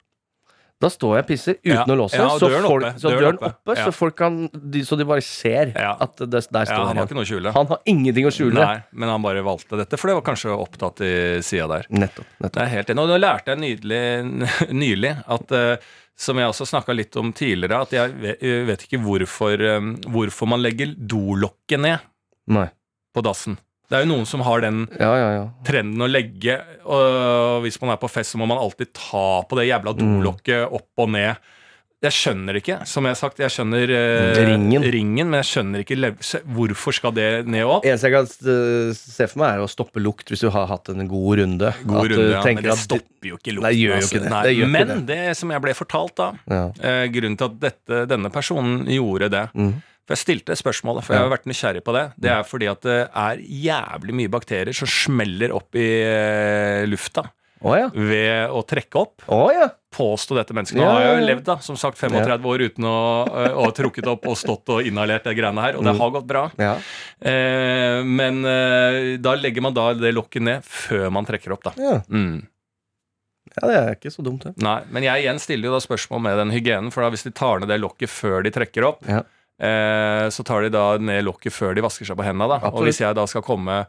[0.80, 1.84] Da står jeg og pisser uten Ja.
[1.84, 2.92] å låse, Ja, så, folk, oppe.
[3.02, 3.50] så Døren oppe.
[3.52, 3.86] oppe, Ja.
[3.86, 7.06] så folk kan de, Så de bare ser at det, der står Ja, han har
[7.06, 7.52] ikke noe å skjule.
[7.54, 8.54] Han har ingenting å skjule.
[8.64, 11.86] Nei, men han bare valgte dette, for det var kanskje opptatt i sida der.
[11.92, 12.26] Nettopp.
[12.40, 13.00] Det er helt enig.
[13.04, 15.76] Og nå lærte jeg nydelig, nylig at uh,
[16.16, 18.14] som jeg også snakka litt om tidligere, at jeg
[18.68, 22.00] vet, ikke hvorfor, eh, hvorfor man legger dolokket ned
[22.48, 22.70] Nei.
[23.16, 23.58] på dassen.
[23.90, 25.46] Det er jo noen som har den Ja, ja, ja.
[25.66, 29.58] trenden å legge Og hvis man er på fest, så må man alltid ta på
[29.58, 31.36] det jævla dolokket opp og ned.
[32.00, 34.38] Jeg skjønner ikke, som jeg har sagt, jeg skjønner eh,
[34.88, 35.28] Ringen.
[35.28, 35.98] men jeg skjønner ikke
[36.56, 37.88] hvorfor skal det ned og opp.
[37.90, 40.88] Eneste jeg kan eh, se for meg, er å stoppe lukt hvis du har hatt
[40.94, 41.74] en god runde.
[41.84, 43.68] God At du runde, ja, men det stopper jo ikke lukten.
[43.68, 44.14] Nei, gjør jo altså.
[44.16, 44.32] ikke det.
[44.32, 45.20] Nei, Det gjør ikke men det.
[45.42, 46.64] som jeg ble fortalt da, Ja.
[46.80, 49.74] eh, grunnen til at dette, denne personen gjorde det Mm.
[50.10, 52.06] For jeg stilte spørsmålet, for jeg har vært nysgjerrig på det.
[52.18, 57.28] Det er fordi at det er jævlig mye bakterier som smeller opp i eh, lufta
[57.62, 57.90] Oh, ja.
[57.92, 59.22] ved å trekke opp.
[59.28, 59.66] Oh, ja.
[59.92, 60.80] Påstå dette mennesket.
[60.80, 62.94] Nå Ja, har jeg jo levd da, som sagt 35 år uten å
[63.28, 66.00] eh, ha trukket opp og stått og inhalert det greiene her, og det Mm.
[66.00, 66.44] har gått bra.
[66.58, 66.72] ja.
[67.20, 71.74] Eh, men eh, da legger man da det lokket ned før man trekker opp, da.
[71.78, 71.98] Ja.
[72.08, 72.48] Mm.
[73.60, 74.56] ja, det er ikke så dumt, det.
[74.64, 77.32] Nei, men jeg igjen stiller jo da spørsmål med den hygienen, for da hvis de
[77.36, 79.24] tar ned det lokket før de trekker opp, Ja.
[79.60, 82.70] Eh, så tar de da ned lokket før de vasker seg på hendene, da.
[82.72, 83.86] Og hvis jeg da skal komme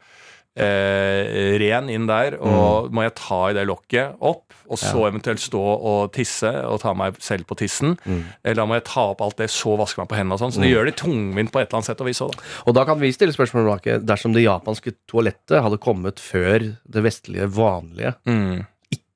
[0.56, 5.00] eh, ren inn der, og må jeg ta i det lokket opp, og så Mm.
[5.00, 5.10] Ja.
[5.10, 8.24] eventuelt stå og tisse og ta meg selv på tissen, Mm.
[8.44, 10.52] eller må jeg ta opp alt det, så vaske meg på hendene og sånn.
[10.52, 12.42] Så det gjør det tungvint på et eller annet sett og vis òg, da.
[12.66, 14.04] Og da kan vi stille spørsmål tilbake.
[14.04, 18.66] Dersom det japanske toalettet hadde kommet før det vestlige vanlige, Mm.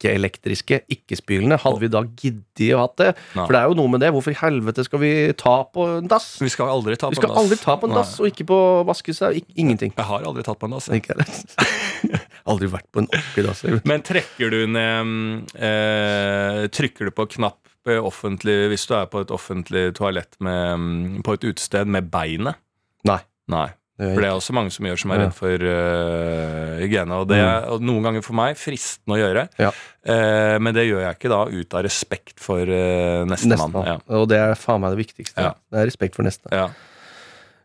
[0.05, 3.11] Ikke-elektriske, ikke-spylende, hadde vi da giddet å hatt det?
[3.35, 3.45] Nei.
[3.47, 4.11] For det er jo noe med det.
[4.15, 6.29] Hvorfor i helvete skal vi ta på en dass?
[6.43, 7.43] Vi skal aldri ta på Vi skal en dass.
[7.45, 8.59] aldri ta på en dass, og ikke på
[8.89, 9.95] vaskehuset, ingenting.
[9.97, 10.91] Jeg har aldri tatt på en dass.
[10.93, 12.21] Ikke heller.
[12.53, 13.63] Aldri vært på en ordentlig dass.
[13.89, 19.23] Men trekker du ned eh, Trykker du på knapp eh, offentlig hvis du er på
[19.25, 22.61] et offentlig toalett med, mm, på et utested med beinet?
[23.09, 23.23] Nei.
[23.53, 23.71] Nei.
[23.95, 27.19] Det For det er også mange som gjør som er redd for uh, hygiene.
[27.23, 29.69] Og det er og noen ganger for meg fristende å gjøre, Ja.
[29.71, 33.71] uh, men det gjør jeg ikke da ut av respekt for uh, nestemann.
[33.71, 33.87] Nestemann.
[33.93, 33.97] Ja.
[34.19, 35.47] Og det er faen meg det viktigste.
[35.47, 35.55] Ja.
[35.71, 36.51] Det er respekt for neste.
[36.51, 36.67] Ja.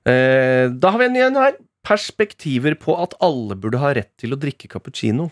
[0.09, 1.57] Eh, da har vi en igjen her.
[1.85, 5.29] Perspektiver på at alle burde ha rett til å drikke cappuccino.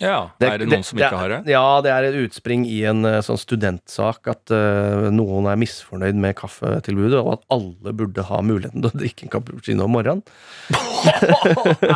[0.00, 0.30] Ja.
[0.40, 1.40] det, er det noen som ikke har det?
[1.50, 6.18] Ja, det er et utspring i en eh, sånn studentsak at uh, noen er misfornøyd
[6.18, 10.22] med kaffetilbudet, og at alle burde ha muligheten til å drikke en cappuccino om morgenen.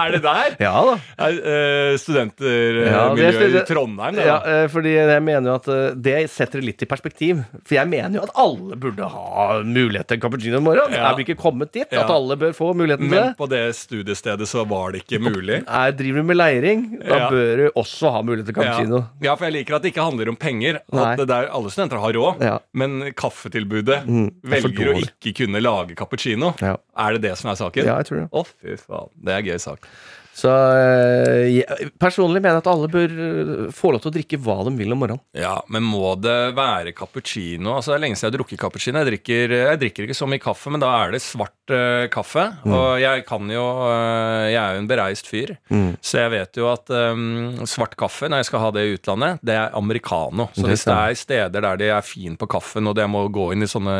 [0.02, 0.56] er det der?
[0.66, 0.96] Ja da.
[1.26, 5.54] Er, uh, Ja, Studentermiljøet det er- i Trondheim, det Ja, eh, fordi jeg mener jo
[5.58, 7.42] at eh, det setter det litt i perspektiv.
[7.66, 10.96] For jeg mener jo at alle burde ha mulighet til en cappuccino om morgenen.
[10.96, 11.10] Ja.
[11.10, 11.86] Er vi ikke kommet dit?
[11.92, 12.04] Ja.
[12.04, 13.24] At alle bør få muligheten til det?
[13.32, 15.60] Men på det studiestedet så var det ikke mulig.
[15.66, 17.30] Jeg driver du med leiring, da Ja.
[17.32, 18.98] bør du også ha mulighet til cappuccino.
[19.02, 19.26] Ja.
[19.28, 20.80] ja, for jeg liker at det ikke handler om penger.
[20.92, 22.58] At det der, alle studenter har råd, Ja.
[22.72, 26.54] men kaffetilbudet Mm, er velger å ikke kunne lage cappuccino.
[26.62, 27.84] Er det det som er saken?
[27.84, 28.28] Ja, jeg tror det.
[28.32, 29.10] Å, fy faen.
[29.22, 29.88] Det er en gøy sak.
[30.32, 34.38] Så eh, jeg, personlig mener jeg at alle bør eh, få lov til å drikke
[34.40, 35.20] hva de vil om morgenen.
[35.36, 37.74] Ja, Men må det være cappuccino?
[37.76, 39.02] Altså Det er lenge siden jeg har drukket cappuccino.
[39.02, 42.46] Jeg drikker, jeg drikker ikke så mye kaffe, men da er det svart uh, kaffe.
[42.64, 42.72] Mm.
[42.78, 45.94] Og jeg kan jo uh, Jeg er jo en bereist fyr, Mm.
[46.04, 49.38] så jeg vet jo at um, svart kaffe, når jeg skal ha det i utlandet,
[49.44, 50.48] det er americano.
[50.56, 53.22] Så Det hvis det er steder der de er fin på kaffen, og jeg må
[53.32, 53.94] gå inn i sånne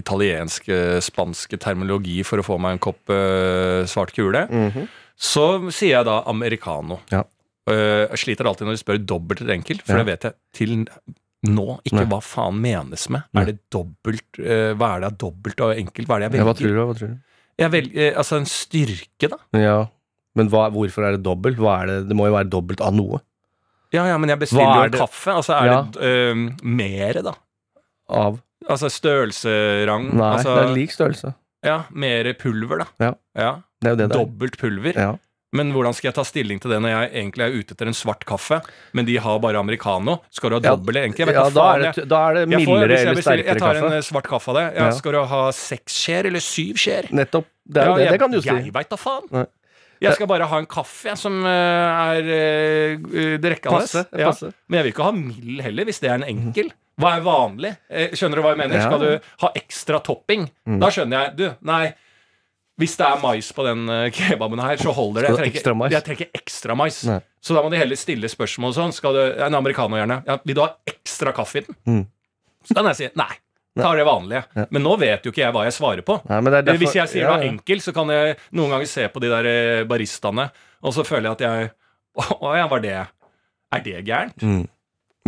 [0.00, 4.46] italienske, spanske termologi for å få meg en kopp uh, svart kule,
[5.20, 7.00] så sier jeg da americano.
[7.12, 7.24] Ja.
[7.68, 10.02] Uh, jeg sliter alltid når de spør dobbelt eller enkelt, for Ja.
[10.02, 10.76] det vet jeg til
[11.46, 12.06] nå ikke Nei.
[12.10, 13.22] hva faen menes med.
[13.36, 13.42] Nei.
[13.42, 16.08] Er det dobbelt uh, Hva er det av dobbelt og enkelt?
[16.08, 16.60] Hva er det jeg Ja, hva velger?
[16.60, 16.82] tror du?
[16.90, 17.18] Hva tror du?
[17.60, 19.38] Jeg velger eh, altså en styrke, da.
[19.60, 19.78] Ja.
[20.38, 21.58] Men hva, hvorfor er det dobbelt?
[21.60, 21.96] Er det?
[22.08, 23.20] det må jo være dobbelt av noe.
[23.92, 25.34] Ja, ja, men jeg bestiller er jo kaffe.
[25.34, 25.80] Altså er Ja.
[25.82, 27.34] det uh, mere, da?
[28.08, 30.10] Av Altså størrelserang?
[30.14, 31.34] Nei, altså, det er lik størrelse.
[31.64, 32.86] Ja, mer pulver, da.
[33.00, 33.14] Ja.
[33.36, 33.52] ja.
[33.80, 34.08] Det det.
[34.12, 34.96] Dobbelt pulver.
[34.96, 35.10] Ja.
[35.52, 37.96] Men hvordan skal jeg ta stilling til det når jeg egentlig er ute etter en
[37.96, 38.60] svart kaffe,
[38.94, 40.20] men de har bare americano?
[40.30, 41.24] Skal du ha dobbel Ja, egentlig?
[41.24, 43.50] Jeg vet ja, da faen, er det, da er det mildere får- eller sterkere kaffe.
[43.50, 44.66] Jeg tar en eh, svart kaffe av det.
[44.76, 44.90] Ja, Ja.
[45.00, 47.08] Skal du ha seks skjeer eller syv skjeer?
[47.10, 47.48] Nettopp.
[47.66, 48.04] Det er jo det.
[48.04, 48.48] jeg, Det kan du si.
[48.48, 49.26] Jeg veit da faen.
[49.32, 49.46] Nei.
[50.00, 52.30] Jeg skal bare ha en kaffe jeg, som eh, er
[53.02, 53.80] uh, drikkende.
[53.82, 54.30] Passe, Ja.
[54.68, 56.70] Men jeg vil ikke ha mild heller, hvis det er en enkel.
[57.00, 57.74] Hva er vanlig?
[57.90, 58.78] Eh, Skjønner du hva jeg mener?
[58.78, 58.86] Mm.
[58.86, 60.46] Skal du ha ekstra topping?
[60.78, 61.36] Da skjønner jeg.
[61.36, 61.92] Du, nei.
[62.80, 65.34] Hvis det er mais på den eh, kebaben her, så holder det.
[65.34, 67.02] Jeg trenger, jeg trenger ikke ekstra mais.
[67.08, 67.18] Nei.
[67.44, 68.96] Så da må de heller stille spørsmål sånn.
[68.96, 70.22] Skal du, En americano gjerne.
[70.28, 71.78] Ja, vil du ha ekstra kaffe i den?
[71.88, 72.02] Mm.
[72.68, 73.32] Så kan jeg si nei.
[73.78, 74.42] Ta det vanlige.
[74.56, 74.64] Ja.
[74.74, 76.18] Men nå vet jo ikke jeg hva jeg svarer på.
[76.28, 77.50] Nei, men det er derfor, Hvis jeg sier ja, ja.
[77.52, 80.48] enkel, så kan jeg noen ganger se på de der eh, baristaene,
[80.82, 81.70] og så føler jeg at jeg
[82.42, 84.42] Å ja, var det Er det gærent?
[84.42, 84.64] Mm.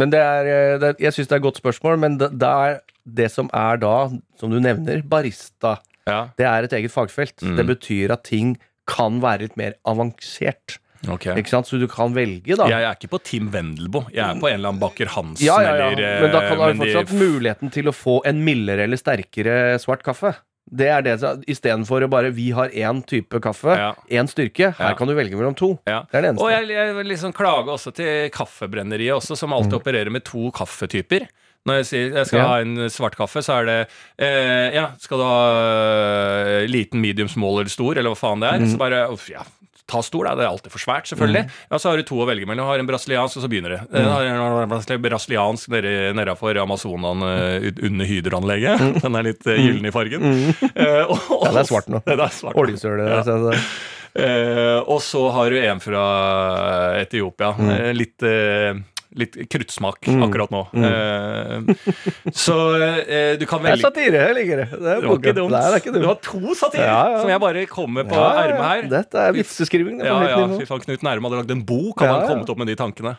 [0.00, 2.50] Men det er, eh, det, jeg syns det er et godt spørsmål, men det, det
[2.50, 3.96] er det som er da,
[4.40, 5.76] som du nevner, barista,
[6.06, 6.28] Ja.
[6.36, 7.36] det er et eget fagfelt.
[7.42, 7.56] Mm.
[7.56, 8.56] Det betyr at ting
[8.90, 10.78] kan være litt mer avansert.
[11.08, 11.34] Okay.
[11.40, 11.66] Ikke sant?
[11.66, 12.68] Så du kan velge, da.
[12.70, 14.06] Jeg er ikke på Tim Wendelboe.
[14.14, 15.88] Jeg er på en eller annen Baker Hansen Ja, ja, ja.
[15.90, 18.84] eller eh, Men da kan du ha men de- muligheten til å få en mildere
[18.86, 20.36] eller sterkere svart kaffe.
[20.70, 21.16] Det er det
[21.50, 23.94] Istedenfor å bare Vi har én type kaffe, Ja.
[24.30, 24.70] styrke.
[24.78, 24.94] Her Ja.
[24.94, 25.80] kan du velge mellom to.
[25.88, 26.04] Ja.
[26.06, 26.44] Det er det eneste.
[26.46, 30.50] Og jeg, jeg vil liksom klage også til Kaffebrenneriet, også, som alltid opererer med to
[30.52, 31.26] kaffetyper.
[31.68, 32.46] Når jeg sier jeg skal Ja.
[32.48, 33.78] ha en svart kaffe, så er det
[34.18, 35.40] eh, Ja, skal du ha
[36.60, 38.64] eh, liten, medium, small eller stor, eller hva faen det er?
[38.72, 39.44] Så bare uff, ja,
[39.92, 40.34] Ta stor, da.
[40.38, 41.42] Det er alltid for svært, selvfølgelig.
[41.68, 42.64] Ja, Så har du to å velge mellom.
[42.64, 43.80] Har en brasiliansk, og så begynner det.
[43.90, 44.06] Mm.
[44.08, 44.62] har
[44.94, 45.68] en brasiliansk
[46.16, 48.78] nedafor Amazonen eh, under hydroanlegget.
[48.80, 49.00] Mm.
[49.02, 50.22] Den er litt gyllen i fargen.
[50.72, 52.00] Eh, og- Ja, det er svart nå.
[52.06, 52.56] Det er svart.
[52.56, 53.08] Oljesøle.
[53.10, 53.22] Ja.
[53.26, 53.60] så det-
[54.14, 56.00] Eh, og så har du en fra
[57.00, 57.54] Etiopia.
[57.56, 57.70] Mm.
[57.72, 58.74] Eh, litt, eh,
[59.18, 60.60] litt kruttsmak akkurat nå.
[60.72, 61.74] Eh,
[62.32, 64.22] så eh, du kan Det er velge satire.
[64.28, 64.66] Jeg liker det.
[64.72, 65.52] Det, er Det var ikke dumt.
[65.52, 67.18] Nei, det er ikke Det Du var to satirer Ja, ja.
[67.22, 68.88] som jeg bare kommer på Ja, ermet her.
[68.94, 70.00] Dette er vitseskriving.
[70.00, 72.30] det Ja, ja, fy faen, Knut Nærme hadde lagd en bok, hadde Ja, han ja.
[72.32, 73.14] kommet opp med de tankene.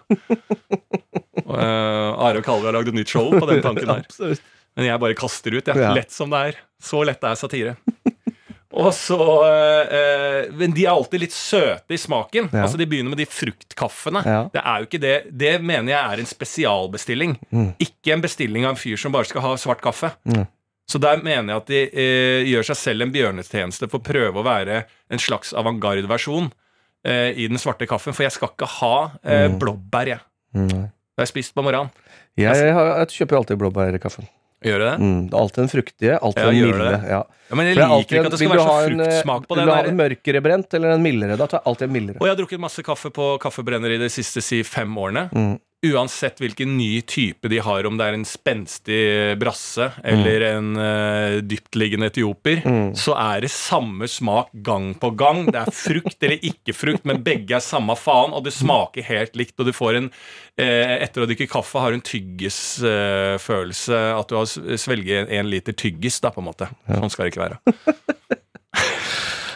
[1.44, 4.38] Eh, Are og Kalve har lagd et nytt show på den tanken der.
[4.78, 5.78] Men jeg bare kaster ut, jeg.
[5.78, 5.92] Ja.
[5.94, 6.56] Lett som det er.
[6.82, 7.76] Så lett er satire.
[8.74, 12.48] Og så eh, Men de er alltid litt søte i smaken.
[12.54, 12.64] Ja.
[12.66, 14.24] Altså De begynner med de fruktkaffene.
[14.26, 14.40] Ja.
[14.54, 15.14] Det er jo ikke det
[15.44, 17.36] Det mener jeg er en spesialbestilling.
[17.54, 17.70] Mm.
[17.86, 20.10] Ikke en bestilling av en fyr som bare skal ha svart kaffe.
[20.26, 20.48] Mm.
[20.90, 24.42] Så der mener jeg at de eh, gjør seg selv en bjørnetjeneste for å prøve
[24.42, 24.82] å være
[25.14, 26.50] en slags avantgarde-versjon
[27.08, 28.14] eh, i den svarte kaffen.
[28.18, 29.60] For jeg skal ikke ha eh, Mm.
[29.62, 30.26] blåbær, jeg.
[30.58, 30.68] Mm.
[30.68, 31.94] Det har jeg spist på morgenen.
[32.36, 34.28] Jeg, jeg, jeg kjøper alltid blåbærkaffen.
[34.64, 34.98] Gjør det det?
[35.04, 36.92] Mm, det er alltid den fruktige, alltid Ja, den milde.
[37.14, 37.22] Ja.
[37.50, 39.68] Ja, men jeg er liker alltid ikke at det skal være så fruktsmak på Vil
[39.68, 41.38] du ha en mørkere brent eller en mildere?
[41.38, 42.18] Da tar jeg alltid en mildere.
[42.22, 45.28] Og jeg har drukket masse kaffe på kaffebrenneri de siste si fem årene.
[45.36, 45.54] Mm.
[45.84, 49.00] Uansett hvilken ny type de har, om det er en spenstig
[49.42, 52.94] brasse eller en uh, dyptliggende etioper, Mm.
[52.96, 55.44] så er det samme smak gang på gang.
[55.52, 59.36] Det er frukt eller ikke frukt, men begge er samme faen, og det smaker helt
[59.36, 59.58] likt.
[59.60, 60.08] Og du får en
[60.58, 63.98] eh, Etter å drikke kaffe har du en tyggisfølelse.
[64.20, 64.46] at du har
[64.80, 66.66] svelget en liter tyggis, da, på en måte.
[66.88, 67.58] Sånn skal det ikke være.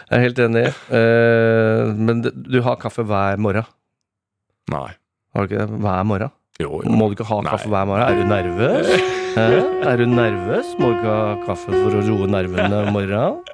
[0.08, 0.68] Jeg er helt enig.
[0.92, 3.66] Uh, men du har kaffe hver morgen.
[4.72, 4.92] Nei.
[5.36, 5.80] Har du ikke det?
[5.84, 6.32] Hver morgen?
[6.60, 6.90] Jo, jo.
[6.98, 7.52] Må du ikke ha Nei.
[7.54, 8.06] kaffe hver morgen?
[8.08, 8.88] Er du nervøs?
[9.38, 9.48] Hæ?
[9.92, 10.72] Er du nervøs?
[10.82, 13.34] Må du ikke ha kaffe for å roe nervene om morgenen?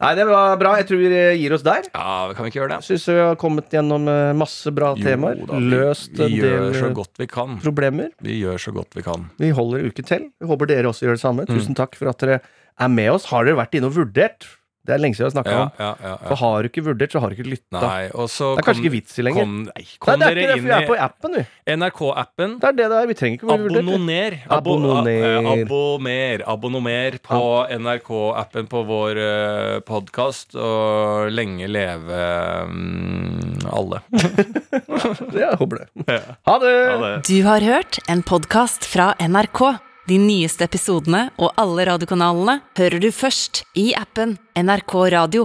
[0.00, 0.70] Nei, det var bra.
[0.80, 1.08] Jeg tror vi
[1.42, 1.84] gir oss der.
[1.92, 2.84] Ja, kan vi ikke gjøre det?
[2.86, 5.42] Syns vi har kommet gjennom eh, masse bra temaer.
[5.44, 7.58] Da, vi- Løst en Vi del så eh, godt vi kan.
[7.60, 8.08] problemer.
[8.24, 9.26] Vi gjør så godt vi kan.
[9.42, 10.24] Vi holder uken til.
[10.40, 11.44] Vi håper dere også gjør det samme.
[11.44, 11.52] Mm.
[11.52, 12.40] Tusen takk for at dere
[12.80, 13.28] er med oss.
[13.28, 14.48] Har dere vært inne og vurdert?
[14.90, 15.70] Det er lenge siden vi har snakka Ja, om.
[15.78, 17.78] ja, ja, For har du ikke vurdert, så har du ikke lytta.
[17.80, 19.44] Det er kanskje ikke vits i lenger.
[19.46, 21.44] Kom, nei, Nei, det er ikke det, vi er på appen, vi.
[21.76, 22.56] NRK-appen.
[22.60, 23.08] Det er det det er.
[23.10, 23.80] Vi trenger ikke å bli.
[23.80, 24.36] Abonner.
[24.50, 26.42] Abo, Abonner.
[26.42, 27.18] eh, abonner.
[27.30, 27.42] På
[27.78, 32.22] NRK-appen på vår uh, podkast, og lenge leve
[32.66, 34.02] um, alle.
[35.40, 36.18] Jeg håper det.
[36.48, 36.74] Ha det!
[37.30, 39.89] Du har hørt en podkast fra NRK.
[40.10, 45.44] De nyeste episodene og alle radiokanalene hører du først i appen NRK Radio.